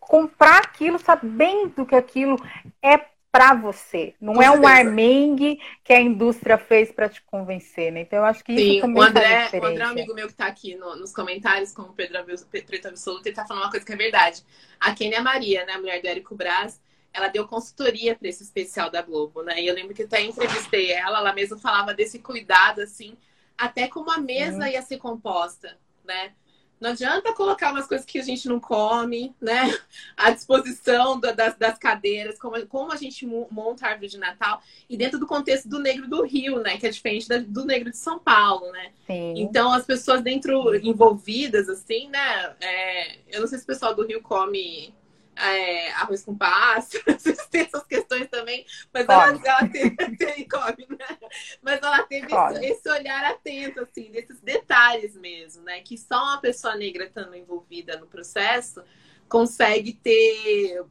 comprar 0.00 0.58
aquilo 0.58 0.98
sabendo 0.98 1.84
que 1.86 1.94
aquilo 1.94 2.36
é 2.82 3.13
para 3.34 3.52
você. 3.52 4.14
Não 4.20 4.34
Com 4.34 4.42
é 4.42 4.44
certeza. 4.44 4.62
um 4.62 4.68
armengue 4.68 5.60
que 5.82 5.92
a 5.92 6.00
indústria 6.00 6.56
fez 6.56 6.92
para 6.92 7.08
te 7.08 7.20
convencer, 7.22 7.90
né? 7.90 8.02
Então 8.02 8.20
eu 8.20 8.24
acho 8.24 8.44
que 8.44 8.52
isso 8.52 8.74
Sim, 8.74 8.80
também 8.80 9.02
o 9.02 9.04
André, 9.04 9.50
o 9.52 9.64
André, 9.64 9.82
amigo 9.82 10.14
meu 10.14 10.26
que 10.28 10.34
está 10.34 10.46
aqui 10.46 10.76
no, 10.76 10.94
nos 10.94 11.12
comentários, 11.12 11.72
como 11.72 11.92
Pedro 11.94 12.24
Preto 12.48 12.86
Absoluto, 12.86 13.26
ele 13.26 13.32
está 13.32 13.44
falando 13.44 13.64
uma 13.64 13.70
coisa 13.72 13.84
que 13.84 13.92
é 13.92 13.96
verdade. 13.96 14.44
A 14.78 14.94
Kênia 14.94 15.20
Maria, 15.20 15.66
né, 15.66 15.72
a 15.72 15.78
mulher 15.80 16.00
do 16.00 16.06
Érico 16.06 16.36
Braz, 16.36 16.80
ela 17.12 17.26
deu 17.26 17.48
consultoria 17.48 18.14
para 18.14 18.28
esse 18.28 18.44
especial 18.44 18.88
da 18.88 19.02
Globo, 19.02 19.42
né? 19.42 19.60
E 19.60 19.66
eu 19.66 19.74
lembro 19.74 19.94
que 19.94 20.04
até 20.04 20.22
entrevistei 20.22 20.92
ela, 20.92 21.18
ela 21.18 21.32
mesma 21.32 21.58
falava 21.58 21.92
desse 21.92 22.20
cuidado, 22.20 22.82
assim, 22.82 23.16
até 23.58 23.88
como 23.88 24.12
a 24.12 24.18
mesa 24.18 24.70
ia 24.70 24.80
ser 24.80 24.98
composta, 24.98 25.76
né? 26.04 26.32
Não 26.80 26.90
adianta 26.90 27.32
colocar 27.32 27.72
umas 27.72 27.86
coisas 27.86 28.06
que 28.06 28.18
a 28.18 28.22
gente 28.22 28.48
não 28.48 28.60
come, 28.60 29.34
né? 29.40 29.74
À 30.16 30.30
disposição 30.30 31.18
das, 31.18 31.56
das 31.56 31.78
cadeiras, 31.78 32.38
como, 32.38 32.66
como 32.66 32.92
a 32.92 32.96
gente 32.96 33.26
monta 33.26 33.86
a 33.86 33.90
árvore 33.90 34.08
de 34.08 34.18
Natal, 34.18 34.60
e 34.88 34.96
dentro 34.96 35.18
do 35.18 35.26
contexto 35.26 35.68
do 35.68 35.78
negro 35.78 36.08
do 36.08 36.22
Rio, 36.22 36.60
né? 36.60 36.76
Que 36.76 36.86
é 36.86 36.90
diferente 36.90 37.28
do 37.42 37.64
negro 37.64 37.90
de 37.90 37.96
São 37.96 38.18
Paulo, 38.18 38.70
né? 38.72 38.92
Sim. 39.06 39.34
Então, 39.36 39.72
as 39.72 39.84
pessoas 39.84 40.22
dentro 40.22 40.74
envolvidas, 40.76 41.68
assim, 41.68 42.08
né? 42.08 42.54
É, 42.60 43.18
eu 43.32 43.40
não 43.40 43.46
sei 43.46 43.58
se 43.58 43.64
o 43.64 43.68
pessoal 43.68 43.94
do 43.94 44.06
Rio 44.06 44.20
come 44.20 44.94
é, 45.36 45.92
arroz 45.92 46.24
com 46.24 46.36
passa, 46.36 46.98
tem 47.50 47.62
essas 47.62 47.84
questões 47.84 48.28
também, 48.28 48.64
mas 48.92 49.08
ela, 49.08 49.40
ela 49.44 49.68
teve, 49.68 50.16
tem, 50.16 50.48
come, 50.48 50.86
né? 50.90 51.18
Mas 51.62 51.82
ela 51.82 52.02
teve 52.04 52.26
esse, 52.26 52.64
esse, 52.66 52.88
olhar 52.88 53.24
atento, 53.24 53.80
assim, 53.80 54.10
desses 54.10 54.40
detalhes 54.40 55.16
mesmo, 55.16 55.62
né? 55.62 55.80
Que 55.80 55.98
só 55.98 56.22
uma 56.22 56.40
pessoa 56.40 56.76
negra 56.76 57.04
estando 57.04 57.34
envolvida 57.34 57.98
no 57.98 58.06
processo 58.06 58.82
consegue 59.28 59.92
ter 59.94 60.84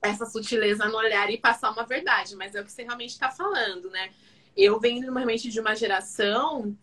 essa 0.00 0.26
sutileza 0.26 0.86
no 0.86 0.96
olhar 0.96 1.30
e 1.30 1.38
passar 1.38 1.70
uma 1.70 1.84
verdade, 1.84 2.34
mas 2.34 2.54
é 2.54 2.60
o 2.60 2.64
que 2.64 2.72
você 2.72 2.82
realmente 2.82 3.10
está 3.10 3.30
falando, 3.30 3.88
né? 3.90 4.10
Eu 4.56 4.80
venho 4.80 5.00
normalmente 5.02 5.48
de 5.48 5.60
uma 5.60 5.74
geração 5.74 6.76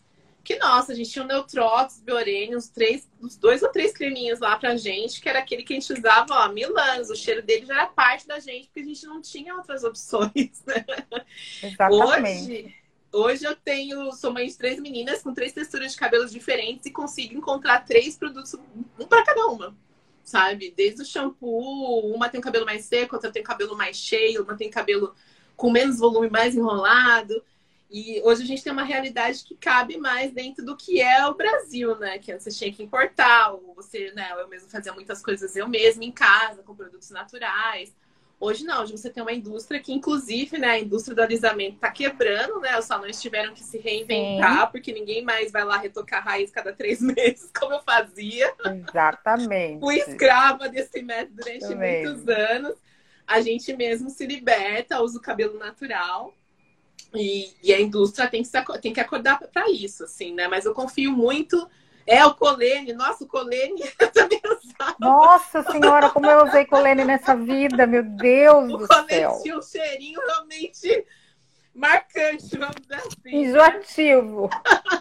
que, 0.49 0.57
nossa, 0.57 0.93
a 0.93 0.95
gente 0.95 1.11
tinha 1.11 1.23
o 1.23 1.27
Neutrox, 1.27 2.01
Biorene, 2.03 2.55
uns, 2.55 2.69
três, 2.69 3.07
uns 3.21 3.37
dois 3.37 3.61
ou 3.61 3.69
três 3.69 3.93
creminhos 3.93 4.39
lá 4.39 4.57
pra 4.57 4.75
gente, 4.75 5.21
que 5.21 5.29
era 5.29 5.37
aquele 5.37 5.61
que 5.61 5.73
a 5.73 5.79
gente 5.79 5.93
usava, 5.93 6.33
ó, 6.33 6.51
mil 6.51 6.75
anos. 6.75 7.11
O 7.11 7.15
cheiro 7.15 7.43
dele 7.43 7.67
já 7.67 7.75
era 7.75 7.85
parte 7.85 8.27
da 8.27 8.39
gente, 8.39 8.65
porque 8.65 8.79
a 8.79 8.83
gente 8.83 9.05
não 9.05 9.21
tinha 9.21 9.53
outras 9.53 9.83
opções, 9.83 10.63
né? 10.65 10.83
Exatamente. 11.61 12.51
Hoje, 12.51 12.75
hoje 13.13 13.45
eu 13.45 13.55
tenho, 13.55 14.11
sou 14.13 14.33
mãe 14.33 14.47
de 14.47 14.57
três 14.57 14.79
meninas 14.79 15.21
com 15.21 15.35
três 15.35 15.53
texturas 15.53 15.91
de 15.91 15.99
cabelos 15.99 16.31
diferentes 16.31 16.87
e 16.87 16.91
consigo 16.91 17.37
encontrar 17.37 17.85
três 17.85 18.17
produtos, 18.17 18.55
um 18.99 19.05
para 19.05 19.23
cada 19.23 19.45
uma. 19.45 19.77
Sabe? 20.23 20.73
Desde 20.75 21.03
o 21.03 21.05
shampoo, 21.05 22.11
uma 22.11 22.27
tem 22.27 22.39
o 22.39 22.43
cabelo 22.43 22.65
mais 22.65 22.85
seco, 22.85 23.15
outra 23.15 23.31
tem 23.31 23.43
o 23.43 23.45
cabelo 23.45 23.77
mais 23.77 23.97
cheio, 23.97 24.41
uma 24.41 24.57
tem 24.57 24.67
cabelo 24.67 25.13
com 25.55 25.69
menos 25.69 25.99
volume, 25.99 26.27
mais 26.27 26.55
enrolado. 26.55 27.39
E 27.89 28.21
hoje 28.23 28.43
a 28.43 28.45
gente 28.45 28.63
tem 28.63 28.71
uma 28.71 28.83
realidade 28.83 29.43
que 29.43 29.55
cabe 29.55 29.97
mais 29.97 30.31
dentro 30.31 30.63
do 30.63 30.77
que 30.77 31.01
é 31.01 31.25
o 31.25 31.33
Brasil, 31.33 31.97
né? 31.97 32.19
Que 32.19 32.37
você 32.37 32.51
tinha 32.51 32.71
que 32.71 32.83
importar, 32.83 33.51
ou 33.53 33.73
você, 33.75 34.11
né? 34.11 34.29
Eu 34.37 34.47
mesmo 34.47 34.69
fazia 34.69 34.93
muitas 34.93 35.23
coisas 35.23 35.55
eu 35.55 35.67
mesma 35.67 36.03
em 36.03 36.11
casa, 36.11 36.61
com 36.61 36.75
produtos 36.75 37.09
naturais. 37.09 37.91
Hoje 38.39 38.63
não, 38.63 38.83
hoje 38.83 38.95
você 38.95 39.09
tem 39.09 39.21
uma 39.21 39.33
indústria 39.33 39.81
que, 39.81 39.91
inclusive, 39.91 40.57
né, 40.57 40.69
a 40.69 40.79
indústria 40.79 41.13
do 41.13 41.21
alisamento 41.21 41.75
está 41.75 41.91
quebrando, 41.91 42.61
né? 42.61 42.77
Os 42.77 42.85
salões 42.85 43.19
tiveram 43.19 43.53
que 43.53 43.63
se 43.63 43.79
reinventar, 43.79 44.67
Sim. 44.67 44.71
porque 44.71 44.93
ninguém 44.93 45.23
mais 45.23 45.51
vai 45.51 45.65
lá 45.65 45.75
retocar 45.75 46.19
a 46.19 46.31
raiz 46.31 46.51
cada 46.51 46.71
três 46.71 47.01
meses, 47.03 47.51
como 47.59 47.73
eu 47.73 47.81
fazia. 47.81 48.53
Exatamente. 48.87 49.79
Fui 49.79 49.97
escrava 49.97 50.69
desse 50.69 51.01
método 51.01 51.37
durante 51.37 51.75
muitos 51.75 52.27
anos. 52.29 52.77
A 53.27 53.41
gente 53.41 53.75
mesmo 53.75 54.09
se 54.09 54.25
liberta, 54.25 55.01
usa 55.01 55.17
o 55.17 55.21
cabelo 55.21 55.57
natural. 55.57 56.33
E, 57.15 57.53
e, 57.63 57.73
a 57.73 57.81
indústria 57.81 58.27
tem 58.27 58.43
que, 58.43 58.47
se, 58.47 58.63
tem 58.81 58.93
que 58.93 58.99
acordar 58.99 59.39
para 59.39 59.69
isso, 59.69 60.03
assim, 60.03 60.33
né? 60.33 60.47
Mas 60.47 60.65
eu 60.65 60.73
confio 60.73 61.11
muito. 61.11 61.67
É 62.05 62.25
o 62.25 62.33
colene, 62.33 62.93
nossa, 62.93 63.23
o 63.23 63.27
colene 63.27 63.83
eu 63.99 64.11
também 64.11 64.41
usava. 64.43 64.95
Nossa 64.99 65.63
senhora, 65.71 66.09
como 66.09 66.25
eu 66.25 66.45
usei 66.45 66.65
colene 66.65 67.05
nessa 67.05 67.35
vida, 67.35 67.85
meu 67.85 68.03
Deus 68.03 68.73
o 68.73 68.77
do 68.77 68.87
céu. 68.87 69.31
Colene 69.31 69.43
tinha 69.43 69.57
um 69.57 69.61
cheirinho 69.61 70.19
realmente 70.19 71.05
marcante, 71.73 72.57
vamos 72.57 72.75
dizer 72.81 72.95
assim. 72.95 73.35
Enjoativo. 73.35 74.49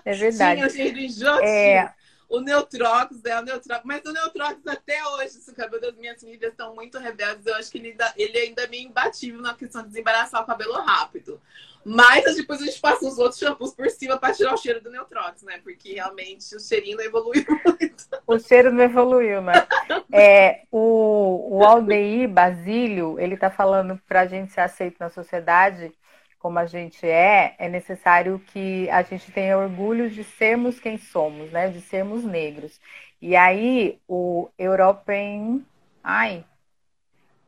É 0.04 0.14
verdade. 0.14 0.56
tinha 0.56 0.66
um 0.66 0.70
cheiro 0.70 0.98
enjoativo. 0.98 1.46
É... 1.46 1.94
O 2.28 2.40
Neutrox, 2.40 3.24
é 3.24 3.38
o 3.38 3.42
Neutrox. 3.42 3.80
Mas 3.84 4.02
o 4.04 4.12
Neutrox 4.12 4.66
até 4.66 5.02
hoje, 5.06 5.30
se 5.30 5.50
o 5.50 5.54
cabelo 5.54 5.80
das 5.80 5.96
minhas 5.96 6.20
filhas 6.20 6.50
estão 6.50 6.74
muito 6.74 6.98
rebeldes, 6.98 7.46
eu 7.46 7.54
acho 7.54 7.70
que 7.70 7.78
ele 7.78 7.90
ainda, 7.90 8.12
ele 8.16 8.38
ainda 8.38 8.62
é 8.62 8.66
meio 8.66 8.88
imbatível 8.88 9.40
na 9.40 9.54
questão 9.54 9.82
de 9.82 9.88
desembaraçar 9.88 10.42
o 10.42 10.46
cabelo 10.46 10.74
rápido. 10.74 11.40
Mas 11.84 12.36
depois 12.36 12.60
a 12.60 12.66
gente 12.66 12.80
passa 12.80 13.06
uns 13.06 13.18
outros 13.18 13.38
shampoos 13.38 13.74
por 13.74 13.88
cima 13.88 14.18
para 14.18 14.34
tirar 14.34 14.52
o 14.52 14.58
cheiro 14.58 14.80
do 14.80 14.90
Neutrox, 14.90 15.42
né? 15.42 15.58
Porque 15.62 15.94
realmente 15.94 16.54
o 16.54 16.60
cheirinho 16.60 16.98
não 16.98 17.04
evoluiu 17.04 17.46
muito. 17.64 18.04
O 18.26 18.38
cheiro 18.38 18.70
não 18.70 18.82
evoluiu, 18.82 19.40
né? 19.40 19.66
É, 20.12 20.64
o, 20.70 21.56
o 21.56 21.64
Aldeir 21.64 22.28
Basílio, 22.28 23.18
ele 23.18 23.38
tá 23.38 23.50
falando 23.50 23.98
para 24.06 24.20
a 24.20 24.26
gente 24.26 24.52
ser 24.52 24.60
aceito 24.60 24.96
na 25.00 25.08
sociedade 25.08 25.90
como 26.38 26.58
a 26.58 26.66
gente 26.66 27.06
é, 27.06 27.54
é 27.58 27.68
necessário 27.68 28.38
que 28.38 28.88
a 28.90 29.02
gente 29.02 29.30
tenha 29.32 29.58
orgulho 29.58 30.08
de 30.08 30.22
sermos 30.22 30.78
quem 30.78 30.96
somos, 30.96 31.50
né? 31.50 31.68
De 31.68 31.80
sermos 31.80 32.24
negros. 32.24 32.80
E 33.20 33.34
aí 33.34 33.98
o 34.06 34.48
European, 34.58 35.60
ai, 36.02 36.44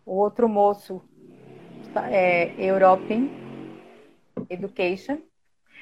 o 0.04 0.14
outro 0.14 0.48
moço 0.48 1.02
é 2.10 2.52
European 2.58 3.28
Education. 4.48 5.18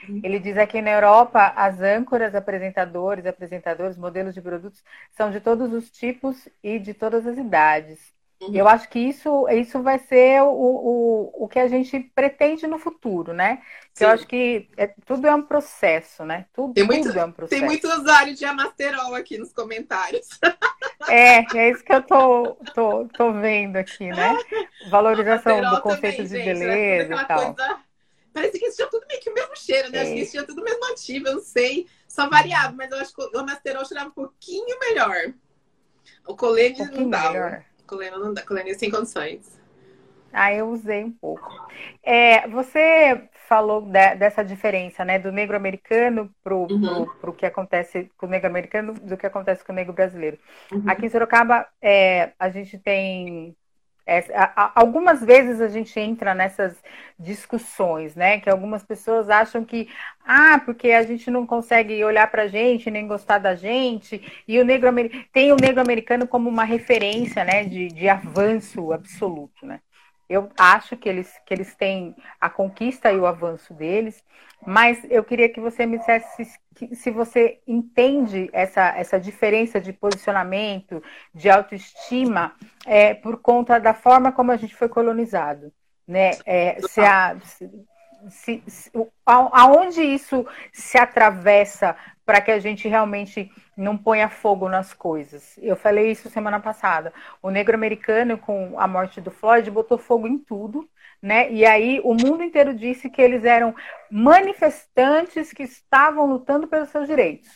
Uhum. 0.08 0.20
Ele 0.22 0.38
diz 0.38 0.56
aqui 0.56 0.80
na 0.80 0.90
Europa, 0.90 1.52
as 1.56 1.80
âncoras, 1.80 2.34
apresentadores, 2.34 3.26
apresentadores, 3.26 3.96
modelos 3.96 4.34
de 4.34 4.42
produtos 4.42 4.84
são 5.10 5.30
de 5.30 5.40
todos 5.40 5.72
os 5.72 5.90
tipos 5.90 6.48
e 6.62 6.78
de 6.78 6.94
todas 6.94 7.26
as 7.26 7.36
idades. 7.36 8.17
Uhum. 8.40 8.54
Eu 8.54 8.68
acho 8.68 8.88
que 8.88 9.00
isso, 9.00 9.48
isso 9.48 9.82
vai 9.82 9.98
ser 9.98 10.42
o, 10.42 10.48
o, 10.48 11.44
o 11.44 11.48
que 11.48 11.58
a 11.58 11.66
gente 11.66 11.98
pretende 12.14 12.66
no 12.66 12.78
futuro, 12.78 13.32
né? 13.32 13.60
Eu 13.98 14.10
acho 14.10 14.26
que 14.28 14.68
é, 14.76 14.86
tudo 15.04 15.26
é 15.26 15.34
um 15.34 15.42
processo, 15.42 16.24
né? 16.24 16.46
Tudo, 16.52 16.72
tem 16.72 16.84
muito, 16.84 17.08
tudo 17.08 17.18
é 17.18 17.24
um 17.24 17.32
processo. 17.32 17.60
Tem 17.60 17.68
muito 17.68 17.88
usuário 17.88 18.34
de 18.34 18.44
Amasterol 18.44 19.14
aqui 19.14 19.38
nos 19.38 19.52
comentários. 19.52 20.28
É, 21.08 21.38
é 21.56 21.70
isso 21.70 21.82
que 21.82 21.92
eu 21.92 22.02
tô, 22.02 22.56
tô, 22.74 23.08
tô 23.08 23.32
vendo 23.32 23.76
aqui, 23.76 24.08
né? 24.08 24.36
Valorização 24.90 25.58
do 25.70 25.80
conceito 25.80 26.16
também, 26.16 26.26
de 26.26 26.28
gente, 26.28 26.58
beleza 26.58 27.14
e 27.14 27.26
tal. 27.26 27.54
Coisa 27.54 27.80
Parece 28.38 28.58
que 28.58 28.64
eles 28.66 28.76
tinham 28.76 28.90
tudo 28.90 29.06
meio 29.08 29.20
que 29.20 29.30
o 29.30 29.34
mesmo 29.34 29.56
cheiro, 29.56 29.90
né? 29.90 29.98
É. 29.98 30.02
Acho 30.02 30.12
que 30.12 30.18
eles 30.18 30.30
tinham 30.30 30.46
tudo 30.46 30.60
o 30.60 30.64
mesmo 30.64 30.84
ativo, 30.92 31.28
eu 31.28 31.34
não 31.34 31.42
sei. 31.42 31.88
Só 32.06 32.28
variava, 32.28 32.72
mas 32.72 32.90
eu 32.90 32.98
acho 32.98 33.12
que 33.12 33.20
o 33.20 33.44
Masterol 33.44 33.84
cheirava 33.84 34.10
um 34.10 34.12
pouquinho 34.12 34.78
melhor. 34.78 35.34
O 36.26 36.36
Colene 36.36 36.82
um 36.82 36.90
não 36.92 37.10
dava. 37.10 37.32
Melhor. 37.32 37.64
O 37.88 37.96
Colene 37.96 38.18
não 38.18 38.34
dá. 38.34 38.42
Colene 38.42 38.74
sem 38.74 38.90
condições. 38.90 39.58
Ah, 40.30 40.52
eu 40.52 40.68
usei 40.68 41.02
um 41.04 41.10
pouco. 41.10 41.48
É, 42.02 42.46
você 42.48 43.30
falou 43.48 43.80
de, 43.80 44.14
dessa 44.16 44.44
diferença, 44.44 45.06
né, 45.06 45.18
do 45.18 45.32
negro 45.32 45.56
americano 45.56 46.30
pro, 46.44 46.66
uhum. 46.70 47.06
pro, 47.06 47.16
pro, 47.18 47.32
que 47.32 47.46
acontece 47.46 48.10
com 48.18 48.26
o 48.26 48.28
negro 48.28 48.46
americano 48.46 48.92
do 48.92 49.16
que 49.16 49.26
acontece 49.26 49.64
com 49.64 49.72
o 49.72 49.74
negro 49.74 49.94
brasileiro. 49.94 50.38
Uhum. 50.70 50.84
Aqui 50.86 51.06
em 51.06 51.08
Sorocaba, 51.08 51.66
é, 51.80 52.32
a 52.38 52.50
gente 52.50 52.76
tem 52.76 53.56
É, 54.10 54.24
algumas 54.74 55.20
vezes 55.22 55.60
a 55.60 55.68
gente 55.68 56.00
entra 56.00 56.34
nessas 56.34 56.74
discussões, 57.18 58.16
né? 58.16 58.40
Que 58.40 58.48
algumas 58.48 58.82
pessoas 58.82 59.28
acham 59.28 59.64
que, 59.66 59.86
ah, 60.24 60.58
porque 60.64 60.92
a 60.92 61.02
gente 61.02 61.30
não 61.30 61.46
consegue 61.46 62.02
olhar 62.02 62.30
para 62.30 62.44
a 62.44 62.48
gente, 62.48 62.90
nem 62.90 63.06
gostar 63.06 63.36
da 63.38 63.54
gente, 63.54 64.42
e 64.48 64.58
o 64.58 64.64
negro 64.64 64.88
tem 65.30 65.52
o 65.52 65.56
negro 65.56 65.82
americano 65.82 66.26
como 66.26 66.48
uma 66.48 66.64
referência, 66.64 67.44
né? 67.44 67.64
De, 67.64 67.88
de 67.88 68.08
avanço 68.08 68.92
absoluto, 68.92 69.66
né? 69.66 69.80
Eu 70.28 70.50
acho 70.58 70.96
que 70.96 71.08
eles, 71.08 71.32
que 71.46 71.54
eles 71.54 71.74
têm 71.74 72.14
a 72.40 72.50
conquista 72.50 73.10
e 73.10 73.18
o 73.18 73.26
avanço 73.26 73.72
deles, 73.72 74.22
mas 74.66 75.02
eu 75.08 75.24
queria 75.24 75.48
que 75.48 75.60
você 75.60 75.86
me 75.86 75.98
dissesse 75.98 76.44
se, 76.44 76.94
se 76.94 77.10
você 77.10 77.60
entende 77.66 78.50
essa, 78.52 78.88
essa 78.96 79.18
diferença 79.18 79.80
de 79.80 79.92
posicionamento, 79.92 81.02
de 81.34 81.48
autoestima, 81.48 82.54
é, 82.84 83.14
por 83.14 83.38
conta 83.38 83.78
da 83.78 83.94
forma 83.94 84.32
como 84.32 84.52
a 84.52 84.56
gente 84.56 84.74
foi 84.74 84.88
colonizado. 84.88 85.72
Né? 86.06 86.30
É, 86.44 86.80
se 86.88 87.00
a, 87.00 87.38
se, 87.40 87.70
se, 88.30 88.62
aonde 89.24 90.02
isso 90.02 90.46
se 90.72 90.98
atravessa 90.98 91.96
para 92.24 92.40
que 92.40 92.50
a 92.50 92.58
gente 92.58 92.86
realmente 92.88 93.50
não 93.76 93.96
ponha 93.96 94.28
fogo 94.28 94.68
nas 94.68 94.92
coisas. 94.92 95.58
Eu 95.62 95.76
falei 95.76 96.10
isso 96.10 96.28
semana 96.28 96.60
passada. 96.60 97.12
O 97.42 97.48
negro 97.48 97.74
americano, 97.74 98.36
com 98.36 98.78
a 98.78 98.86
morte 98.86 99.20
do 99.20 99.30
Floyd, 99.30 99.70
botou 99.70 99.96
fogo 99.96 100.26
em 100.26 100.36
tudo, 100.36 100.86
né? 101.22 101.50
E 101.50 101.64
aí 101.64 102.00
o 102.04 102.12
mundo 102.14 102.42
inteiro 102.42 102.74
disse 102.74 103.08
que 103.08 103.22
eles 103.22 103.44
eram 103.44 103.74
manifestantes 104.10 105.52
que 105.52 105.62
estavam 105.62 106.26
lutando 106.26 106.66
pelos 106.66 106.90
seus 106.90 107.06
direitos. 107.06 107.48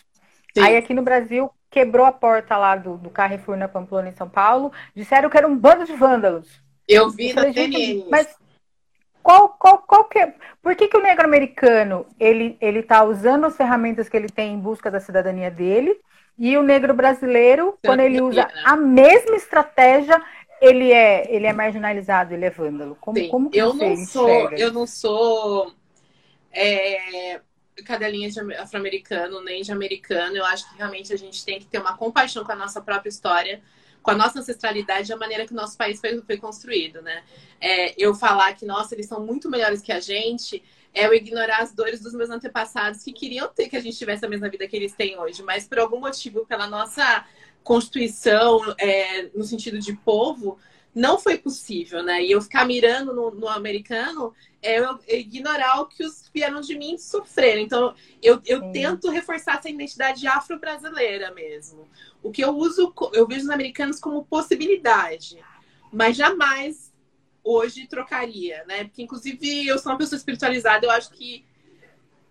Sim. 0.55 0.63
Aí 0.63 0.77
aqui 0.77 0.95
no 0.95 1.03
Brasil 1.03 1.51
quebrou 1.71 2.07
a 2.07 2.13
porta 2.13 2.57
lá 2.57 2.77
do, 2.77 2.97
do 2.97 3.11
Carrefour 3.11 3.57
na 3.57 3.69
Pamplona, 3.69 4.09
em 4.09 4.15
São 4.15 4.29
Paulo, 4.29 4.73
disseram 4.95 5.29
que 5.29 5.37
era 5.37 5.49
um 5.49 5.57
bando 5.57 5.85
de 5.85 5.95
vândalos. 5.95 6.63
Eu 6.89 7.11
vi 7.11 7.33
na 7.33 7.53
CNN. 7.53 8.07
Mas 8.11 8.37
qual, 9.23 9.51
qual, 9.51 9.79
qual 9.79 10.05
que 10.05 10.19
é, 10.19 10.35
por 10.63 10.75
que, 10.75 10.89
que 10.89 10.97
o 10.97 11.03
negro 11.03 11.25
americano 11.25 12.07
ele 12.19 12.57
ele 12.61 12.81
está 12.81 13.05
usando 13.05 13.47
as 13.47 13.57
ferramentas 13.57 14.09
que 14.09 14.17
ele 14.17 14.29
tem 14.29 14.55
em 14.55 14.59
busca 14.59 14.91
da 14.91 15.01
cidadania 15.01 15.51
dele 15.51 15.99
e 16.39 16.57
o 16.57 16.63
negro 16.63 16.95
brasileiro 16.95 17.79
quando 17.85 18.01
ele 18.01 18.21
usa 18.21 18.43
né? 18.43 18.63
a 18.65 18.77
mesma 18.77 19.37
estratégia 19.37 20.21
ele 20.61 20.93
é 20.93 21.27
ele 21.35 21.47
é 21.47 21.53
marginalizado 21.53 22.35
ele 22.35 22.45
é 22.45 22.51
vândalo. 22.51 22.97
Como, 23.01 23.19
Sim, 23.19 23.29
como 23.29 23.51
que 23.51 23.59
eu 23.59 23.75
não 23.75 23.97
sou 23.97 24.51
eu 24.53 24.73
não 24.73 24.87
sou 24.87 25.73
é, 26.53 27.41
cadelinha 27.85 28.31
de 28.31 28.39
afro-americano 28.57 29.43
nem 29.43 29.63
de 29.63 29.73
americano. 29.73 30.37
Eu 30.37 30.45
acho 30.45 30.69
que 30.71 30.77
realmente 30.77 31.13
a 31.13 31.17
gente 31.17 31.45
tem 31.45 31.59
que 31.59 31.67
ter 31.67 31.79
uma 31.79 31.97
compaixão 31.97 32.45
com 32.45 32.53
a 32.53 32.57
nossa 32.57 32.81
própria 32.81 33.09
história 33.09 33.63
com 34.03 34.11
a 34.11 34.15
nossa 34.15 34.41
ancestralidade 34.41 35.13
a 35.13 35.17
maneira 35.17 35.47
que 35.47 35.53
o 35.53 35.57
nosso 35.57 35.77
país 35.77 36.01
foi, 36.01 36.21
foi 36.23 36.37
construído, 36.37 37.01
né? 37.01 37.23
É, 37.61 37.95
eu 37.97 38.15
falar 38.15 38.55
que, 38.55 38.67
nossa, 38.67 38.95
eles 38.95 39.07
são 39.07 39.25
muito 39.25 39.49
melhores 39.49 39.81
que 39.81 39.93
a 39.93 40.01
gente, 40.01 40.63
é 40.95 41.07
eu 41.07 41.15
ignorar 41.15 41.59
as 41.59 41.73
dores 41.73 42.01
dos 42.01 42.13
meus 42.13 42.29
antepassados 42.29 43.03
que 43.03 43.13
queriam 43.13 43.49
ter 43.49 43.69
que 43.69 43.77
a 43.77 43.81
gente 43.81 43.97
tivesse 43.97 44.25
a 44.25 44.29
mesma 44.29 44.49
vida 44.49 44.67
que 44.67 44.77
eles 44.77 44.93
têm 44.93 45.19
hoje, 45.19 45.43
mas 45.43 45.67
por 45.67 45.79
algum 45.79 46.01
motivo, 46.01 46.45
pela 46.45 46.67
nossa 46.67 47.25
constituição, 47.63 48.61
é, 48.79 49.31
no 49.35 49.45
sentido 49.45 49.79
de 49.79 49.95
povo, 49.95 50.59
não 50.95 51.19
foi 51.19 51.39
possível, 51.39 52.03
né? 52.03 52.23
E 52.23 52.31
eu 52.31 52.43
ficar 52.43 52.67
mirando 52.67 53.15
no, 53.15 53.31
no 53.31 53.49
americano 53.49 54.35
é 54.61 54.79
eu 54.79 54.99
ignorar 55.09 55.81
o 55.81 55.87
que 55.87 56.05
os 56.05 56.31
vieram 56.33 56.61
de 56.61 56.77
mim 56.77 56.99
sofreram. 56.99 57.61
Então, 57.61 57.95
eu, 58.23 58.41
eu 58.45 58.71
tento 58.73 59.11
reforçar 59.11 59.59
essa 59.59 59.71
identidade 59.71 60.27
afro-brasileira 60.27 61.33
mesmo. 61.33 61.89
O 62.23 62.31
que 62.31 62.45
eu 62.45 62.51
uso, 62.51 62.93
eu 63.13 63.27
vejo 63.27 63.45
os 63.45 63.51
americanos 63.51 63.99
como 63.99 64.25
possibilidade, 64.25 65.43
mas 65.93 66.17
jamais 66.17 66.93
hoje 67.43 67.87
trocaria, 67.87 68.65
né? 68.67 68.85
Porque, 68.85 69.03
inclusive, 69.03 69.67
eu 69.67 69.79
sou 69.79 69.93
uma 69.93 69.99
pessoa 69.99 70.17
espiritualizada, 70.17 70.87
eu 70.87 70.91
acho 70.91 71.11
que 71.11 71.45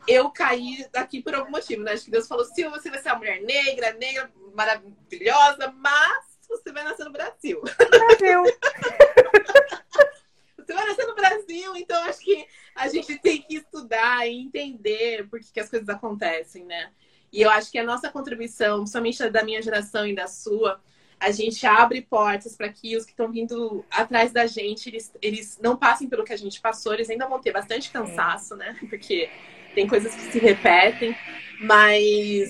eu 0.07 0.29
caí 0.29 0.85
daqui 0.91 1.21
por 1.21 1.35
algum 1.35 1.51
motivo, 1.51 1.83
né? 1.83 1.93
Acho 1.93 2.05
que 2.05 2.11
Deus 2.11 2.27
falou, 2.27 2.45
Silva, 2.45 2.79
você 2.79 2.89
vai 2.89 3.01
ser 3.01 3.09
uma 3.09 3.17
mulher 3.17 3.41
negra, 3.41 3.93
negra, 3.93 4.31
maravilhosa, 4.55 5.73
mas 5.77 6.30
você 6.51 6.71
vai 6.71 6.83
nascer 6.83 7.05
no 7.05 7.11
Brasil. 7.11 7.61
Brasil. 7.61 8.43
você 10.57 10.73
vai 10.73 10.87
nascer 10.87 11.07
no 11.07 11.15
Brasil, 11.15 11.75
então 11.75 12.03
acho 12.03 12.19
que 12.19 12.45
a 12.75 12.87
gente 12.87 13.17
tem 13.19 13.41
que 13.41 13.55
estudar 13.55 14.27
e 14.27 14.39
entender 14.39 15.27
por 15.29 15.39
que, 15.39 15.51
que 15.51 15.59
as 15.59 15.69
coisas 15.69 15.89
acontecem, 15.89 16.65
né? 16.65 16.91
E 17.31 17.41
eu 17.41 17.49
acho 17.49 17.71
que 17.71 17.79
a 17.79 17.83
nossa 17.83 18.09
contribuição, 18.09 18.79
principalmente 18.79 19.29
da 19.29 19.43
minha 19.43 19.61
geração 19.61 20.05
e 20.05 20.13
da 20.13 20.27
sua, 20.27 20.81
a 21.17 21.31
gente 21.31 21.65
abre 21.65 22.01
portas 22.01 22.57
para 22.57 22.67
que 22.67 22.97
os 22.97 23.05
que 23.05 23.11
estão 23.11 23.31
vindo 23.31 23.85
atrás 23.89 24.31
da 24.31 24.45
gente, 24.47 24.89
eles, 24.89 25.13
eles 25.21 25.57
não 25.61 25.77
passem 25.77 26.09
pelo 26.09 26.25
que 26.25 26.33
a 26.33 26.37
gente 26.37 26.59
passou, 26.59 26.93
eles 26.93 27.09
ainda 27.09 27.27
vão 27.27 27.39
ter 27.39 27.53
bastante 27.53 27.89
cansaço, 27.89 28.55
né? 28.55 28.77
Porque 28.89 29.29
tem 29.73 29.87
coisas 29.87 30.13
que 30.13 30.31
se 30.31 30.39
repetem, 30.39 31.15
mas 31.61 32.49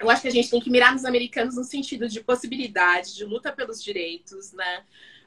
eu 0.00 0.08
acho 0.08 0.22
que 0.22 0.28
a 0.28 0.32
gente 0.32 0.50
tem 0.50 0.60
que 0.60 0.70
mirar 0.70 0.92
nos 0.92 1.04
americanos 1.04 1.54
no 1.56 1.62
sentido 1.62 2.08
de 2.08 2.20
possibilidade, 2.20 3.14
de 3.14 3.24
luta 3.24 3.52
pelos 3.52 3.82
direitos, 3.84 4.52
né? 4.52 4.82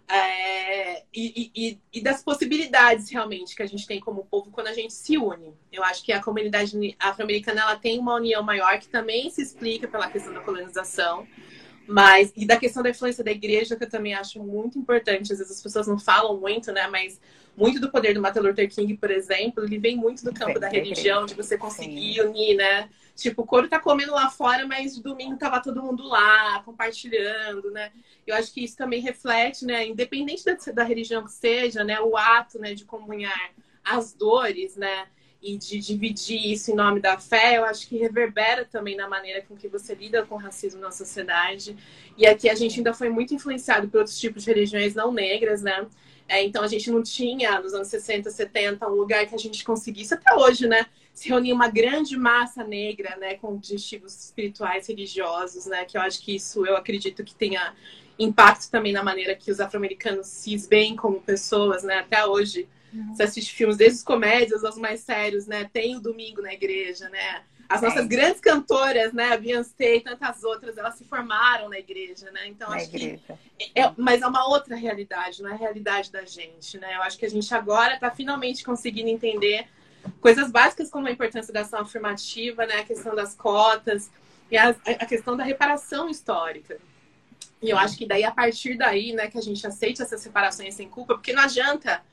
É, 0.05 1.03
e, 1.13 1.51
e, 1.55 1.79
e, 1.93 2.01
das 2.01 2.21
possibilidades 2.21 3.09
realmente 3.09 3.55
que 3.55 3.63
a 3.63 3.65
gente 3.65 3.87
tem 3.87 4.01
como 4.01 4.25
povo 4.25 4.51
quando 4.51 4.67
a 4.67 4.73
gente 4.73 4.91
se 4.91 5.17
une. 5.17 5.53
Eu 5.71 5.81
acho 5.83 6.03
que 6.03 6.11
a 6.11 6.21
comunidade 6.21 6.95
afro-americana 6.99 7.61
ela 7.61 7.75
tem 7.77 7.99
uma 7.99 8.15
união 8.15 8.43
maior 8.43 8.77
que 8.79 8.89
também 8.89 9.29
se 9.29 9.41
explica 9.41 9.87
pela 9.87 10.09
questão 10.09 10.33
da 10.33 10.41
colonização, 10.41 11.25
mas 11.87 12.31
e 12.35 12.45
da 12.45 12.57
questão 12.57 12.81
da 12.81 12.89
influência 12.89 13.23
da 13.23 13.31
igreja 13.31 13.75
que 13.75 13.83
eu 13.83 13.89
também 13.89 14.13
acho 14.13 14.41
muito 14.41 14.79
importante. 14.79 15.33
Às 15.33 15.39
vezes 15.39 15.57
as 15.57 15.61
pessoas 15.61 15.87
não 15.87 15.99
falam 15.99 16.39
muito, 16.39 16.71
né? 16.71 16.87
Mas 16.87 17.19
muito 17.55 17.79
do 17.79 17.91
poder 17.91 18.13
do 18.13 18.21
Martin 18.21 18.39
Luther 18.39 18.69
King, 18.69 18.97
por 18.97 19.11
exemplo, 19.11 19.63
ele 19.63 19.77
vem 19.77 19.95
muito 19.95 20.23
do 20.23 20.33
campo 20.33 20.59
da 20.59 20.67
religião, 20.67 21.25
de 21.25 21.35
você 21.35 21.57
conseguir 21.57 22.15
Sim. 22.15 22.21
unir, 22.21 22.55
né? 22.55 22.89
Tipo, 23.15 23.43
o 23.43 23.45
couro 23.45 23.67
tá 23.67 23.79
comendo 23.79 24.11
lá 24.11 24.29
fora, 24.29 24.65
mas 24.65 24.97
domingo 24.97 25.37
tava 25.37 25.61
todo 25.61 25.83
mundo 25.83 26.03
lá, 26.07 26.63
compartilhando, 26.63 27.69
né? 27.69 27.91
Eu 28.25 28.35
acho 28.35 28.51
que 28.51 28.63
isso 28.63 28.75
também 28.75 29.01
reflete, 29.01 29.65
né? 29.65 29.85
Independente 29.85 30.43
da, 30.43 30.55
da 30.73 30.83
religião 30.83 31.23
que 31.23 31.31
seja, 31.31 31.83
né? 31.83 31.99
O 31.99 32.17
ato, 32.17 32.57
né? 32.57 32.73
De 32.73 32.85
comunhar 32.85 33.51
as 33.83 34.13
dores, 34.13 34.75
né? 34.75 35.07
E 35.43 35.57
de 35.57 35.77
dividir 35.77 36.53
isso 36.53 36.71
em 36.71 36.73
nome 36.73 37.01
da 37.01 37.19
fé, 37.19 37.57
eu 37.57 37.65
acho 37.65 37.85
que 37.89 37.97
reverbera 37.97 38.63
também 38.63 38.95
na 38.95 39.09
maneira 39.09 39.41
com 39.41 39.57
que 39.57 39.67
você 39.67 39.93
lida 39.93 40.25
com 40.25 40.35
o 40.35 40.37
racismo 40.37 40.79
na 40.79 40.89
sociedade. 40.89 41.75
E 42.17 42.25
aqui 42.25 42.49
a 42.49 42.55
gente 42.55 42.77
ainda 42.77 42.93
foi 42.93 43.09
muito 43.09 43.33
influenciado 43.33 43.89
por 43.89 43.97
outros 43.97 44.17
tipos 44.17 44.43
de 44.43 44.49
religiões 44.51 44.95
não 44.95 45.11
negras, 45.11 45.61
né? 45.61 45.85
É, 46.29 46.41
então 46.41 46.63
a 46.63 46.67
gente 46.67 46.89
não 46.89 47.03
tinha, 47.03 47.59
nos 47.59 47.73
anos 47.73 47.89
60, 47.89 48.31
70, 48.31 48.87
um 48.87 48.95
lugar 48.95 49.25
que 49.25 49.35
a 49.35 49.37
gente 49.37 49.65
conseguisse, 49.65 50.13
até 50.13 50.33
hoje, 50.33 50.65
né? 50.65 50.85
Se 51.13 51.27
reunir 51.27 51.51
uma 51.51 51.67
grande 51.67 52.15
massa 52.15 52.63
negra, 52.63 53.17
né? 53.17 53.35
Com 53.35 53.55
objetivos 53.55 54.15
espirituais, 54.25 54.87
religiosos, 54.87 55.65
né? 55.65 55.83
Que 55.83 55.97
eu 55.97 56.01
acho 56.01 56.21
que 56.21 56.35
isso, 56.35 56.65
eu 56.65 56.77
acredito 56.77 57.21
que 57.21 57.35
tenha 57.35 57.75
impacto 58.17 58.69
também 58.71 58.93
na 58.93 59.03
maneira 59.03 59.35
que 59.35 59.51
os 59.51 59.59
afro-americanos 59.59 60.27
se 60.27 60.55
veem 60.55 60.95
como 60.95 61.19
pessoas, 61.19 61.83
né? 61.83 61.99
Até 61.99 62.25
hoje, 62.25 62.67
uhum. 62.93 63.15
você 63.15 63.23
assiste 63.23 63.53
filmes, 63.53 63.77
desde 63.77 63.97
os 63.97 64.03
comédias 64.03 64.63
aos 64.63 64.77
mais 64.77 65.01
sérios, 65.01 65.47
né? 65.47 65.69
Tem 65.71 65.95
o 65.95 65.99
domingo 65.99 66.41
na 66.41 66.53
igreja, 66.53 67.09
né? 67.09 67.43
As 67.67 67.81
nossas 67.81 68.05
é. 68.05 68.07
grandes 68.07 68.39
cantoras, 68.39 69.13
né, 69.13 69.33
a 69.33 69.37
Beyoncé 69.37 69.95
e 69.95 70.01
tantas 70.01 70.43
outras, 70.43 70.77
elas 70.77 70.95
se 70.95 71.05
formaram 71.05 71.69
na 71.69 71.79
igreja, 71.79 72.29
né? 72.31 72.47
Então 72.47 72.69
na 72.69 72.75
acho 72.75 72.95
igreja. 72.95 73.19
que 73.25 73.79
é, 73.79 73.91
mas 73.97 74.21
é 74.21 74.27
uma 74.27 74.47
outra 74.47 74.75
realidade, 74.75 75.41
não 75.41 75.49
é 75.49 75.53
a 75.53 75.57
realidade 75.57 76.11
da 76.11 76.23
gente, 76.23 76.77
né? 76.77 76.95
Eu 76.95 77.01
acho 77.01 77.17
que 77.17 77.25
a 77.25 77.29
gente 77.29 77.51
agora 77.53 77.95
está 77.95 78.11
finalmente 78.11 78.63
conseguindo 78.63 79.09
entender 79.09 79.67
coisas 80.19 80.51
básicas 80.51 80.89
como 80.89 81.07
a 81.07 81.11
importância 81.11 81.53
da 81.53 81.61
ação 81.61 81.79
afirmativa, 81.79 82.65
né, 82.65 82.75
a 82.75 82.83
questão 82.83 83.15
das 83.15 83.33
cotas 83.33 84.11
e 84.51 84.57
a, 84.57 84.69
a 84.69 85.05
questão 85.05 85.35
da 85.37 85.43
reparação 85.43 86.09
histórica. 86.09 86.77
E 87.61 87.69
eu 87.69 87.77
acho 87.77 87.97
que 87.97 88.05
daí 88.05 88.25
a 88.25 88.31
partir 88.31 88.77
daí, 88.77 89.13
né, 89.13 89.27
que 89.29 89.37
a 89.37 89.41
gente 89.41 89.65
aceite 89.65 90.01
essas 90.01 90.19
separações 90.19 90.75
sem 90.75 90.89
culpa, 90.89 91.15
porque 91.15 91.31
não 91.31 91.43
adianta 91.43 92.03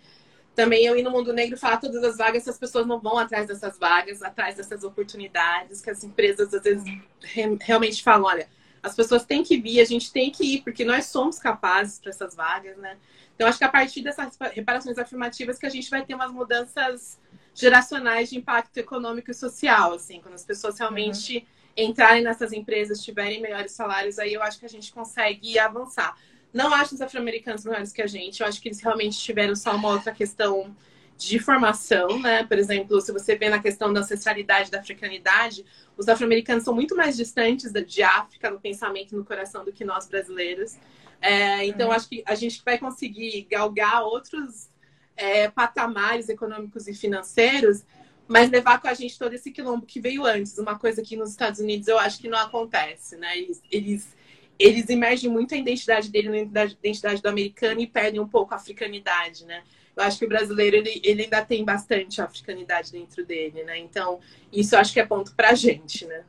também 0.54 0.84
eu 0.84 0.96
ir 0.96 1.02
no 1.02 1.10
mundo 1.10 1.32
negro 1.32 1.56
falar 1.56 1.78
todas 1.78 2.02
as 2.02 2.16
vagas, 2.16 2.42
se 2.42 2.50
as 2.50 2.58
pessoas 2.58 2.86
não 2.86 3.00
vão 3.00 3.18
atrás 3.18 3.46
dessas 3.46 3.78
vagas, 3.78 4.22
atrás 4.22 4.56
dessas 4.56 4.84
oportunidades, 4.84 5.80
que 5.80 5.90
as 5.90 6.04
empresas 6.04 6.52
às 6.52 6.62
vezes 6.62 6.84
re 7.22 7.56
realmente 7.60 8.02
falam, 8.02 8.26
olha, 8.26 8.48
as 8.82 8.94
pessoas 8.94 9.24
têm 9.24 9.42
que 9.42 9.60
vir, 9.60 9.80
a 9.80 9.84
gente 9.84 10.12
tem 10.12 10.30
que 10.30 10.44
ir, 10.44 10.62
porque 10.62 10.84
nós 10.84 11.06
somos 11.06 11.38
capazes 11.38 11.98
para 11.98 12.10
essas 12.10 12.34
vagas, 12.34 12.76
né? 12.78 12.96
Então, 13.34 13.48
acho 13.48 13.58
que 13.58 13.64
a 13.64 13.68
partir 13.68 14.02
dessas 14.02 14.36
reparações 14.52 14.98
afirmativas 14.98 15.58
que 15.58 15.66
a 15.66 15.70
gente 15.70 15.88
vai 15.88 16.04
ter 16.04 16.14
umas 16.14 16.32
mudanças 16.32 17.18
geracionais 17.54 18.30
de 18.30 18.38
impacto 18.38 18.76
econômico 18.78 19.30
e 19.30 19.34
social, 19.34 19.94
assim, 19.94 20.20
quando 20.20 20.34
as 20.34 20.44
pessoas 20.44 20.78
realmente 20.78 21.38
uhum. 21.38 21.44
entrarem 21.84 22.22
nessas 22.22 22.52
empresas, 22.52 23.02
tiverem 23.02 23.40
melhores 23.40 23.72
salários, 23.72 24.18
aí 24.18 24.32
eu 24.32 24.42
acho 24.42 24.58
que 24.58 24.66
a 24.66 24.68
gente 24.68 24.92
consegue 24.92 25.58
avançar. 25.58 26.16
Não 26.52 26.74
acho 26.74 26.94
os 26.94 27.00
afro-americanos 27.00 27.64
melhores 27.64 27.92
que 27.92 28.02
a 28.02 28.06
gente. 28.06 28.40
Eu 28.40 28.46
acho 28.46 28.60
que 28.60 28.68
eles 28.68 28.80
realmente 28.80 29.18
tiveram 29.18 29.54
só 29.54 29.74
uma 29.74 29.88
outra 29.90 30.12
questão 30.12 30.74
de 31.16 31.38
formação, 31.38 32.18
né? 32.18 32.44
Por 32.44 32.58
exemplo, 32.58 33.00
se 33.00 33.12
você 33.12 33.36
vê 33.36 33.50
na 33.50 33.60
questão 33.60 33.92
da 33.92 34.00
ancestralidade 34.00 34.70
da 34.70 34.80
africanidade, 34.80 35.64
os 35.96 36.08
afro-americanos 36.08 36.64
são 36.64 36.74
muito 36.74 36.96
mais 36.96 37.16
distantes 37.16 37.72
de 37.72 38.02
África 38.02 38.50
no 38.50 38.58
pensamento 38.58 39.12
e 39.12 39.16
no 39.16 39.24
coração 39.24 39.64
do 39.64 39.70
que 39.70 39.84
nós 39.84 40.08
brasileiros. 40.08 40.76
É, 41.20 41.66
então, 41.66 41.88
uhum. 41.88 41.94
acho 41.94 42.08
que 42.08 42.22
a 42.26 42.34
gente 42.34 42.62
vai 42.64 42.78
conseguir 42.78 43.46
galgar 43.50 44.02
outros 44.02 44.70
é, 45.14 45.48
patamares 45.50 46.30
econômicos 46.30 46.88
e 46.88 46.94
financeiros, 46.94 47.84
mas 48.26 48.48
levar 48.48 48.80
com 48.80 48.88
a 48.88 48.94
gente 48.94 49.18
todo 49.18 49.34
esse 49.34 49.50
quilombo 49.50 49.84
que 49.84 50.00
veio 50.00 50.24
antes. 50.24 50.56
Uma 50.56 50.78
coisa 50.78 51.02
que 51.02 51.16
nos 51.16 51.30
Estados 51.30 51.60
Unidos 51.60 51.86
eu 51.88 51.98
acho 51.98 52.18
que 52.18 52.28
não 52.28 52.38
acontece, 52.38 53.16
né? 53.16 53.36
Eles, 53.36 53.62
eles, 53.70 54.16
eles 54.60 54.88
emergem 54.88 55.30
muito 55.30 55.54
a 55.54 55.58
identidade 55.58 56.10
dele 56.10 56.48
na 56.52 56.64
identidade 56.64 57.22
do 57.22 57.28
americano 57.28 57.80
e 57.80 57.86
perdem 57.86 58.20
um 58.20 58.28
pouco 58.28 58.54
a 58.54 58.56
africanidade, 58.56 59.44
né? 59.44 59.62
eu 59.96 60.06
acho 60.06 60.18
que 60.18 60.24
o 60.24 60.28
brasileiro 60.28 60.76
ele, 60.76 61.00
ele 61.04 61.24
ainda 61.24 61.44
tem 61.44 61.64
bastante 61.64 62.20
africanidade 62.20 62.92
dentro 62.92 63.24
dele, 63.24 63.62
né? 63.64 63.78
Então, 63.78 64.20
isso 64.52 64.74
eu 64.74 64.78
acho 64.78 64.92
que 64.92 65.00
é 65.00 65.06
ponto 65.06 65.34
pra 65.34 65.54
gente, 65.54 66.06
né? 66.06 66.24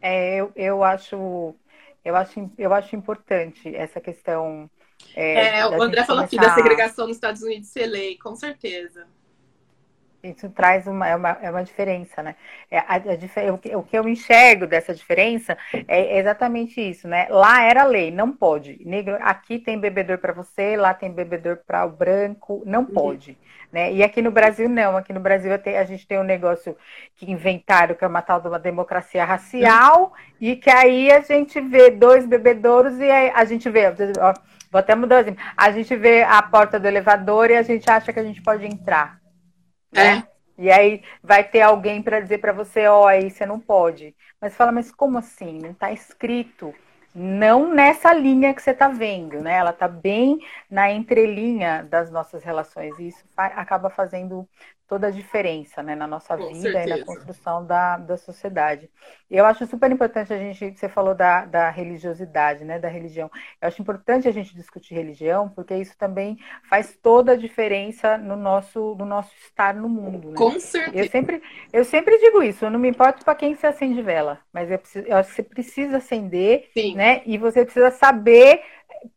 É, 0.00 0.36
eu, 0.36 0.52
eu 0.54 0.84
acho 0.84 1.54
eu 2.04 2.16
acho 2.16 2.50
eu 2.58 2.72
acho 2.72 2.96
importante 2.96 3.74
essa 3.74 4.00
questão. 4.00 4.70
É, 5.14 5.60
é 5.60 5.66
o 5.66 5.82
André 5.82 6.04
falou 6.04 6.22
aqui 6.22 6.36
da 6.36 6.54
segregação 6.54 7.06
nos 7.06 7.16
Estados 7.16 7.42
Unidos 7.42 7.68
ser 7.68 7.86
lei, 7.86 8.18
com 8.18 8.34
certeza. 8.36 9.06
Isso 10.22 10.50
traz 10.50 10.86
uma, 10.86 11.08
é, 11.08 11.16
uma, 11.16 11.38
é 11.40 11.50
uma 11.50 11.64
diferença, 11.64 12.22
né? 12.22 12.36
É, 12.70 12.78
a, 12.78 12.96
a, 12.96 13.52
o, 13.78 13.82
que, 13.82 13.96
eu 13.96 14.06
enxergo 14.06 14.66
dessa 14.66 14.94
diferença 14.94 15.56
é 15.88 16.18
exatamente 16.18 16.80
isso, 16.80 17.08
né? 17.08 17.26
Lá 17.30 17.62
era 17.62 17.84
lei, 17.84 18.10
não 18.10 18.30
pode. 18.30 18.78
Negro, 18.84 19.16
aqui 19.20 19.58
tem 19.58 19.78
bebedor 19.78 20.18
para 20.18 20.34
você, 20.34 20.76
lá 20.76 20.92
tem 20.92 21.10
bebedor 21.10 21.58
para 21.66 21.86
o 21.86 21.90
branco, 21.90 22.62
não 22.66 22.80
uhum. 22.80 22.86
pode. 22.86 23.30
Uhum. 23.30 23.36
Né? 23.72 23.92
E 23.92 24.02
aqui 24.02 24.20
no 24.20 24.30
Brasil, 24.30 24.68
não. 24.68 24.96
Aqui 24.96 25.12
no 25.12 25.20
Brasil 25.20 25.52
a 25.52 25.84
gente 25.84 26.06
tem 26.06 26.18
um 26.18 26.24
negócio 26.24 26.76
que 27.16 27.30
inventaram, 27.30 27.94
que 27.94 28.04
é 28.04 28.08
uma 28.08 28.20
tal 28.20 28.40
de 28.40 28.48
uma 28.48 28.58
democracia 28.58 29.24
racial, 29.24 30.02
uhum. 30.02 30.10
e 30.40 30.56
que 30.56 30.70
aí 30.70 31.10
a 31.10 31.20
gente 31.20 31.60
vê 31.60 31.90
dois 31.90 32.26
bebedouros 32.26 32.98
e 32.98 33.10
a 33.10 33.44
gente 33.44 33.70
vê. 33.70 33.86
Ó, 34.18 34.34
vou 34.70 34.80
até 34.80 34.94
mudar 34.94 35.20
assim. 35.20 35.36
A 35.56 35.70
gente 35.70 35.96
vê 35.96 36.22
a 36.24 36.42
porta 36.42 36.78
do 36.78 36.86
elevador 36.86 37.50
e 37.50 37.56
a 37.56 37.62
gente 37.62 37.88
acha 37.90 38.12
que 38.12 38.20
a 38.20 38.24
gente 38.24 38.42
pode 38.42 38.66
entrar. 38.66 39.19
Né? 39.92 40.18
É. 40.18 40.30
E 40.58 40.70
aí 40.70 41.02
vai 41.22 41.42
ter 41.42 41.62
alguém 41.62 42.02
para 42.02 42.20
dizer 42.20 42.38
para 42.38 42.52
você, 42.52 42.86
ó, 42.86 43.04
oh, 43.04 43.06
aí 43.06 43.30
você 43.30 43.46
não 43.46 43.58
pode. 43.58 44.14
Mas 44.40 44.54
fala, 44.54 44.70
mas 44.70 44.92
como 44.92 45.18
assim? 45.18 45.58
Não 45.58 45.70
está 45.70 45.90
escrito. 45.90 46.74
Não 47.14 47.72
nessa 47.72 48.12
linha 48.12 48.54
que 48.54 48.62
você 48.62 48.70
está 48.70 48.88
vendo, 48.88 49.40
né? 49.40 49.54
Ela 49.54 49.70
está 49.70 49.88
bem 49.88 50.38
na 50.70 50.90
entrelinha 50.90 51.82
das 51.82 52.10
nossas 52.10 52.44
relações. 52.44 52.96
E 52.98 53.08
isso 53.08 53.24
acaba 53.36 53.90
fazendo 53.90 54.48
toda 54.90 55.06
a 55.06 55.10
diferença 55.12 55.84
né, 55.84 55.94
na 55.94 56.04
nossa 56.04 56.36
Com 56.36 56.48
vida 56.48 56.72
certeza. 56.72 56.96
e 56.96 56.98
na 56.98 57.06
construção 57.06 57.64
da, 57.64 57.96
da 57.96 58.16
sociedade. 58.16 58.90
E 59.30 59.36
eu 59.36 59.46
acho 59.46 59.64
super 59.68 59.88
importante 59.88 60.32
a 60.32 60.36
gente, 60.36 60.76
você 60.76 60.88
falou 60.88 61.14
da, 61.14 61.44
da 61.44 61.70
religiosidade, 61.70 62.64
né, 62.64 62.76
da 62.76 62.88
religião. 62.88 63.30
Eu 63.62 63.68
acho 63.68 63.80
importante 63.80 64.26
a 64.26 64.32
gente 64.32 64.52
discutir 64.52 64.94
religião, 64.94 65.48
porque 65.48 65.76
isso 65.76 65.96
também 65.96 66.38
faz 66.68 66.98
toda 67.00 67.32
a 67.32 67.36
diferença 67.36 68.18
no 68.18 68.34
nosso, 68.34 68.96
no 68.98 69.04
nosso 69.04 69.32
estar 69.36 69.74
no 69.74 69.88
mundo. 69.88 70.30
Né? 70.30 70.36
Com 70.36 70.58
certeza. 70.58 71.04
Eu 71.04 71.08
sempre, 71.08 71.42
eu 71.72 71.84
sempre 71.84 72.18
digo 72.18 72.42
isso, 72.42 72.64
eu 72.64 72.70
não 72.70 72.80
me 72.80 72.88
importo 72.88 73.24
para 73.24 73.36
quem 73.36 73.54
você 73.54 73.68
acende 73.68 74.02
vela, 74.02 74.40
mas 74.52 74.72
eu, 74.72 74.78
preciso, 74.80 75.06
eu 75.06 75.16
acho 75.16 75.28
que 75.28 75.36
você 75.36 75.42
precisa 75.44 75.98
acender, 75.98 76.68
Sim. 76.76 76.96
né? 76.96 77.22
E 77.24 77.38
você 77.38 77.64
precisa 77.64 77.92
saber 77.92 78.60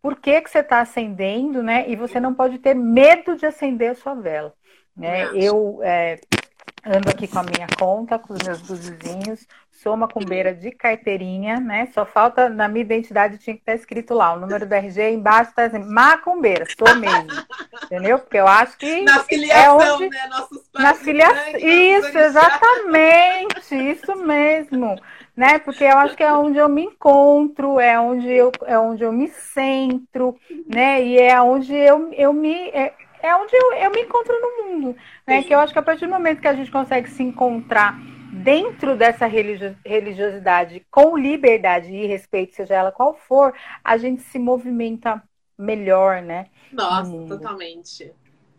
por 0.04 0.18
que, 0.20 0.40
que 0.40 0.52
você 0.52 0.60
está 0.60 0.82
acendendo, 0.82 1.64
né? 1.64 1.90
E 1.90 1.96
você 1.96 2.20
não 2.20 2.34
pode 2.34 2.60
ter 2.60 2.76
medo 2.76 3.36
de 3.36 3.48
acender 3.48 3.90
a 3.90 3.96
sua 3.96 4.14
vela. 4.14 4.54
Né? 4.96 5.30
Eu 5.36 5.80
é, 5.82 6.20
ando 6.86 7.10
aqui 7.10 7.28
com 7.28 7.40
a 7.40 7.44
minha 7.44 7.68
conta, 7.80 8.20
com 8.20 8.34
os 8.34 8.44
meus 8.44 8.62
vizinhos, 8.62 9.48
sou 9.84 9.98
macumbeira 9.98 10.54
de 10.54 10.72
carteirinha, 10.72 11.60
né? 11.60 11.90
Só 11.94 12.06
falta 12.06 12.48
na 12.50 12.68
minha 12.68 12.84
identidade 12.84 13.38
tinha 13.38 13.56
que 13.56 13.62
estar 13.62 13.74
escrito 13.74 14.14
lá, 14.14 14.34
o 14.34 14.40
número 14.40 14.66
do 14.66 14.74
RG 14.74 15.12
embaixo 15.12 15.50
está 15.50 15.66
assim, 15.66 15.80
macumbeira, 15.80 16.66
sou 16.78 16.96
mesmo. 16.96 17.28
Entendeu? 17.84 18.20
Porque 18.20 18.38
eu 18.38 18.48
acho 18.48 18.78
que 18.78 19.02
na 19.02 19.20
filiação, 19.24 19.82
é 19.82 19.94
onde, 19.94 20.10
né? 20.10 20.28
Nossos 20.30 20.68
pais, 20.70 20.84
na 20.84 20.94
filiação, 20.96 21.52
né? 21.52 21.60
isso, 21.60 22.18
exatamente, 22.18 23.76
isso 23.76 24.16
mesmo. 24.16 24.96
Né? 25.36 25.58
Porque 25.60 25.84
eu 25.84 25.98
acho 25.98 26.16
que 26.16 26.24
é 26.24 26.32
onde 26.32 26.60
eu 26.60 26.70
me 26.70 26.84
encontro, 26.84 27.80
é 27.80 28.00
onde 28.00 28.30
eu, 28.32 28.52
é 28.66 28.78
onde 28.78 29.04
eu 29.04 29.12
me 29.12 29.28
centro, 29.28 30.38
né? 30.68 31.04
E 31.04 31.18
é 31.18 31.42
onde 31.42 31.74
eu, 31.74 32.14
eu 32.14 32.32
me 32.32 32.70
é, 32.70 32.94
é 33.24 33.34
onde 33.36 33.56
eu, 33.56 33.74
eu 33.74 33.92
me 33.92 34.02
encontro 34.02 34.34
no 34.40 34.66
mundo. 34.66 34.96
Né? 35.26 35.42
Que 35.42 35.56
eu 35.56 35.60
acho 35.60 35.72
que 35.72 35.80
a 35.80 35.84
partir 35.84 36.06
do 36.06 36.12
momento 36.12 36.42
que 36.42 36.48
a 36.48 36.54
gente 36.54 36.70
consegue 36.70 37.10
se 37.10 37.24
encontrar 37.24 37.98
dentro 38.34 38.98
dessa 38.98 39.26
religiosidade 39.26 40.86
com 40.92 41.18
liberdade 41.18 41.92
e 41.92 42.06
respeito, 42.06 42.56
seja 42.56 42.76
ela 42.76 42.92
qual 42.92 43.14
for, 43.14 43.54
a 43.84 43.96
gente 43.96 44.22
se 44.24 44.38
movimenta 44.38 45.24
melhor, 45.58 46.22
né? 46.22 46.48
Nossa, 46.72 47.12
totalmente. 47.28 48.12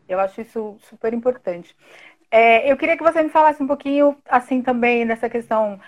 Eu 0.09 0.19
acho 0.19 0.41
isso 0.41 0.77
super 0.81 1.13
importante. 1.13 1.77
É, 2.31 2.71
eu 2.71 2.77
queria 2.77 2.97
que 2.97 3.03
você 3.03 3.23
me 3.23 3.29
falasse 3.29 3.63
um 3.63 3.67
pouquinho, 3.67 4.17
assim, 4.29 4.63
também 4.63 5.05
nessa 5.05 5.29
questão 5.29 5.79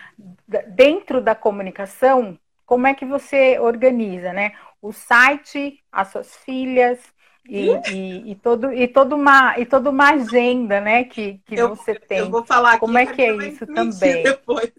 dentro 0.68 1.20
da 1.20 1.35
comunicação, 1.35 2.39
como 2.64 2.87
é 2.87 2.95
que 2.95 3.07
você 3.07 3.59
organiza, 3.59 4.33
né? 4.33 4.53
O 4.83 4.93
site, 4.93 5.83
as 5.91 6.09
suas 6.09 6.37
filhas, 6.37 7.01
e, 7.49 7.71
e, 7.93 8.31
e, 8.33 8.35
todo, 8.35 8.73
e, 8.73 8.89
toda 8.89 9.15
uma, 9.15 9.59
e 9.59 9.67
toda 9.67 9.91
uma 9.91 10.11
agenda, 10.11 10.81
né, 10.81 11.05
que, 11.05 11.41
que 11.47 11.55
eu, 11.55 11.71
você 11.71 11.95
tem. 11.95 12.19
Eu 12.19 12.31
vou 12.31 12.45
falar 12.45 12.71
aqui, 12.71 12.81
Como 12.81 12.99
é 12.99 13.07
que 13.07 13.23
é 13.23 13.37
isso 13.49 13.67
também? 13.67 14.23
Depois. 14.25 14.73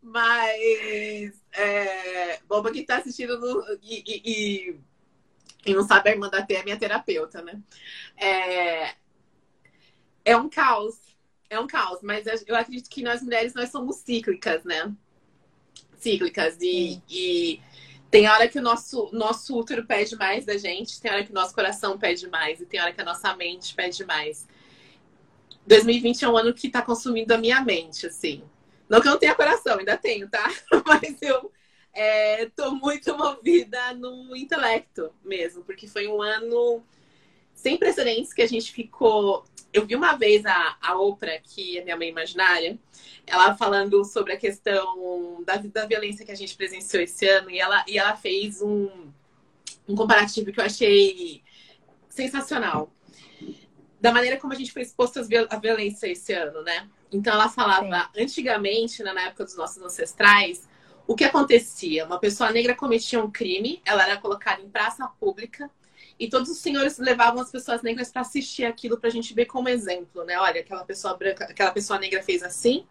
Mas, 0.00 1.32
é, 1.52 2.40
quem 2.72 2.82
está 2.82 2.96
assistindo 2.98 3.38
no, 3.38 3.64
e, 3.82 4.02
e, 4.06 4.76
e, 5.64 5.74
não 5.74 5.84
sabe, 5.84 6.10
a 6.10 6.12
irmã 6.12 6.28
da 6.28 6.42
T 6.42 6.54
é 6.54 6.64
minha 6.64 6.78
terapeuta, 6.78 7.40
né? 7.42 7.60
É, 8.16 8.94
é 10.24 10.36
um 10.36 10.48
caos, 10.48 10.96
é 11.48 11.58
um 11.58 11.66
caos, 11.66 12.00
mas 12.02 12.26
eu 12.46 12.56
acredito 12.56 12.90
que 12.90 13.02
nós 13.02 13.22
mulheres, 13.22 13.54
nós 13.54 13.70
somos 13.70 13.96
cíclicas, 13.96 14.64
né? 14.64 14.92
Cíclicas, 15.96 16.58
e, 16.60 17.00
e 17.08 17.60
tem 18.12 18.28
hora 18.28 18.46
que 18.46 18.58
o 18.58 18.62
nosso, 18.62 19.08
nosso 19.10 19.58
útero 19.58 19.86
pede 19.86 20.14
mais 20.16 20.44
da 20.44 20.58
gente, 20.58 21.00
tem 21.00 21.10
hora 21.10 21.24
que 21.24 21.30
o 21.30 21.34
nosso 21.34 21.54
coração 21.54 21.98
pede 21.98 22.28
mais, 22.28 22.60
e 22.60 22.66
tem 22.66 22.78
hora 22.78 22.92
que 22.92 23.00
a 23.00 23.04
nossa 23.04 23.34
mente 23.34 23.74
pede 23.74 24.04
mais. 24.04 24.46
2020 25.66 26.22
é 26.22 26.28
um 26.28 26.36
ano 26.36 26.52
que 26.52 26.66
está 26.66 26.82
consumindo 26.82 27.32
a 27.32 27.38
minha 27.38 27.62
mente, 27.62 28.06
assim. 28.06 28.44
Não 28.86 29.00
que 29.00 29.08
eu 29.08 29.12
não 29.12 29.18
tenha 29.18 29.34
coração, 29.34 29.78
ainda 29.78 29.96
tenho, 29.96 30.28
tá? 30.28 30.46
Mas 30.84 31.22
eu 31.22 31.50
estou 32.38 32.66
é, 32.66 32.78
muito 32.78 33.16
movida 33.16 33.94
no 33.94 34.36
intelecto 34.36 35.10
mesmo, 35.24 35.64
porque 35.64 35.88
foi 35.88 36.06
um 36.06 36.20
ano 36.20 36.84
sem 37.62 37.76
precedentes 37.76 38.34
que 38.34 38.42
a 38.42 38.48
gente 38.48 38.72
ficou. 38.72 39.44
Eu 39.72 39.86
vi 39.86 39.94
uma 39.94 40.16
vez 40.16 40.44
a, 40.44 40.76
a 40.82 40.98
Oprah, 40.98 41.38
que 41.38 41.78
é 41.78 41.84
minha 41.84 41.96
mãe 41.96 42.08
imaginária, 42.08 42.76
ela 43.24 43.56
falando 43.56 44.04
sobre 44.04 44.32
a 44.32 44.36
questão 44.36 45.42
da, 45.46 45.56
da 45.56 45.86
violência 45.86 46.26
que 46.26 46.32
a 46.32 46.34
gente 46.34 46.56
presenciou 46.56 47.00
esse 47.00 47.24
ano, 47.26 47.48
e 47.48 47.60
ela, 47.60 47.84
e 47.86 47.96
ela 47.96 48.16
fez 48.16 48.60
um, 48.60 48.90
um 49.88 49.94
comparativo 49.94 50.50
que 50.52 50.58
eu 50.58 50.64
achei 50.64 51.40
sensacional. 52.08 52.92
Da 54.00 54.10
maneira 54.10 54.38
como 54.38 54.52
a 54.52 54.56
gente 54.56 54.72
foi 54.72 54.82
exposto 54.82 55.20
à 55.48 55.56
violência 55.56 56.08
esse 56.08 56.32
ano, 56.32 56.62
né? 56.62 56.88
Então 57.12 57.32
ela 57.32 57.48
falava, 57.48 58.10
Sim. 58.12 58.22
antigamente, 58.22 59.04
na 59.04 59.22
época 59.22 59.44
dos 59.44 59.56
nossos 59.56 59.80
ancestrais, 59.80 60.68
o 61.06 61.14
que 61.14 61.22
acontecia? 61.22 62.04
Uma 62.04 62.18
pessoa 62.18 62.50
negra 62.50 62.74
cometia 62.74 63.22
um 63.22 63.30
crime, 63.30 63.80
ela 63.84 64.02
era 64.02 64.16
colocada 64.16 64.60
em 64.60 64.68
praça 64.68 65.06
pública, 65.20 65.70
e 66.22 66.28
todos 66.28 66.48
os 66.48 66.58
senhores 66.58 66.98
levavam 66.98 67.42
as 67.42 67.50
pessoas 67.50 67.82
negras 67.82 68.12
para 68.12 68.20
assistir 68.20 68.64
aquilo 68.64 68.96
para 68.96 69.08
a 69.08 69.12
gente 69.12 69.34
ver 69.34 69.46
como 69.46 69.68
exemplo, 69.68 70.22
né? 70.22 70.38
Olha, 70.38 70.60
aquela 70.60 70.84
pessoa 70.84 71.16
branca, 71.16 71.46
aquela 71.46 71.72
pessoa 71.72 71.98
negra 71.98 72.22
fez 72.22 72.44
assim, 72.44 72.86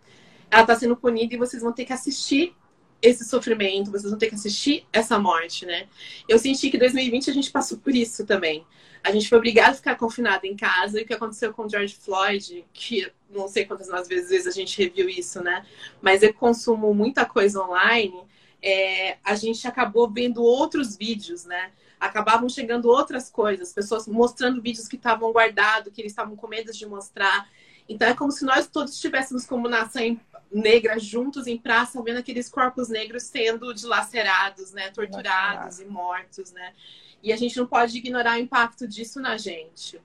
ela 0.52 0.64
está 0.64 0.76
sendo 0.76 0.98
punida 0.98 1.34
e 1.34 1.38
vocês 1.38 1.64
vão 1.64 1.72
ter 1.72 1.86
que 1.86 1.94
assistir 1.94 2.54
esse 3.02 3.24
sofrimento, 3.24 3.90
vocês 3.90 4.10
vão 4.10 4.20
ter 4.20 4.28
que 4.28 4.36
assistir 4.36 4.86
essa 4.92 5.18
morte, 5.18 5.66
né? 5.66 5.88
Eu 6.28 6.38
senti 6.38 6.70
que 6.70 6.76
em 6.76 6.80
2020 6.82 7.30
a 7.30 7.34
gente 7.34 7.50
passou 7.50 7.78
por 7.78 7.96
isso 7.96 8.26
também. 8.26 8.66
A 9.02 9.14
gente 9.14 9.30
foi 9.30 9.38
obrigado 9.38 9.72
a 9.72 9.76
ficar 9.76 9.96
confinado 9.96 10.46
em 10.46 10.58
casa 10.58 11.00
e 11.00 11.04
o 11.04 11.08
que 11.08 11.14
aconteceu 11.14 11.54
com 11.54 11.70
George 11.70 11.96
Floyd, 11.96 12.66
que 12.74 13.10
não 13.30 13.48
sei 13.48 13.64
quantas 13.64 13.88
mais 13.88 14.10
vezes 14.10 14.46
a 14.46 14.52
gente 14.52 14.78
reviu 14.78 15.08
isso, 15.08 15.42
né? 15.42 15.66
Mas 16.02 16.22
eu 16.22 16.34
consumo 16.34 16.94
muita 16.94 17.26
coisa 17.26 17.64
online. 17.64 18.24
É, 18.62 19.18
a 19.24 19.36
gente 19.36 19.66
acabou 19.66 20.12
vendo 20.12 20.44
outros 20.44 20.98
vídeos, 20.98 21.46
né? 21.46 21.72
Acabavam 22.02 22.50
chegando 22.50 22.90
outras 22.90 23.30
coisas, 23.30 23.72
pessoas 23.72 24.08
mostrando 24.08 24.60
vídeos 24.60 24.88
que 24.88 24.96
estavam 24.96 25.32
guardados, 25.32 25.94
que 25.94 26.02
eles 26.02 26.12
estavam 26.12 26.36
com 26.36 26.48
medo 26.48 26.74
de 26.74 26.84
mostrar. 26.88 27.48
Então 27.88 28.08
é 28.08 28.16
como 28.16 28.32
se 28.32 28.44
nós 28.44 28.66
todos 28.66 28.96
estivéssemos 28.96 29.46
como 29.46 29.70
nação 29.70 30.20
negra 30.52 30.98
juntos 30.98 31.46
em 31.46 31.60
praça, 31.60 32.02
vendo 32.02 32.18
aqueles 32.18 32.50
corpos 32.50 32.90
negros 32.90 33.24
sendo 33.24 33.72
dilacerados, 33.72 34.72
né, 34.74 34.90
torturados 34.90 35.80
e 35.80 35.86
mortos, 35.86 36.52
né? 36.52 36.74
E 37.22 37.32
a 37.32 37.38
gente 37.38 37.56
não 37.56 37.68
pode 37.68 37.96
ignorar 37.96 38.38
o 38.38 38.42
impacto 38.42 38.88
disso 38.88 39.22
na 39.22 39.38
gente. 39.38 40.02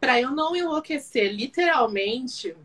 para 0.00 0.20
eu 0.20 0.32
não 0.32 0.56
enlouquecer 0.56 1.32
literalmente, 1.32 2.56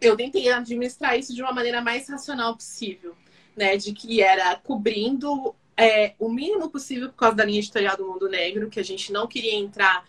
eu 0.00 0.16
tentei 0.16 0.50
administrar 0.50 1.16
isso 1.16 1.32
de 1.32 1.40
uma 1.40 1.52
maneira 1.52 1.80
mais 1.80 2.08
racional 2.08 2.54
possível, 2.54 3.16
né? 3.56 3.76
De 3.76 3.92
que 3.92 4.20
era 4.20 4.56
cobrindo 4.56 5.54
é, 5.78 6.14
o 6.18 6.28
mínimo 6.28 6.68
possível 6.68 7.08
por 7.08 7.14
causa 7.14 7.36
da 7.36 7.44
linha 7.44 7.60
editorial 7.60 7.96
do 7.96 8.04
Mundo 8.04 8.28
Negro, 8.28 8.68
que 8.68 8.80
a 8.80 8.84
gente 8.84 9.12
não 9.12 9.28
queria 9.28 9.54
entrar 9.54 10.04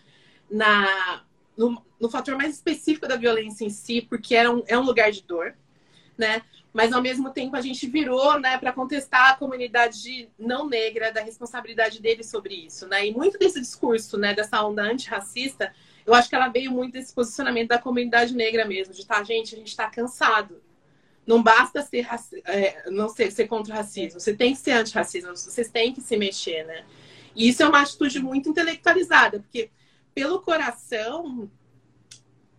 na, 0.50 1.22
no, 1.56 1.80
no 2.00 2.10
fator 2.10 2.36
mais 2.36 2.56
específico 2.56 3.06
da 3.06 3.14
violência 3.14 3.64
em 3.64 3.70
si, 3.70 4.02
porque 4.02 4.34
era 4.34 4.50
um, 4.50 4.64
é 4.66 4.76
um 4.76 4.82
lugar 4.82 5.12
de 5.12 5.22
dor, 5.22 5.54
né? 6.18 6.42
Mas 6.72 6.92
ao 6.92 7.00
mesmo 7.00 7.30
tempo 7.30 7.54
a 7.54 7.60
gente 7.60 7.86
virou, 7.86 8.38
né, 8.38 8.58
para 8.58 8.72
contestar 8.72 9.30
a 9.30 9.36
comunidade 9.36 10.28
não 10.36 10.68
negra 10.68 11.12
da 11.12 11.20
responsabilidade 11.20 12.00
deles 12.00 12.28
sobre 12.28 12.54
isso, 12.54 12.88
né? 12.88 13.06
E 13.06 13.12
muito 13.12 13.38
desse 13.38 13.60
discurso, 13.60 14.18
né, 14.18 14.34
dessa 14.34 14.64
onda 14.64 14.82
antirracista, 14.82 15.72
eu 16.04 16.14
acho 16.14 16.28
que 16.28 16.34
ela 16.34 16.48
veio 16.48 16.72
muito 16.72 16.94
desse 16.94 17.14
posicionamento 17.14 17.68
da 17.68 17.78
comunidade 17.78 18.34
negra 18.34 18.64
mesmo, 18.64 18.92
de 18.92 19.06
tá, 19.06 19.22
gente, 19.22 19.54
a 19.54 19.58
gente 19.58 19.68
está 19.68 19.88
cansado. 19.88 20.60
Não 21.30 21.40
basta 21.40 21.80
ser, 21.80 22.08
é, 22.44 22.90
não 22.90 23.08
ser, 23.08 23.30
ser 23.30 23.46
contra 23.46 23.72
o 23.72 23.76
racismo, 23.76 24.18
você 24.18 24.34
tem 24.34 24.52
que 24.52 24.58
ser 24.58 24.72
antirracismo, 24.72 25.30
vocês 25.36 25.70
têm 25.70 25.92
que 25.92 26.00
se 26.00 26.16
mexer, 26.16 26.66
né? 26.66 26.84
E 27.36 27.48
isso 27.48 27.62
é 27.62 27.68
uma 27.68 27.82
atitude 27.82 28.18
muito 28.18 28.48
intelectualizada, 28.48 29.38
porque 29.38 29.70
pelo 30.12 30.40
coração 30.40 31.48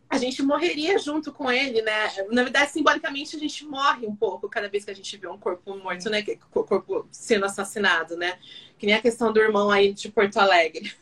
a 0.09 0.17
gente 0.17 0.41
morreria 0.41 0.97
junto 0.97 1.33
com 1.33 1.51
ele, 1.51 1.81
né? 1.81 2.13
Na 2.31 2.43
verdade, 2.43 2.71
simbolicamente, 2.71 3.35
a 3.35 3.39
gente 3.39 3.65
morre 3.65 4.07
um 4.07 4.15
pouco 4.15 4.47
cada 4.47 4.69
vez 4.69 4.85
que 4.85 4.91
a 4.91 4.95
gente 4.95 5.17
vê 5.17 5.27
um 5.27 5.37
corpo 5.37 5.75
morto, 5.75 6.09
né? 6.09 6.23
Corpo 6.49 7.05
sendo 7.11 7.43
assassinado, 7.43 8.15
né? 8.15 8.39
Que 8.79 8.85
nem 8.85 8.95
a 8.95 9.01
questão 9.01 9.33
do 9.33 9.41
irmão 9.41 9.69
aí 9.69 9.91
de 9.91 10.09
Porto 10.09 10.37
Alegre 10.37 10.93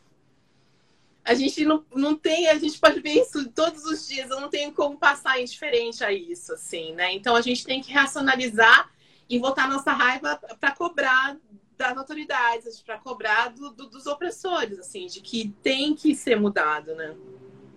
a 1.30 1.36
gente 1.36 1.63
não, 1.63 1.86
não 1.93 2.15
tem, 2.15 2.47
a 2.47 2.57
gente 2.57 2.80
pode 2.80 2.99
ver 3.01 3.21
isso 3.21 3.47
todos 3.51 3.86
os 3.86 4.07
dias, 4.07 4.32
eu 4.32 4.41
não 4.41 4.49
tenho 4.49 4.71
como 4.71 4.97
passar 4.97 5.39
indiferente 5.39 6.03
a 6.03 6.11
isso, 6.11 6.53
assim, 6.53 6.91
né? 6.95 7.13
Então 7.13 7.36
a 7.36 7.41
gente 7.41 7.63
tem 7.63 7.82
que 7.82 7.93
racionalizar 7.93 8.89
e 9.30 9.38
voltar 9.38 9.69
nossa 9.69 9.91
raiva 9.91 10.41
para 10.59 10.71
cobrar 10.71 11.38
das 11.77 11.95
autoridades, 11.95 12.82
para 12.82 12.97
cobrar 12.97 13.49
do, 13.49 13.69
do, 13.69 13.88
dos 13.88 14.07
opressores, 14.07 14.80
assim, 14.80 15.05
de 15.05 15.21
que 15.21 15.53
tem 15.61 15.93
que 15.93 16.15
ser 16.15 16.36
mudado, 16.36 16.95
né? 16.95 17.15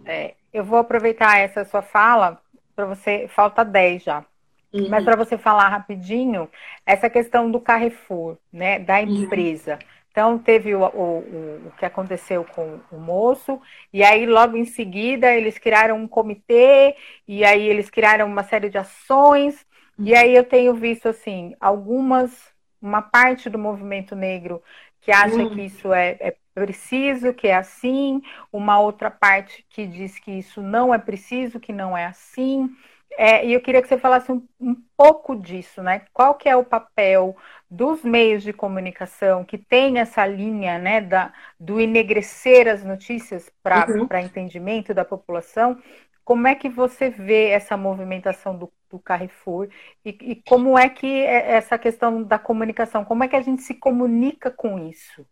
É, 0.07 0.35
eu 0.51 0.65
vou 0.65 0.79
aproveitar 0.79 1.37
essa 1.37 1.63
sua 1.63 1.83
fala 1.83 2.41
para 2.75 2.87
você, 2.87 3.29
falta 3.29 3.63
10 3.63 4.03
já. 4.03 4.25
Uhum. 4.73 4.89
Mas 4.89 5.05
para 5.05 5.15
você 5.15 5.37
falar 5.37 5.69
rapidinho, 5.69 6.49
essa 6.87 7.11
questão 7.11 7.51
do 7.51 7.61
Carrefour, 7.61 8.39
né, 8.51 8.79
da 8.79 9.01
uhum. 9.01 9.25
empresa. 9.25 9.75
Uhum. 9.75 9.92
Então, 10.13 10.39
teve 10.39 10.75
o, 10.75 10.85
o, 10.85 11.19
o, 11.67 11.73
que 11.77 11.85
aconteceu 11.85 12.45
com 12.45 12.79
o 12.93 12.99
moço, 12.99 13.61
e 13.93 14.05
aí, 14.05 14.27
logo 14.27 14.57
em 14.57 14.65
seguida, 14.67 15.35
eles 15.35 15.59
criaram 15.59 15.97
um 15.97 16.07
comitê, 16.07 16.95
e 17.27 17.45
aí 17.45 17.67
eles 17.67 17.91
criaram 17.91 18.27
uma 18.27 18.45
série 18.45 18.69
de 18.69 18.79
ações, 18.79 19.67
e 19.99 20.15
aí 20.15 20.35
eu 20.35 20.45
tenho 20.45 20.75
visto, 20.75 21.09
assim, 21.09 21.55
algumas, 21.59 22.53
uma 22.81 23.01
parte 23.01 23.49
do 23.49 23.59
movimento 23.59 24.15
negro 24.15 24.63
que 25.01 25.11
acha 25.11 25.37
uhum. 25.37 25.51
que 25.51 25.63
isso 25.63 25.93
é, 25.93 26.17
é 26.21 26.37
preciso, 26.55 27.35
que 27.35 27.49
é 27.49 27.57
assim, 27.57 28.23
uma 28.53 28.79
outra 28.79 29.11
parte 29.11 29.65
que 29.69 29.87
diz 29.87 30.19
que 30.19 30.31
isso 30.31 30.63
não 30.63 30.95
é 30.95 30.99
preciso, 30.99 31.59
que 31.59 31.73
não 31.73 31.97
é 31.97 32.07
assim. 32.07 32.71
É, 33.17 33.45
e 33.47 33.53
eu 33.53 33.61
queria 33.61 33.83
que 33.83 33.89
você 33.89 33.99
falasse 33.99 34.31
um, 34.33 34.47
um, 34.61 34.77
pouco 34.97 35.37
disso, 35.37 35.83
né? 35.83 36.03
Qual 36.13 36.35
que 36.35 36.49
é 36.49 36.57
o 36.57 36.65
papel 36.65 37.37
dos 37.71 38.03
meios 38.03 38.43
de 38.43 38.53
comunicação 38.53 39.45
que 39.45 39.59
tem 39.59 39.99
essa 39.99 40.27
linha, 40.27 40.79
né, 40.79 41.01
da, 41.01 41.33
do 41.59 41.81
enegrecer 41.81 42.69
as 42.69 42.85
notícias 42.85 43.51
para 43.63 43.87
uhum. 43.89 44.07
entendimento 44.19 44.95
da 44.95 45.05
população? 45.05 45.81
Como 46.25 46.47
é 46.47 46.55
que 46.55 46.69
você 46.69 47.11
vê 47.11 47.49
essa 47.49 47.77
movimentação 47.77 48.57
do, 48.57 48.73
do 48.89 48.99
Carrefour 48.99 49.69
e, 50.05 50.17
e, 50.21 50.37
como 50.37 50.79
é 50.79 50.89
que 50.89 51.07
é 51.07 51.53
essa 51.53 51.77
questão 51.77 52.23
da 52.23 52.39
comunicação, 52.39 53.05
como 53.05 53.25
é 53.25 53.29
que 53.29 53.37
a 53.37 53.43
gente 53.43 53.63
se 53.63 53.75
comunica 53.75 54.51
com 54.51 54.79
isso? 54.89 55.27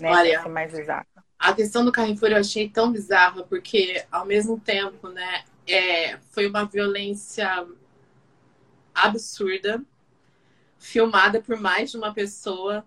Né, 0.00 0.10
Olha, 0.10 0.48
mais 0.48 0.76
exato. 0.76 1.23
A 1.38 1.52
questão 1.52 1.84
do 1.84 1.92
Carrefour 1.92 2.30
eu 2.30 2.38
achei 2.38 2.68
tão 2.68 2.90
bizarra 2.92 3.42
porque 3.44 4.04
ao 4.10 4.24
mesmo 4.24 4.58
tempo, 4.58 5.08
né, 5.08 5.44
é, 5.66 6.18
foi 6.30 6.46
uma 6.46 6.64
violência 6.64 7.66
absurda, 8.94 9.82
filmada 10.78 11.40
por 11.40 11.58
mais 11.58 11.90
de 11.90 11.96
uma 11.96 12.12
pessoa. 12.12 12.84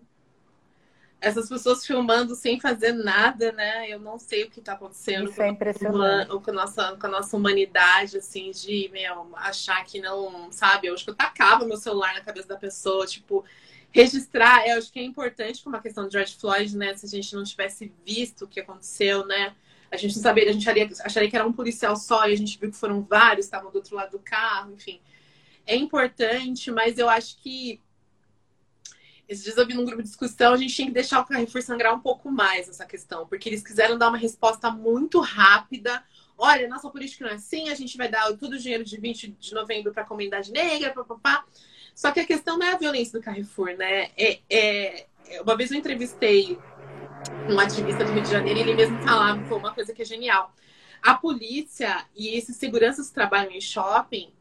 Essas 1.20 1.50
pessoas 1.50 1.84
filmando 1.84 2.36
sem 2.36 2.60
fazer 2.60 2.92
nada, 2.92 3.52
né? 3.52 3.90
Eu 3.90 4.00
não 4.00 4.20
sei 4.20 4.44
o 4.44 4.52
que 4.52 4.60
está 4.60 4.74
acontecendo 4.74 5.32
Isso 5.32 5.42
é 5.42 5.48
impressionante. 5.50 6.30
Com, 6.30 6.52
a 6.52 6.54
nossa, 6.54 6.96
com 6.96 7.08
a 7.08 7.10
nossa 7.10 7.36
humanidade, 7.36 8.18
assim, 8.18 8.52
de 8.52 8.88
meu, 8.94 9.36
achar 9.36 9.84
que 9.84 10.00
não, 10.00 10.52
sabe? 10.52 10.88
Eu 10.88 10.94
acho 10.94 11.04
que 11.04 11.10
eu 11.10 11.16
tacava 11.16 11.66
meu 11.66 11.78
celular 11.78 12.14
na 12.14 12.22
cabeça 12.22 12.48
da 12.48 12.56
pessoa, 12.56 13.08
tipo, 13.08 13.44
registrar. 13.92 14.68
Eu 14.68 14.78
acho 14.78 14.92
que 14.92 15.00
é 15.00 15.04
importante 15.04 15.64
com 15.64 15.70
uma 15.70 15.82
questão 15.82 16.08
de 16.08 16.14
George 16.14 16.36
Floyd, 16.36 16.78
né? 16.78 16.96
Se 16.96 17.06
a 17.06 17.10
gente 17.10 17.36
não 17.36 17.44
tivesse 17.44 17.92
visto 18.06 18.46
o 18.46 18.48
que 18.48 18.60
aconteceu, 18.60 19.26
né? 19.26 19.56
A 19.90 19.98
gente 19.98 20.16
não 20.16 20.22
sabia, 20.22 20.50
a 20.50 20.52
gente 20.52 20.68
acharia, 20.68 20.90
acharia 21.04 21.30
que 21.30 21.36
era 21.36 21.48
um 21.48 21.54
policial 21.54 21.96
só 21.96 22.28
e 22.28 22.34
a 22.34 22.36
gente 22.36 22.60
viu 22.60 22.70
que 22.70 22.78
foram 22.78 23.02
vários, 23.02 23.46
estavam 23.46 23.72
do 23.72 23.76
outro 23.76 23.96
lado 23.96 24.12
do 24.12 24.20
carro, 24.20 24.74
enfim. 24.74 25.00
É 25.66 25.76
importante, 25.76 26.72
mas 26.72 26.98
eu 26.98 27.10
acho 27.10 27.38
que 27.42 27.82
esses 29.28 29.44
dias 29.44 29.58
eu 29.58 29.68
vi 29.68 29.74
num 29.74 29.84
grupo 29.84 30.02
de 30.02 30.08
discussão, 30.08 30.54
a 30.54 30.58
gente 30.58 30.74
tinha 30.74 30.88
que 30.88 30.94
deixar 30.94 31.20
o 31.20 31.26
Carrefour 31.26 31.62
sangrar 31.62 31.94
um 31.94 32.00
pouco 32.00 32.32
mais 32.32 32.70
essa 32.70 32.86
questão, 32.86 33.28
porque 33.28 33.50
eles 33.50 33.62
quiseram 33.62 33.98
dar 33.98 34.08
uma 34.08 34.18
resposta 34.18 34.72
muito 34.72 35.20
rápida. 35.20 36.02
Olha, 36.38 36.68
nossa 36.70 36.90
política 36.90 37.26
não 37.26 37.32
é 37.32 37.36
assim, 37.36 37.68
a 37.68 37.76
gente 37.76 37.98
vai 37.98 38.08
dar 38.08 38.32
todo 38.38 38.54
o 38.54 38.60
dinheiro 38.60 38.86
de 38.86 38.98
20 38.98 39.32
de 39.32 39.54
novembro 39.54 39.92
para 39.92 40.04
a 40.04 40.06
comunidade 40.06 40.52
negra, 40.52 40.94
papapá. 40.94 41.46
Só 41.98 42.12
que 42.12 42.20
a 42.20 42.26
questão 42.28 42.60
não 42.60 42.68
é 42.68 42.74
a 42.74 42.78
violência 42.78 43.18
do 43.18 43.26
Carrefour, 43.26 43.76
né? 43.76 44.12
É, 44.16 44.38
é... 44.48 45.08
Uma 45.42 45.58
vez 45.58 45.72
eu 45.72 45.78
entrevistei 45.80 46.56
um 47.50 47.60
ativista 47.60 48.06
do 48.06 48.12
Rio 48.12 48.22
de 48.22 48.30
Janeiro, 48.30 48.60
e 48.60 48.62
ele 48.62 48.76
mesmo 48.76 49.02
falava, 49.02 49.44
foi 49.46 49.58
uma 49.58 49.74
coisa 49.74 49.92
que 49.92 50.04
é 50.04 50.06
genial. 50.06 50.54
A 51.02 51.16
polícia 51.16 52.06
e 52.16 52.38
esses 52.38 52.56
seguranças 52.56 53.08
que 53.08 53.16
trabalham 53.16 53.52
em 53.52 53.60
shopping, 53.60 54.32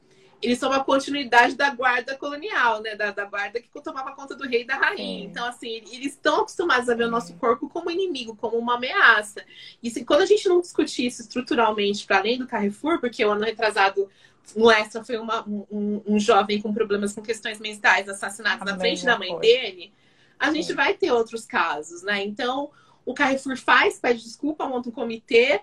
eles 0.43 0.59
são 0.59 0.69
uma 0.69 0.85
continuidade 0.85 1.55
da 1.55 1.71
guarda 1.71 2.15
colonial, 2.15 2.83
né? 2.83 2.95
Da, 2.95 3.11
da 3.11 3.25
guarda 3.25 3.59
que 3.59 3.71
tomava 3.83 4.15
conta 4.15 4.37
do 4.37 4.47
rei 4.47 4.61
e 4.61 4.67
da 4.67 4.77
rainha. 4.77 5.23
Sim. 5.23 5.25
Então, 5.25 5.47
assim, 5.47 5.77
eles 5.77 6.13
estão 6.13 6.41
acostumados 6.41 6.91
a 6.91 6.95
ver 6.95 7.05
o 7.05 7.11
nosso 7.11 7.33
corpo 7.37 7.71
como 7.71 7.91
inimigo, 7.91 8.37
como 8.37 8.59
uma 8.59 8.75
ameaça. 8.75 9.43
E 9.83 9.89
se, 9.89 10.05
quando 10.05 10.21
a 10.21 10.27
gente 10.27 10.47
não 10.47 10.61
discutir 10.61 11.07
isso 11.07 11.23
estruturalmente 11.23 12.05
para 12.05 12.19
além 12.19 12.37
do 12.37 12.47
Carrefour, 12.47 13.01
porque 13.01 13.25
o 13.25 13.31
ano 13.31 13.47
retrasado 13.47 14.11
no 14.55 14.71
Extra 14.71 15.03
foi 15.03 15.17
uma, 15.17 15.47
um, 15.49 16.03
um, 16.07 16.19
jovem 16.19 16.61
com 16.61 16.73
problemas 16.73 17.13
com 17.13 17.23
questões 17.23 17.59
mentais 17.59 18.09
assassinado 18.09 18.65
na 18.65 18.79
frente 18.79 19.05
da 19.05 19.19
mãe 19.19 19.39
dele, 19.39 19.93
a 20.39 20.53
gente 20.53 20.69
Sim. 20.69 20.75
vai 20.75 20.95
ter 20.95 21.11
outros 21.11 21.45
casos, 21.47 22.03
né? 22.03 22.23
Então, 22.23 22.71
o 23.05 23.15
Carrefour 23.15 23.57
faz, 23.57 23.99
pede 23.99 24.23
desculpa, 24.23 24.67
monta 24.67 24.89
um 24.89 24.93
comitê 24.93 25.61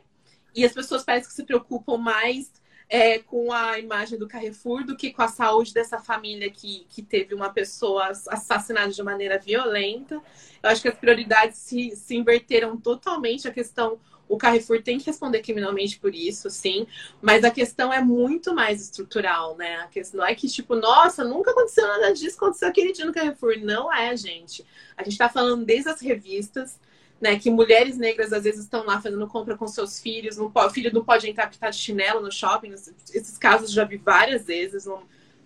e 0.55 0.65
as 0.65 0.73
pessoas 0.73 1.03
parecem 1.03 1.29
que 1.29 1.36
se 1.36 1.43
preocupam 1.43 1.97
mais 1.97 2.51
é, 2.89 3.19
com 3.19 3.51
a 3.51 3.79
imagem 3.79 4.19
do 4.19 4.27
Carrefour 4.27 4.86
do 4.86 4.95
que 4.95 5.11
com 5.11 5.21
a 5.21 5.27
saúde 5.27 5.73
dessa 5.73 5.99
família 5.99 6.49
que, 6.51 6.86
que 6.89 7.01
teve 7.01 7.34
uma 7.34 7.49
pessoa 7.49 8.09
assassinada 8.09 8.91
de 8.91 9.01
maneira 9.01 9.39
violenta. 9.39 10.21
Eu 10.61 10.69
acho 10.69 10.81
que 10.81 10.88
as 10.88 10.97
prioridades 10.97 11.57
se, 11.57 11.95
se 11.95 12.15
inverteram 12.15 12.77
totalmente. 12.77 13.47
A 13.47 13.51
questão, 13.51 13.99
o 14.28 14.38
Carrefour 14.38 14.82
tem 14.82 14.97
que 14.97 15.05
responder 15.05 15.41
criminalmente 15.41 15.99
por 15.99 16.15
isso, 16.15 16.49
sim, 16.49 16.88
mas 17.21 17.43
a 17.43 17.51
questão 17.51 17.91
é 17.91 18.01
muito 18.01 18.53
mais 18.53 18.82
estrutural, 18.82 19.55
né? 19.57 19.78
A 19.78 19.88
questão 19.88 20.21
não 20.21 20.28
é 20.28 20.34
que, 20.34 20.47
tipo, 20.47 20.76
nossa, 20.76 21.24
nunca 21.24 21.51
aconteceu 21.51 21.88
nada 21.88 22.13
disso, 22.13 22.38
aconteceu 22.38 22.67
aquele 22.67 22.91
dia 22.91 23.05
no 23.05 23.13
Carrefour. 23.13 23.59
Não 23.61 23.93
é, 23.93 24.15
gente. 24.15 24.65
A 24.97 25.03
gente 25.03 25.13
está 25.13 25.30
falando 25.30 25.65
desde 25.65 25.89
as 25.89 26.01
revistas 26.01 26.80
né, 27.24 27.39
que 27.39 27.49
mulheres 27.49 27.97
negras 27.97 28.34
às 28.34 28.43
vezes 28.43 28.65
estão 28.65 28.86
lá 28.86 28.99
fazendo 28.99 29.26
compra 29.28 29.55
com 29.55 29.65
seus 29.65 29.97
filhos, 29.97 30.36
não 30.36 30.51
pode, 30.51 30.67
o 30.67 30.69
filho 30.71 30.93
não 30.93 31.05
pode 31.05 31.30
entrar 31.30 31.43
porque 31.43 31.55
está 31.55 31.69
de 31.69 31.78
chinelo 31.78 32.19
no 32.19 32.30
shopping. 32.30 32.74
Esses 32.74 33.38
casos 33.38 33.71
já 33.71 33.86
vi 33.86 33.95
várias 33.95 34.45
vezes. 34.45 34.86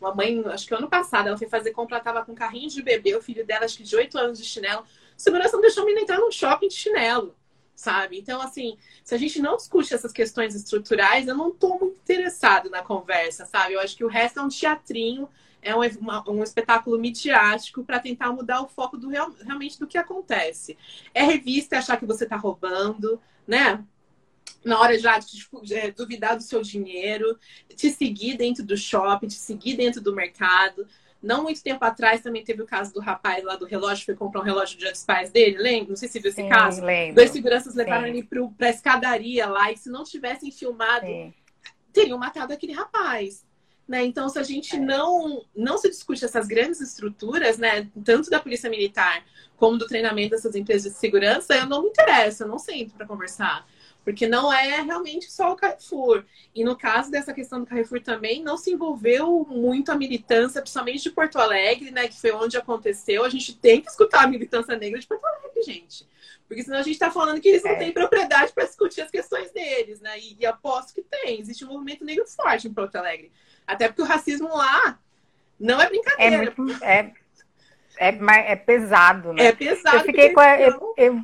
Uma 0.01 0.15
mãe, 0.15 0.43
acho 0.47 0.65
que 0.65 0.73
ano 0.73 0.89
passado, 0.89 1.27
ela 1.27 1.37
foi 1.37 1.47
fazer 1.47 1.71
compra, 1.71 1.99
estava 1.99 2.25
com 2.25 2.31
um 2.31 2.35
carrinho 2.35 2.67
de 2.67 2.81
bebê, 2.81 3.15
o 3.15 3.21
filho 3.21 3.45
dela, 3.45 3.65
acho 3.65 3.77
que 3.77 3.83
de 3.83 3.95
8 3.95 4.17
anos 4.17 4.39
de 4.39 4.45
chinelo. 4.45 4.81
A 4.81 4.85
segurança 5.15 5.53
não 5.53 5.61
deixou 5.61 5.83
a 5.83 5.85
menina 5.85 6.01
entrar 6.01 6.17
no 6.17 6.31
shopping 6.31 6.67
de 6.67 6.73
chinelo, 6.73 7.35
sabe? 7.77 8.17
Então, 8.17 8.41
assim, 8.41 8.75
se 9.03 9.13
a 9.13 9.17
gente 9.17 9.39
não 9.39 9.55
discute 9.55 9.93
essas 9.93 10.11
questões 10.11 10.55
estruturais, 10.55 11.27
eu 11.27 11.37
não 11.37 11.49
estou 11.49 11.79
muito 11.79 11.99
interessado 11.99 12.71
na 12.71 12.81
conversa, 12.81 13.45
sabe? 13.45 13.75
Eu 13.75 13.79
acho 13.79 13.95
que 13.95 14.03
o 14.03 14.07
resto 14.07 14.39
é 14.39 14.43
um 14.43 14.49
teatrinho 14.49 15.29
é 15.61 15.75
um, 15.75 15.81
uma, 15.99 16.29
um 16.29 16.43
espetáculo 16.43 16.97
midiático 16.97 17.83
para 17.83 17.99
tentar 17.99 18.31
mudar 18.31 18.61
o 18.61 18.67
foco 18.67 18.97
do 18.97 19.09
real, 19.09 19.31
realmente 19.43 19.79
do 19.79 19.87
que 19.87 19.97
acontece. 19.97 20.77
É 21.13 21.23
revista 21.23 21.75
é 21.75 21.79
achar 21.79 21.97
que 21.97 22.05
você 22.05 22.23
está 22.23 22.35
roubando, 22.35 23.21
né? 23.45 23.83
Na 24.63 24.79
hora 24.79 24.97
já 24.97 25.19
de, 25.19 25.47
é, 25.73 25.91
duvidar 25.91 26.35
do 26.35 26.43
seu 26.43 26.61
dinheiro, 26.61 27.37
te 27.75 27.91
seguir 27.91 28.37
dentro 28.37 28.63
do 28.63 28.77
shopping, 28.77 29.27
te 29.27 29.35
seguir 29.35 29.75
dentro 29.75 30.01
do 30.01 30.15
mercado. 30.15 30.87
Não 31.27 31.43
muito 31.43 31.61
tempo 31.61 31.83
atrás 31.83 32.21
também 32.21 32.41
teve 32.41 32.61
o 32.61 32.65
caso 32.65 32.93
do 32.93 33.01
rapaz 33.01 33.43
lá 33.43 33.57
do 33.57 33.65
relógio, 33.65 34.05
foi 34.05 34.15
comprar 34.15 34.39
um 34.39 34.43
relógio 34.45 34.77
de 34.79 34.89
dos 34.89 35.03
pais 35.03 35.29
dele, 35.29 35.57
lembra? 35.57 35.89
Não 35.89 35.95
sei 35.97 36.07
se 36.07 36.19
viu 36.21 36.29
esse 36.29 36.41
Sim, 36.41 36.47
caso. 36.47 36.81
lembro. 36.81 37.15
Dois 37.15 37.31
seguranças 37.31 37.75
levaram 37.75 38.03
Sim. 38.05 38.09
ele 38.11 38.23
pro, 38.23 38.49
pra 38.51 38.69
escadaria 38.69 39.45
lá, 39.45 39.69
e 39.69 39.75
se 39.75 39.89
não 39.89 40.05
tivessem 40.05 40.49
filmado, 40.53 41.05
Sim. 41.05 41.33
teriam 41.91 42.17
matado 42.17 42.53
aquele 42.53 42.71
rapaz. 42.71 43.45
Né? 43.85 44.05
Então, 44.05 44.29
se 44.29 44.39
a 44.39 44.43
gente 44.43 44.77
É. 44.77 44.79
não, 44.79 45.43
não 45.53 45.77
se 45.77 45.89
discute 45.89 46.23
essas 46.23 46.47
grandes 46.47 46.79
estruturas, 46.79 47.57
né, 47.57 47.89
tanto 48.05 48.29
da 48.29 48.39
Polícia 48.39 48.69
Militar 48.69 49.21
como 49.57 49.77
do 49.77 49.85
treinamento 49.85 50.31
dessas 50.31 50.55
empresas 50.55 50.93
de 50.93 50.97
segurança, 50.97 51.55
eu 51.55 51.65
não 51.65 51.83
me 51.83 51.89
interesso, 51.89 52.43
eu 52.43 52.47
não 52.47 52.57
sento 52.59 52.93
para 52.95 53.05
conversar. 53.05 53.67
Porque 54.07 54.25
não 54.25 54.53
é 54.53 54.79
realmente 54.83 55.29
só 55.29 55.51
o 55.51 55.55
Carrefour. 55.57 56.23
E 56.55 56.63
no 56.63 56.77
caso 56.77 57.11
dessa 57.11 57.33
questão 57.33 57.59
do 57.59 57.65
Carrefour 57.65 57.99
também, 58.01 58.41
não 58.41 58.55
se 58.55 58.71
envolveu 58.71 59.45
muito 59.49 59.91
a 59.91 59.95
militância, 59.97 60.61
principalmente 60.61 61.03
de 61.03 61.11
Porto 61.11 61.37
Alegre, 61.37 61.91
né, 61.91 62.07
que 62.07 62.17
foi 62.17 62.31
onde 62.31 62.55
aconteceu. 62.55 63.25
A 63.25 63.29
gente 63.29 63.53
tem 63.57 63.81
que 63.81 63.89
escutar 63.89 64.23
a 64.23 64.27
militância 64.27 64.77
negra 64.77 64.97
de 64.97 65.05
Porto 65.05 65.25
Alegre, 65.25 65.61
gente. 65.61 66.07
Porque 66.47 66.63
senão 66.63 66.77
a 66.77 66.83
gente 66.83 66.93
está 66.93 67.11
falando 67.11 67.41
que 67.41 67.49
eles 67.49 67.63
não 67.65 67.71
É. 67.71 67.75
têm 67.75 67.91
propriedade 67.91 68.53
para 68.53 68.63
discutir 68.63 69.01
as 69.01 69.11
questões 69.11 69.51
deles, 69.51 69.99
né? 69.99 70.17
E, 70.17 70.37
e 70.39 70.45
aposto 70.45 70.93
que 70.93 71.01
tem. 71.01 71.41
Existe 71.41 71.65
um 71.65 71.67
movimento 71.73 72.05
negro 72.05 72.25
forte 72.27 72.65
em 72.69 72.73
Porto 72.73 72.95
Alegre. 72.95 73.29
Até 73.67 73.89
porque 73.89 74.03
o 74.03 74.05
racismo 74.05 74.47
lá 74.55 74.97
não 75.59 75.81
é 75.81 75.83
É 75.83 75.89
brincadeira. 75.89 76.53
muito. 76.57 76.81
É, 76.81 77.11
é, 77.97 78.17
é 78.53 78.55
pesado, 78.55 79.33
né? 79.33 79.47
É, 79.47 79.51
pesado. 79.51 79.97
eu 79.97 80.03
fiquei 80.03 80.29
com. 80.31 80.39
a- 80.39 80.61
Eu, 80.61 80.93
eu, 80.95 81.21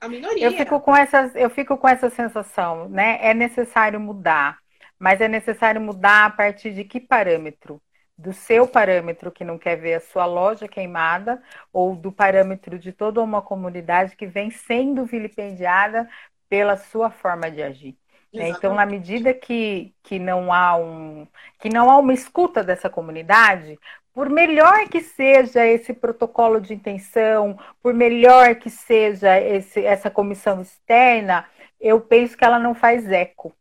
a 0.00 0.08
minoria. 0.08 0.46
eu, 0.46 0.52
fico 0.52 0.80
com 0.80 0.96
essas, 0.96 1.34
eu 1.34 1.50
fico 1.50 1.76
com 1.76 1.88
essa 1.88 2.10
sensação, 2.10 2.88
né? 2.88 3.18
É 3.22 3.34
necessário 3.34 4.00
mudar, 4.00 4.58
mas 4.98 5.20
é 5.20 5.28
necessário 5.28 5.80
mudar 5.80 6.26
a 6.26 6.30
partir 6.30 6.72
de 6.74 6.84
que 6.84 7.00
parâmetro? 7.00 7.80
Do 8.16 8.32
seu 8.34 8.66
parâmetro 8.68 9.32
que 9.32 9.44
não 9.44 9.58
quer 9.58 9.76
ver 9.76 9.94
a 9.94 10.00
sua 10.00 10.26
loja 10.26 10.68
queimada, 10.68 11.42
ou 11.72 11.96
do 11.96 12.12
parâmetro 12.12 12.78
de 12.78 12.92
toda 12.92 13.22
uma 13.22 13.40
comunidade 13.40 14.14
que 14.16 14.26
vem 14.26 14.50
sendo 14.50 15.06
vilipendiada 15.06 16.08
pela 16.48 16.76
sua 16.76 17.10
forma 17.10 17.50
de 17.50 17.62
agir. 17.62 17.96
né? 18.32 18.48
Então, 18.48 18.74
na 18.74 18.84
medida 18.86 19.32
que, 19.32 19.94
que 20.02 20.18
não 20.18 20.52
há 20.52 20.76
um 20.76 21.26
que 21.58 21.68
não 21.68 21.90
há 21.90 21.98
uma 21.98 22.12
escuta 22.12 22.62
dessa 22.62 22.90
comunidade, 22.90 23.78
por 24.12 24.28
melhor 24.28 24.88
que 24.88 25.00
seja 25.00 25.66
esse 25.66 25.92
protocolo 25.92 26.60
de 26.60 26.74
intenção, 26.74 27.58
por 27.82 27.94
melhor 27.94 28.56
que 28.56 28.68
seja 28.70 29.40
esse, 29.40 29.84
essa 29.84 30.10
comissão 30.10 30.60
externa, 30.60 31.46
eu 31.80 32.00
penso 32.00 32.36
que 32.36 32.44
ela 32.44 32.58
não 32.58 32.74
faz 32.74 33.10
eco. 33.10 33.54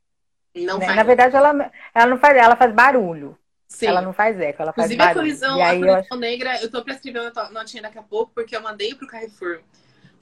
não 0.55 0.77
né? 0.79 0.85
faz. 0.85 0.97
Na 0.97 1.03
verdade, 1.03 1.35
ela, 1.35 1.71
ela 1.93 2.05
não 2.07 2.17
faz, 2.17 2.37
ela 2.37 2.55
faz 2.55 2.73
barulho. 2.73 3.37
Sim. 3.67 3.85
Ela 3.85 4.01
não 4.01 4.11
faz 4.13 4.39
eco, 4.39 4.63
ela 4.63 4.73
faz 4.73 4.89
Inclusive, 4.89 5.01
a 5.01 5.05
barulho. 5.05 5.21
colisão, 5.21 5.57
e 5.57 5.61
a 5.61 5.67
aí 5.67 5.75
eu 5.75 5.79
colisão 5.87 5.99
acho 5.99 6.15
negra, 6.15 6.61
eu 6.61 6.71
tô 6.71 6.83
pra 6.83 6.95
escrever 6.95 7.19
uma 7.31 7.49
notinha 7.51 7.83
daqui 7.83 7.99
a 7.99 8.03
pouco, 8.03 8.31
porque 8.33 8.55
eu 8.55 8.61
mandei 8.61 8.95
pro 8.95 9.05
Carrefour 9.07 9.61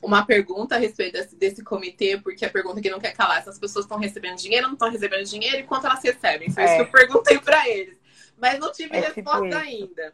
uma 0.01 0.25
pergunta 0.25 0.75
a 0.75 0.77
respeito 0.77 1.13
desse, 1.13 1.35
desse 1.37 1.63
comitê, 1.63 2.19
porque 2.21 2.45
a 2.45 2.49
pergunta 2.49 2.81
que 2.81 2.89
não 2.89 2.99
quer 2.99 3.13
calar, 3.13 3.41
se 3.41 3.49
as 3.49 3.57
pessoas 3.57 3.85
estão 3.85 3.97
recebendo 3.97 4.35
dinheiro, 4.35 4.67
não 4.67 4.73
estão 4.73 4.91
recebendo 4.91 5.23
dinheiro 5.23 5.57
e 5.59 5.63
quanto 5.63 5.87
elas 5.87 6.03
recebem. 6.03 6.51
Foi 6.51 6.63
isso 6.65 6.73
É. 6.73 6.75
que 6.75 6.81
eu 6.83 6.91
perguntei 6.91 7.39
pra 7.39 7.67
eles. 7.69 7.97
Mas 8.37 8.59
não 8.59 8.71
tive 8.71 8.97
É 8.97 9.01
tipo 9.01 9.15
resposta 9.15 9.45
isso. 9.47 9.57
ainda. 9.57 10.13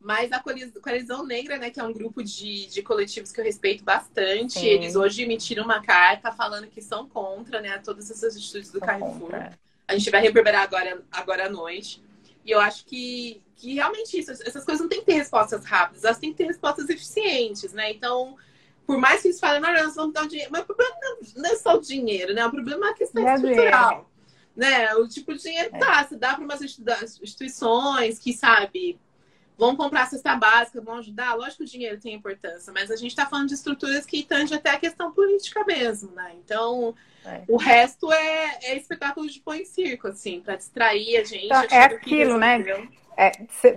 Mas 0.00 0.32
a 0.32 0.40
Coalizão 0.40 1.24
Negra, 1.24 1.58
né, 1.58 1.70
que 1.70 1.78
é 1.78 1.84
um 1.84 1.92
grupo 1.92 2.22
de, 2.24 2.66
de 2.66 2.82
coletivos 2.82 3.30
que 3.30 3.40
eu 3.40 3.44
respeito 3.44 3.84
bastante, 3.84 4.54
Sim. 4.58 4.66
eles 4.66 4.96
hoje 4.96 5.22
emitiram 5.22 5.64
uma 5.64 5.80
carta 5.80 6.32
falando 6.32 6.66
que 6.66 6.82
são 6.82 7.08
contra, 7.08 7.60
né, 7.60 7.78
todas 7.78 8.10
essas 8.10 8.36
atitudes 8.36 8.70
do 8.70 8.80
sou 8.80 8.88
Carrefour. 8.88 9.20
contra. 9.20 9.58
A 9.86 9.96
gente 9.96 10.10
vai 10.10 10.20
reverberar 10.20 10.62
agora, 10.62 11.02
agora 11.10 11.46
à 11.46 11.50
noite. 11.50 12.02
E 12.44 12.50
eu 12.50 12.58
acho 12.60 12.84
que, 12.84 13.40
que 13.54 13.74
realmente 13.74 14.18
isso, 14.18 14.32
essas 14.32 14.64
coisas 14.64 14.80
não 14.80 14.88
têm 14.88 15.00
que 15.00 15.06
ter 15.06 15.12
respostas 15.14 15.64
rápidas, 15.64 16.02
elas 16.04 16.18
têm 16.18 16.30
que 16.32 16.38
ter 16.38 16.46
respostas 16.46 16.88
eficientes, 16.88 17.72
né? 17.72 17.92
Então, 17.92 18.36
por 18.84 18.98
mais 18.98 19.22
que 19.22 19.28
eles 19.28 19.38
falem, 19.38 19.60
não, 19.60 19.72
nós 19.72 19.94
vamos 19.94 20.12
dar 20.12 20.24
o 20.24 20.28
dinheiro, 20.28 20.50
mas 20.50 20.62
o 20.62 20.66
problema 20.66 20.96
não- 21.36 21.50
é 21.50 21.54
só 21.56 21.76
o 21.76 21.80
dinheiro, 21.80 22.34
né? 22.34 22.44
O 22.44 22.50
problema 22.50 22.88
é 22.88 22.90
a 22.90 22.94
questão 22.94 23.28
é 23.28 23.34
estrutural. 23.34 24.10
Né? 24.56 24.94
O 24.96 25.08
tipo 25.08 25.32
de 25.34 25.42
dinheiro 25.42 25.70
É. 25.72 25.78
tá, 25.78 26.04
se 26.04 26.16
dá 26.16 26.34
para 26.34 26.44
umas 26.44 26.60
institu- 26.60 27.04
instituições 27.22 28.18
que, 28.18 28.32
sabe, 28.32 28.98
vão 29.56 29.76
comprar 29.76 30.02
a 30.02 30.06
cesta 30.06 30.34
básica, 30.36 30.80
vão 30.80 30.96
ajudar, 30.96 31.34
lógico 31.34 31.58
que 31.58 31.62
o 31.64 31.66
dinheiro 31.66 32.00
tem 32.00 32.14
importância, 32.14 32.72
mas 32.72 32.90
a 32.90 32.96
gente 32.96 33.10
está 33.12 33.26
falando 33.26 33.48
de 33.48 33.54
estruturas 33.54 34.04
que 34.04 34.22
tangem 34.24 34.56
até 34.56 34.70
a 34.70 34.78
questão 34.78 35.12
política 35.12 35.64
mesmo, 35.64 36.10
né? 36.12 36.32
Então, 36.44 36.94
É. 37.24 37.42
o 37.48 37.56
resto 37.56 38.12
é, 38.12 38.58
é 38.62 38.76
espetáculo 38.76 39.28
de 39.28 39.40
pão 39.40 39.54
em 39.54 39.64
circo, 39.64 40.08
assim, 40.08 40.40
para 40.40 40.56
distrair 40.56 41.16
a 41.18 41.24
gente. 41.24 41.46
Então, 41.46 41.62
é 41.70 41.82
aquilo, 41.84 42.38
né? 42.38 42.58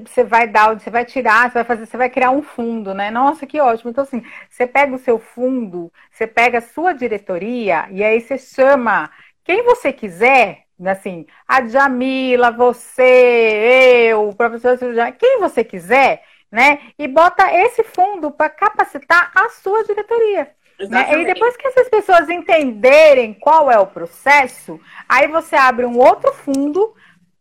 Você 0.06 0.24
vai 0.24 0.48
dar, 0.48 0.80
você 0.80 0.90
vai 0.90 1.06
tirar, 1.06 1.50
você 1.50 1.56
vai 1.56 1.64
fazer, 1.64 1.86
você 1.86 1.98
vai 1.98 2.10
criar 2.10 2.32
um 2.32 2.42
fundo, 2.42 2.94
né? 2.94 3.12
Nossa, 3.12 3.46
que 3.46 3.60
ótimo. 3.60 3.92
Então, 3.92 4.04
assim, 4.04 4.24
você 4.50 4.66
pega 4.66 4.96
o 4.96 5.00
seu 5.00 5.20
fundo, 5.20 5.92
você 6.10 6.26
pega 6.26 6.58
a 6.58 6.62
sua 6.62 6.94
diretoria 6.94 7.88
e 7.92 8.04
aí 8.04 8.20
você 8.22 8.38
chama 8.38 9.12
quem 9.44 9.64
você 9.64 9.94
quiser, 9.94 10.64
assim, 10.84 11.26
a 11.48 11.66
Jamila, 11.66 12.52
você, 12.52 14.10
eu, 14.10 14.30
o 14.30 14.36
professor 14.36 14.78
quem 15.18 15.40
você 15.40 15.64
quiser, 15.64 16.24
né? 16.52 16.80
E 16.98 17.08
bota 17.08 17.54
esse 17.54 17.84
fundo 17.84 18.32
para 18.32 18.50
capacitar 18.50 19.32
a 19.36 19.50
sua 19.50 19.84
diretoria. 19.84 20.52
Né? 20.80 21.22
E 21.22 21.26
depois 21.26 21.56
que 21.56 21.68
essas 21.68 21.88
pessoas 21.88 22.30
entenderem 22.30 23.34
qual 23.34 23.72
é 23.72 23.80
o 23.80 23.88
processo, 23.88 24.80
aí 25.08 25.28
você 25.28 25.56
abre 25.56 25.86
um 25.86 25.98
outro 25.98 26.34
fundo 26.34 26.94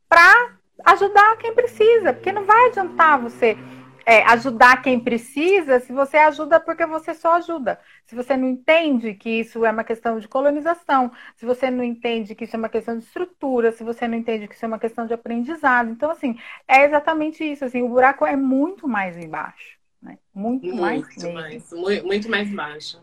para 0.09 0.53
ajudar 0.85 1.37
quem 1.39 1.53
precisa, 1.55 2.13
porque 2.13 2.31
não 2.31 2.45
vai 2.45 2.67
adiantar 2.67 3.21
você 3.21 3.57
é, 4.07 4.23
ajudar 4.25 4.83
quem 4.83 4.99
precisa 5.01 5.81
se 5.81 5.93
você 5.93 6.17
ajuda 6.17 6.61
porque 6.61 6.85
você 6.87 7.15
só 7.15 7.35
ajuda. 7.37 7.79
Se 8.07 8.15
você 8.15 8.37
não 8.37 8.49
entende 8.49 9.15
que 9.15 9.31
isso 9.31 9.65
é 9.65 9.71
uma 9.71 9.85
questão 9.85 10.19
de 10.19 10.29
colonização, 10.29 11.11
se 11.37 11.47
você 11.47 11.71
não 11.71 11.83
entende 11.83 12.35
que 12.35 12.45
isso 12.45 12.57
é 12.57 12.59
uma 12.59 12.69
questão 12.69 12.99
de 12.99 13.05
estrutura, 13.05 13.73
se 13.73 13.83
você 13.83 14.07
não 14.07 14.17
entende 14.17 14.47
que 14.49 14.55
isso 14.55 14.65
é 14.65 14.69
uma 14.69 14.79
questão 14.79 15.07
de 15.07 15.15
aprendizado. 15.15 15.91
Então, 15.91 16.11
assim, 16.11 16.39
é 16.69 16.85
exatamente 16.85 17.45
isso. 17.45 17.65
Assim, 17.65 17.83
o 17.83 17.89
buraco 17.89 18.27
é 18.27 18.37
muito 18.37 18.87
mais 18.87 19.17
embaixo. 19.17 19.79
Né? 20.03 20.19
Muito, 20.35 20.75
mais 20.77 21.01
Muito 21.01 21.21
mesmo. 21.21 21.33
mais, 21.33 21.73
muito, 21.73 22.07
muito 22.07 22.31
mais 22.31 22.51
baixo. 22.51 23.01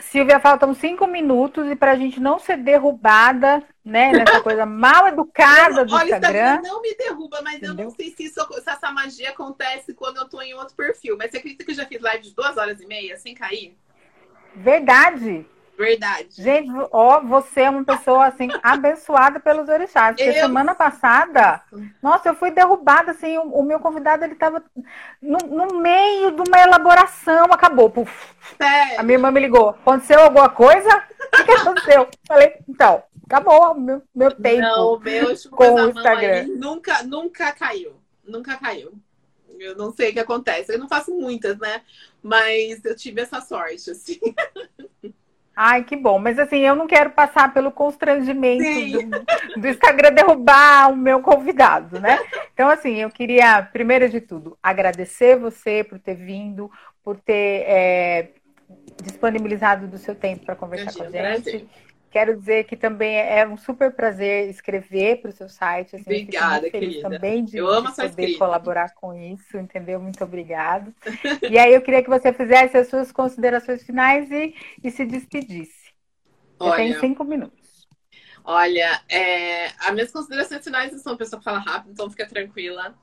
Silvia, 0.00 0.40
faltam 0.40 0.72
cinco 0.74 1.06
minutos 1.06 1.70
e 1.70 1.76
para 1.76 1.92
a 1.92 1.96
gente 1.96 2.18
não 2.20 2.38
ser 2.38 2.56
derrubada, 2.56 3.62
né, 3.84 4.12
nessa 4.12 4.40
coisa 4.42 4.64
mal 4.66 5.06
educada 5.08 5.84
do 5.84 5.94
Olha, 5.94 6.04
Instagram. 6.14 6.54
Instagram 6.54 6.62
não 6.62 6.82
me 6.82 6.94
derruba, 6.96 7.40
mas 7.42 7.62
eu 7.62 7.68
Entendeu? 7.68 7.84
não 7.86 7.90
sei 7.90 8.10
se, 8.10 8.24
isso- 8.24 8.46
se 8.62 8.70
essa 8.70 8.90
magia 8.90 9.30
acontece 9.30 9.94
quando 9.94 10.18
eu 10.18 10.28
tô 10.28 10.40
em 10.40 10.54
outro 10.54 10.74
perfil. 10.74 11.16
Mas 11.18 11.30
você 11.30 11.38
acredita 11.38 11.64
que 11.64 11.70
eu 11.70 11.74
já 11.74 11.86
fiz 11.86 12.00
live 12.00 12.22
de 12.24 12.34
duas 12.34 12.56
horas 12.56 12.80
e 12.80 12.86
meia 12.86 13.16
sem 13.16 13.34
cair? 13.34 13.76
Verdade. 14.54 15.46
Verdade. 15.80 16.28
Gente, 16.42 16.70
ó, 16.92 17.20
você 17.20 17.62
é 17.62 17.70
uma 17.70 17.82
pessoa 17.82 18.26
assim 18.26 18.48
abençoada 18.62 19.40
pelos 19.40 19.66
orixás. 19.66 20.14
Porque 20.14 20.28
Eu- 20.28 20.34
semana 20.34 20.74
passada, 20.74 21.62
nossa, 22.02 22.28
eu 22.28 22.34
fui 22.34 22.50
derrubada 22.50 23.12
assim, 23.12 23.38
o, 23.38 23.44
o 23.44 23.62
meu 23.62 23.80
convidado 23.80 24.22
ele 24.22 24.34
estava 24.34 24.62
no, 25.22 25.38
no 25.38 25.80
meio 25.80 26.32
de 26.32 26.42
uma 26.46 26.60
elaboração, 26.60 27.46
acabou. 27.46 27.88
Puf. 27.88 28.12
Sério. 28.58 29.00
A 29.00 29.02
minha 29.02 29.16
irmã 29.16 29.30
me 29.30 29.40
ligou. 29.40 29.70
Aconteceu 29.70 30.20
alguma 30.20 30.50
coisa? 30.50 31.02
O 31.40 31.44
que 31.44 31.50
aconteceu? 31.52 32.08
Falei, 32.28 32.58
então, 32.68 33.02
acabou 33.24 33.74
meu, 33.74 34.02
meu 34.14 34.32
tempo. 34.32 34.60
Não, 34.60 35.00
meu 35.00 35.34
com 35.50 35.74
o 35.76 35.88
Instagram. 35.88 36.46
nunca, 36.58 37.02
nunca 37.04 37.52
caiu. 37.52 37.98
Nunca 38.22 38.54
caiu. 38.58 38.92
Eu 39.58 39.74
não 39.76 39.90
sei 39.92 40.10
o 40.10 40.12
que 40.12 40.20
acontece. 40.20 40.74
Eu 40.74 40.78
não 40.78 40.88
faço 40.88 41.10
muitas, 41.14 41.56
né? 41.58 41.80
Mas 42.22 42.84
eu 42.84 42.94
tive 42.94 43.22
essa 43.22 43.40
sorte, 43.40 43.90
assim. 43.90 44.20
Ai, 45.62 45.84
que 45.84 45.94
bom. 45.94 46.18
Mas 46.18 46.38
assim, 46.38 46.60
eu 46.60 46.74
não 46.74 46.86
quero 46.86 47.10
passar 47.10 47.52
pelo 47.52 47.70
constrangimento 47.70 48.64
do, 48.64 49.60
do 49.60 49.68
Instagram 49.68 50.10
derrubar 50.10 50.90
o 50.90 50.96
meu 50.96 51.20
convidado, 51.20 52.00
né? 52.00 52.18
Então, 52.54 52.70
assim, 52.70 52.96
eu 52.96 53.10
queria, 53.10 53.62
primeiro 53.62 54.08
de 54.08 54.22
tudo, 54.22 54.56
agradecer 54.62 55.36
você 55.36 55.84
por 55.84 55.98
ter 55.98 56.14
vindo, 56.14 56.70
por 57.04 57.20
ter 57.20 57.64
é, 57.68 58.28
disponibilizado 59.02 59.86
do 59.86 59.98
seu 59.98 60.14
tempo 60.14 60.46
para 60.46 60.56
conversar 60.56 60.92
Imagina, 60.92 61.10
com 61.10 61.18
a 61.18 61.34
gente. 61.34 61.42
prazer. 61.42 61.66
Quero 62.10 62.36
dizer 62.38 62.64
que 62.64 62.76
também 62.76 63.16
é 63.18 63.46
um 63.46 63.56
super 63.56 63.94
prazer 63.94 64.48
escrever 64.50 65.20
para 65.22 65.30
o 65.30 65.32
seu 65.32 65.48
site. 65.48 65.96
Assim, 65.96 66.04
eu 66.10 66.16
Obrigada, 66.22 66.68
feliz 66.70 66.70
querida. 66.70 67.00
também 67.00 67.44
de, 67.44 67.58
Eu 67.58 67.68
amo 67.68 67.88
de 67.88 67.94
poder 67.94 68.06
escrita. 68.06 68.38
colaborar 68.38 68.94
com 68.94 69.14
isso, 69.14 69.56
entendeu? 69.58 70.00
Muito 70.00 70.22
obrigado. 70.24 70.94
e 71.48 71.58
aí 71.58 71.72
eu 71.74 71.82
queria 71.82 72.02
que 72.02 72.10
você 72.10 72.32
fizesse 72.32 72.76
as 72.76 72.88
suas 72.88 73.12
considerações 73.12 73.82
finais 73.84 74.30
e, 74.30 74.54
e 74.82 74.90
se 74.90 75.04
despedisse. 75.06 75.92
Você 76.62 76.72
tem 76.72 76.92
Olha, 76.92 77.00
cinco 77.00 77.24
minutos. 77.24 77.88
olha 78.44 79.02
é, 79.08 79.66
as 79.78 79.92
minhas 79.94 80.10
considerações 80.12 80.62
finais, 80.64 80.92
eu 80.92 80.98
sou 80.98 81.12
uma 81.12 81.18
pessoa 81.18 81.38
que 81.38 81.44
fala 81.44 81.58
rápido, 81.58 81.92
então 81.92 82.10
fica 82.10 82.26
tranquila. 82.28 82.94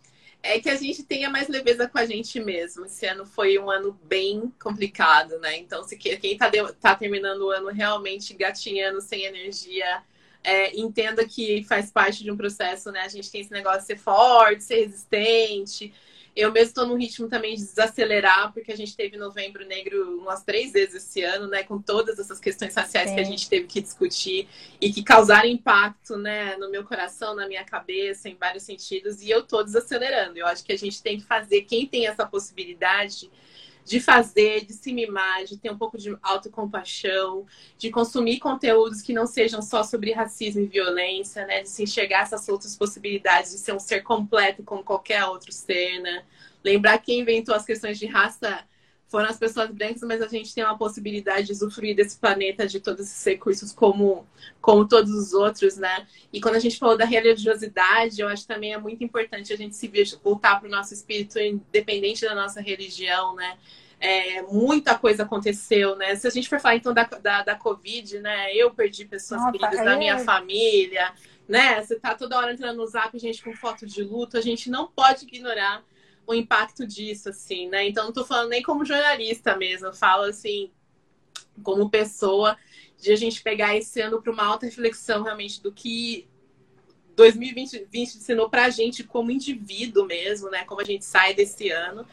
É 0.49 0.59
que 0.61 0.69
a 0.69 0.75
gente 0.75 1.03
tenha 1.03 1.29
mais 1.29 1.47
leveza 1.49 1.87
com 1.89 1.97
a 1.97 2.05
gente 2.05 2.39
mesmo. 2.39 2.85
Esse 2.85 3.05
ano 3.05 3.25
foi 3.25 3.59
um 3.59 3.69
ano 3.69 3.99
bem 4.03 4.53
complicado, 4.61 5.37
né? 5.39 5.57
Então, 5.57 5.83
se 5.83 5.97
que- 5.97 6.15
quem 6.17 6.37
tá, 6.37 6.47
de- 6.49 6.73
tá 6.75 6.95
terminando 6.95 7.41
o 7.41 7.49
ano 7.51 7.67
realmente 7.69 8.33
gatinhando, 8.33 9.01
sem 9.01 9.25
energia, 9.25 10.01
é, 10.43 10.77
entenda 10.79 11.27
que 11.27 11.63
faz 11.63 11.91
parte 11.91 12.23
de 12.23 12.31
um 12.31 12.37
processo, 12.37 12.91
né? 12.91 13.01
A 13.01 13.07
gente 13.09 13.29
tem 13.29 13.41
esse 13.41 13.51
negócio 13.51 13.81
de 13.81 13.87
ser 13.87 13.97
forte, 13.97 14.63
ser 14.63 14.85
resistente. 14.85 15.93
Eu 16.37 16.51
mesmo 16.51 16.67
estou 16.67 16.85
num 16.85 16.95
ritmo 16.95 17.27
também 17.27 17.55
de 17.55 17.63
desacelerar, 17.63 18.53
porque 18.53 18.71
a 18.71 18.77
gente 18.77 18.95
teve 18.95 19.17
Novembro 19.17 19.65
Negro 19.65 20.19
umas 20.19 20.43
três 20.43 20.71
vezes 20.71 21.03
esse 21.03 21.23
ano, 21.23 21.47
né? 21.47 21.63
Com 21.63 21.81
todas 21.81 22.19
essas 22.19 22.39
questões 22.39 22.75
raciais 22.75 23.09
Sim. 23.09 23.15
que 23.15 23.21
a 23.21 23.23
gente 23.23 23.49
teve 23.49 23.65
que 23.65 23.81
discutir 23.81 24.47
e 24.79 24.93
que 24.93 25.01
causaram 25.01 25.49
impacto, 25.49 26.15
né? 26.15 26.55
No 26.57 26.69
meu 26.69 26.83
coração, 26.83 27.33
na 27.33 27.47
minha 27.47 27.63
cabeça, 27.63 28.29
em 28.29 28.35
vários 28.35 28.61
sentidos. 28.61 29.19
E 29.23 29.31
eu 29.31 29.39
estou 29.39 29.63
desacelerando. 29.63 30.37
Eu 30.37 30.45
acho 30.45 30.63
que 30.63 30.71
a 30.71 30.77
gente 30.77 31.01
tem 31.01 31.17
que 31.17 31.25
fazer, 31.25 31.63
quem 31.63 31.87
tem 31.87 32.05
essa 32.05 32.23
possibilidade 32.23 33.31
de 33.87 33.99
fazer, 34.01 34.65
de 34.65 34.73
se 34.73 34.91
mimar, 34.91 35.45
de 35.45 35.57
ter 35.57 35.71
um 35.71 35.77
pouco 35.77 35.97
de 35.97 36.15
autocompaixão, 36.21 37.45
de 37.77 37.89
consumir 37.89 38.39
conteúdos 38.39 39.01
que 39.01 39.13
não 39.13 39.25
sejam 39.25 39.61
só 39.61 39.81
sobre 39.81 40.11
racismo 40.11 40.61
e 40.61 40.67
violência, 40.67 41.45
né? 41.45 41.63
De 41.63 41.69
se 41.69 41.83
enxergar 41.83 42.23
essas 42.23 42.47
outras 42.49 42.75
possibilidades 42.75 43.51
de 43.51 43.57
ser 43.59 43.73
um 43.73 43.79
ser 43.79 44.01
completo 44.01 44.61
como 44.61 44.83
qualquer 44.83 45.23
outro 45.25 45.51
ser, 45.51 45.99
né? 46.01 46.23
Lembrar 46.63 46.97
quem 46.97 47.21
inventou 47.21 47.55
as 47.55 47.65
questões 47.65 47.97
de 47.97 48.05
raça 48.05 48.63
foram 49.07 49.29
as 49.29 49.37
pessoas 49.37 49.71
brancas, 49.71 50.01
mas 50.01 50.21
a 50.21 50.27
gente 50.27 50.53
tem 50.53 50.63
uma 50.63 50.77
possibilidade 50.77 51.47
de 51.47 51.53
usufruir 51.53 51.95
desse 51.95 52.17
planeta, 52.17 52.67
de 52.67 52.79
todos 52.79 53.05
esses 53.05 53.23
recursos 53.23 53.71
como, 53.71 54.27
como 54.61 54.87
todos 54.87 55.11
os 55.11 55.33
outros, 55.33 55.77
né? 55.77 56.05
E 56.31 56.41
quando 56.41 56.55
a 56.55 56.59
gente 56.59 56.77
falou 56.77 56.97
da 56.97 57.05
religiosidade, 57.05 58.19
eu 58.19 58.27
acho 58.27 58.41
que 58.41 58.53
também 58.53 58.73
é 58.73 58.77
muito 58.77 59.03
importante 59.03 59.53
a 59.53 59.55
gente 59.55 59.75
se 59.75 59.89
voltar 60.21 60.59
para 60.59 60.67
o 60.67 60.71
nosso 60.71 60.93
espírito, 60.93 61.39
independente 61.39 62.25
da 62.25 62.35
nossa 62.35 62.59
religião, 62.59 63.33
né? 63.33 63.57
É, 63.99 64.41
muita 64.43 64.95
coisa 64.97 65.23
aconteceu, 65.23 65.95
né? 65.95 66.15
Se 66.15 66.27
a 66.27 66.29
gente 66.29 66.49
for 66.49 66.59
falar 66.59 66.75
então 66.75 66.93
da, 66.93 67.03
da, 67.03 67.43
da 67.43 67.55
Covid, 67.55 68.19
né? 68.19 68.53
Eu 68.53 68.71
perdi 68.71 69.05
pessoas 69.05 69.39
Nossa, 69.39 69.53
queridas 69.53 69.79
é... 69.79 69.85
da 69.85 69.97
minha 69.97 70.19
família, 70.19 71.13
né? 71.47 71.81
Você 71.81 71.97
tá 71.97 72.13
toda 72.13 72.37
hora 72.37 72.51
entrando 72.51 72.77
no 72.77 72.85
zap, 72.85 73.17
gente, 73.17 73.41
com 73.41 73.53
foto 73.53 73.87
de 73.87 74.03
luto, 74.03 74.37
a 74.37 74.41
gente 74.41 74.69
não 74.69 74.85
pode 74.85 75.25
ignorar 75.25 75.81
o 76.27 76.35
impacto 76.35 76.85
disso, 76.85 77.29
assim, 77.29 77.69
né? 77.69 77.87
Então, 77.87 78.05
não 78.05 78.13
tô 78.13 78.25
falando 78.25 78.49
nem 78.49 78.61
como 78.61 78.85
jornalista 78.85 79.55
mesmo, 79.55 79.87
eu 79.87 79.93
falo 79.93 80.23
assim, 80.23 80.69
como 81.63 81.89
pessoa, 81.89 82.57
de 82.99 83.11
a 83.11 83.15
gente 83.15 83.41
pegar 83.41 83.75
esse 83.75 84.01
ano 84.01 84.21
para 84.21 84.31
uma 84.31 84.45
alta 84.45 84.65
reflexão 84.65 85.23
realmente 85.23 85.61
do 85.63 85.71
que 85.71 86.27
2020 87.15 87.87
ensinou 87.93 88.49
para 88.49 88.65
a 88.65 88.69
gente 88.69 89.03
como 89.03 89.31
indivíduo 89.31 90.05
mesmo, 90.05 90.49
né? 90.49 90.65
Como 90.65 90.81
a 90.81 90.83
gente 90.83 91.05
sai 91.05 91.33
desse 91.33 91.69
ano 91.69 92.05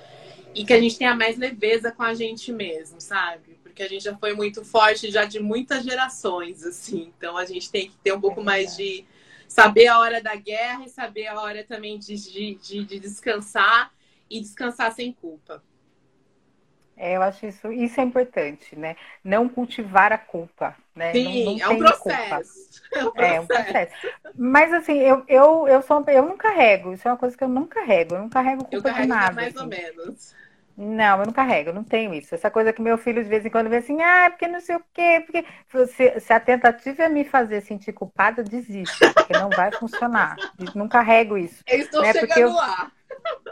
e 0.54 0.64
que 0.64 0.72
a 0.72 0.80
gente 0.80 0.96
tenha 0.96 1.14
mais 1.14 1.36
leveza 1.36 1.90
com 1.90 2.02
a 2.02 2.14
gente 2.14 2.52
mesmo, 2.52 3.00
sabe? 3.00 3.58
Porque 3.62 3.82
a 3.82 3.88
gente 3.88 4.04
já 4.04 4.16
foi 4.16 4.32
muito 4.34 4.64
forte 4.64 5.10
já 5.10 5.24
de 5.24 5.40
muitas 5.40 5.82
gerações, 5.82 6.64
assim. 6.64 7.12
Então 7.18 7.36
a 7.36 7.44
gente 7.44 7.70
tem 7.70 7.90
que 7.90 7.96
ter 7.96 8.14
um 8.14 8.20
pouco 8.20 8.40
é 8.40 8.44
mais 8.44 8.76
de 8.76 9.04
saber 9.48 9.88
a 9.88 9.98
hora 9.98 10.22
da 10.22 10.36
guerra 10.36 10.84
e 10.84 10.88
saber 10.88 11.26
a 11.26 11.40
hora 11.40 11.64
também 11.64 11.98
de, 11.98 12.14
de, 12.54 12.84
de 12.84 13.00
descansar 13.00 13.93
e 14.30 14.40
descansar 14.40 14.92
sem 14.92 15.12
culpa. 15.12 15.62
É, 16.96 17.16
eu 17.16 17.22
acho 17.22 17.46
isso, 17.46 17.72
isso 17.72 18.00
é 18.00 18.04
importante, 18.04 18.76
né? 18.78 18.96
Não 19.22 19.48
cultivar 19.48 20.12
a 20.12 20.18
culpa, 20.18 20.76
né? 20.94 21.12
Sim, 21.12 21.44
não, 21.44 21.56
não 21.56 21.60
é, 21.60 21.68
um 21.68 21.78
processo. 21.78 22.82
é 22.92 23.04
um 23.04 23.10
processo. 23.10 23.34
É 23.34 23.40
um 23.40 23.46
processo. 23.46 23.92
Mas 24.36 24.72
assim, 24.72 24.98
eu, 24.98 25.24
eu, 25.26 25.66
eu, 25.66 25.82
sou, 25.82 26.04
eu 26.06 26.22
não 26.22 26.36
carrego, 26.36 26.92
isso 26.92 27.06
é 27.08 27.10
uma 27.10 27.16
coisa 27.16 27.36
que 27.36 27.42
eu 27.42 27.48
não 27.48 27.66
carrego, 27.66 28.14
eu 28.14 28.20
não 28.20 28.28
carrego 28.28 28.62
culpa 28.62 28.76
eu 28.76 28.82
carrego 28.82 29.02
de 29.02 29.08
nada. 29.08 29.32
mais 29.32 29.56
assim. 29.56 29.64
ou 29.64 29.68
menos. 29.68 30.34
Não, 30.76 31.20
eu 31.20 31.26
não 31.26 31.32
carrego, 31.32 31.70
eu 31.70 31.74
não 31.74 31.84
tenho 31.84 32.12
isso. 32.12 32.34
Essa 32.34 32.50
coisa 32.50 32.72
que 32.72 32.82
meu 32.82 32.98
filho 32.98 33.22
de 33.22 33.28
vez 33.28 33.46
em 33.46 33.50
quando 33.50 33.70
vê 33.70 33.76
assim, 33.76 34.00
ah, 34.02 34.28
porque 34.30 34.48
não 34.48 34.60
sei 34.60 34.74
o 34.74 34.82
quê, 34.92 35.24
porque 35.24 35.44
se, 35.86 36.20
se 36.20 36.32
a 36.32 36.40
tentativa 36.40 37.04
é 37.04 37.08
me 37.08 37.24
fazer 37.24 37.60
sentir 37.60 37.92
culpada, 37.92 38.42
desiste, 38.42 38.98
porque 39.12 39.32
não 39.34 39.50
vai 39.50 39.70
funcionar. 39.72 40.36
Não 40.74 40.88
carrego 40.88 41.38
isso. 41.38 41.62
Eu 41.66 41.78
estou 41.78 42.02
né? 42.02 42.12
chegando 42.12 42.38
eu... 42.38 42.52
lá. 42.52 42.90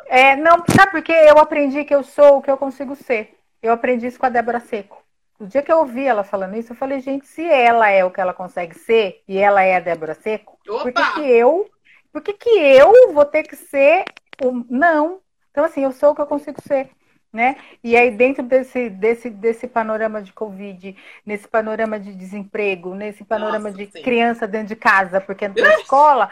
É, 0.07 0.37
não, 0.37 0.64
sabe 0.68 0.93
porque 0.93 1.12
eu 1.12 1.39
aprendi 1.39 1.85
que 1.85 1.95
eu 1.95 2.03
sou 2.03 2.39
o 2.39 2.43
que 2.43 2.51
eu 2.51 2.57
consigo 2.57 2.95
ser. 2.95 3.39
Eu 3.62 3.73
aprendi 3.73 4.07
isso 4.07 4.18
com 4.18 4.27
a 4.27 4.31
Débora 4.31 4.61
Seco. 4.61 5.03
O 5.39 5.47
dia 5.47 5.62
que 5.62 5.73
eu 5.73 5.79
ouvi 5.79 6.05
ela 6.05 6.23
falando 6.23 6.57
isso, 6.57 6.73
eu 6.73 6.77
falei, 6.77 7.01
gente, 7.01 7.27
se 7.27 7.45
ela 7.45 7.89
é 7.89 8.05
o 8.05 8.11
que 8.11 8.20
ela 8.20 8.33
consegue 8.33 8.79
ser 8.79 9.23
e 9.27 9.39
ela 9.39 9.62
é 9.62 9.77
a 9.77 9.81
Débora 9.81 10.14
Seco, 10.14 10.59
Opa! 10.68 10.83
por 10.83 10.93
que, 10.93 11.12
que 11.14 11.20
eu, 11.20 11.70
por 12.12 12.23
que, 12.23 12.33
que 12.35 12.51
eu 12.51 13.12
vou 13.12 13.25
ter 13.25 13.43
que 13.43 13.57
ser 13.57 14.05
o 14.43 14.64
não? 14.70 15.20
Então, 15.51 15.64
assim, 15.64 15.83
eu 15.83 15.93
sou 15.93 16.11
o 16.11 16.14
que 16.14 16.20
eu 16.20 16.27
consigo 16.27 16.61
ser. 16.61 16.91
Né? 17.33 17.57
E 17.83 17.97
aí, 17.97 18.11
dentro 18.11 18.43
desse, 18.43 18.91
desse, 18.91 19.31
desse 19.31 19.66
panorama 19.66 20.20
de 20.20 20.35
Covid, 20.35 20.95
nesse 21.25 21.49
panorama 21.49 21.99
de 21.99 22.14
desemprego, 22.14 22.95
nesse 22.95 23.25
panorama 23.25 23.70
Nossa, 23.70 23.79
de 23.79 23.91
sim. 23.91 24.03
criança 24.03 24.47
dentro 24.47 24.68
de 24.68 24.77
casa, 24.77 25.18
porque 25.18 25.49
não 25.49 25.55
tem 25.55 25.64
escola, 25.81 26.29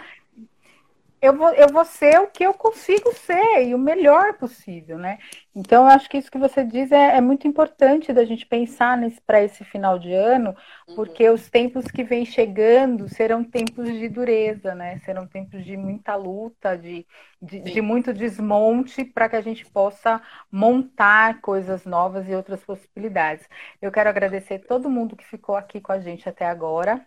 eu 1.22 1.36
vou, 1.36 1.52
eu 1.52 1.68
vou 1.68 1.84
ser 1.84 2.18
o 2.18 2.28
que 2.28 2.42
eu 2.42 2.54
consigo 2.54 3.12
ser 3.12 3.66
e 3.66 3.74
o 3.74 3.78
melhor 3.78 4.34
possível, 4.34 4.98
né? 4.98 5.18
Então, 5.54 5.84
eu 5.84 5.90
acho 5.90 6.08
que 6.08 6.16
isso 6.16 6.30
que 6.30 6.38
você 6.38 6.64
diz 6.64 6.90
é, 6.90 7.16
é 7.16 7.20
muito 7.20 7.46
importante 7.46 8.12
da 8.12 8.24
gente 8.24 8.46
pensar 8.46 8.98
para 9.26 9.42
esse 9.42 9.62
final 9.62 9.98
de 9.98 10.12
ano, 10.14 10.56
uhum. 10.88 10.94
porque 10.94 11.28
uhum. 11.28 11.34
os 11.34 11.50
tempos 11.50 11.86
que 11.90 12.02
vêm 12.02 12.24
chegando 12.24 13.06
serão 13.08 13.44
tempos 13.44 13.86
de 13.86 14.08
dureza, 14.08 14.74
né? 14.74 14.98
Serão 15.00 15.26
tempos 15.26 15.62
de 15.62 15.76
muita 15.76 16.14
luta, 16.16 16.78
de, 16.78 17.06
de, 17.42 17.60
de 17.60 17.82
muito 17.82 18.14
desmonte 18.14 19.04
para 19.04 19.28
que 19.28 19.36
a 19.36 19.42
gente 19.42 19.66
possa 19.66 20.22
montar 20.50 21.42
coisas 21.42 21.84
novas 21.84 22.26
e 22.28 22.34
outras 22.34 22.64
possibilidades. 22.64 23.46
Eu 23.82 23.92
quero 23.92 24.08
agradecer 24.08 24.60
todo 24.60 24.88
mundo 24.88 25.16
que 25.16 25.26
ficou 25.26 25.54
aqui 25.54 25.80
com 25.82 25.92
a 25.92 26.00
gente 26.00 26.26
até 26.26 26.46
agora. 26.46 27.04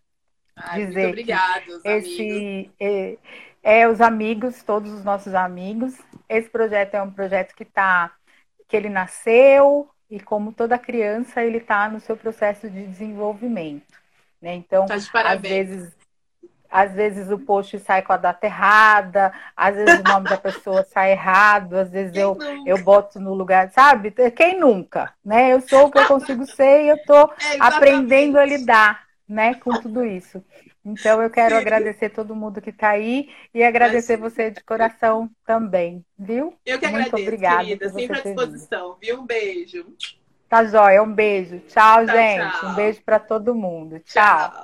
Ai, 0.56 0.86
dizer 0.86 1.08
muito 1.08 1.10
obrigada, 1.10 1.82
esse, 1.84 2.70
é, 2.80 3.18
é, 3.64 3.88
os 3.88 4.02
amigos, 4.02 4.62
todos 4.62 4.92
os 4.92 5.06
nossos 5.06 5.34
amigos. 5.34 5.98
Esse 6.28 6.50
projeto 6.50 6.96
é 6.96 7.02
um 7.02 7.10
projeto 7.10 7.56
que 7.56 7.64
tá, 7.64 8.12
que 8.68 8.76
ele 8.76 8.90
nasceu 8.90 9.90
e 10.10 10.20
como 10.20 10.52
toda 10.52 10.78
criança 10.78 11.42
ele 11.42 11.58
está 11.58 11.88
no 11.90 12.02
seu 12.02 12.18
processo 12.18 12.70
de 12.70 12.86
desenvolvimento, 12.86 13.98
né? 14.42 14.54
Então, 14.54 14.86
tá 14.86 14.96
às 14.96 15.42
vezes, 15.42 15.92
às 16.70 16.92
vezes 16.92 17.32
o 17.32 17.40
post 17.40 17.80
sai 17.80 18.02
com 18.02 18.12
a 18.12 18.18
data 18.18 18.46
errada, 18.46 19.34
às 19.56 19.76
vezes 19.76 20.02
o 20.02 20.04
nome 20.04 20.30
da 20.30 20.38
pessoa 20.38 20.84
sai 20.92 21.14
errado, 21.14 21.78
às 21.78 21.90
vezes 21.90 22.16
eu, 22.16 22.38
eu 22.66 22.84
boto 22.84 23.20
no 23.20 23.34
lugar, 23.34 23.72
sabe? 23.72 24.12
Quem 24.36 24.60
nunca, 24.60 25.14
né? 25.24 25.54
Eu 25.54 25.62
sou 25.62 25.88
o 25.88 25.92
que 25.92 26.00
eu 26.00 26.08
consigo 26.08 26.46
ser 26.52 26.84
e 26.84 26.90
eu 26.90 26.96
estou 26.96 27.32
é, 27.42 27.58
aprendendo 27.60 28.38
a 28.38 28.46
lidar, 28.46 29.06
né, 29.28 29.56
com 29.56 29.72
tudo 29.80 30.04
isso. 30.04 30.44
Então 30.86 31.22
eu 31.22 31.30
quero 31.30 31.56
agradecer 31.56 32.10
todo 32.10 32.36
mundo 32.36 32.62
que 32.62 32.70
está 32.70 32.90
aí 32.90 33.30
e 33.54 33.64
agradecer 33.64 34.18
você 34.18 34.52
de 34.52 34.62
coração 34.64 35.30
também, 35.46 36.04
viu? 36.18 36.54
Eu 36.66 36.78
que 36.78 36.88
Muito 36.88 37.08
agradeço, 37.08 37.24
obrigada 37.24 37.64
querida. 37.64 37.90
Sempre 37.90 38.20
à 38.20 38.22
disposição, 38.22 38.98
viu? 39.02 39.22
Um 39.22 39.26
beijo. 39.26 39.86
Tá 40.50 40.66
jóia, 40.66 41.02
um 41.02 41.12
beijo. 41.12 41.60
Tchau, 41.62 42.06
tchau 42.06 42.16
gente. 42.16 42.60
Tchau. 42.60 42.70
Um 42.70 42.76
beijo 42.76 43.02
para 43.04 43.20
todo 43.20 43.56
mundo. 43.56 44.00
tchau. 44.02 44.52
tchau. 44.52 44.64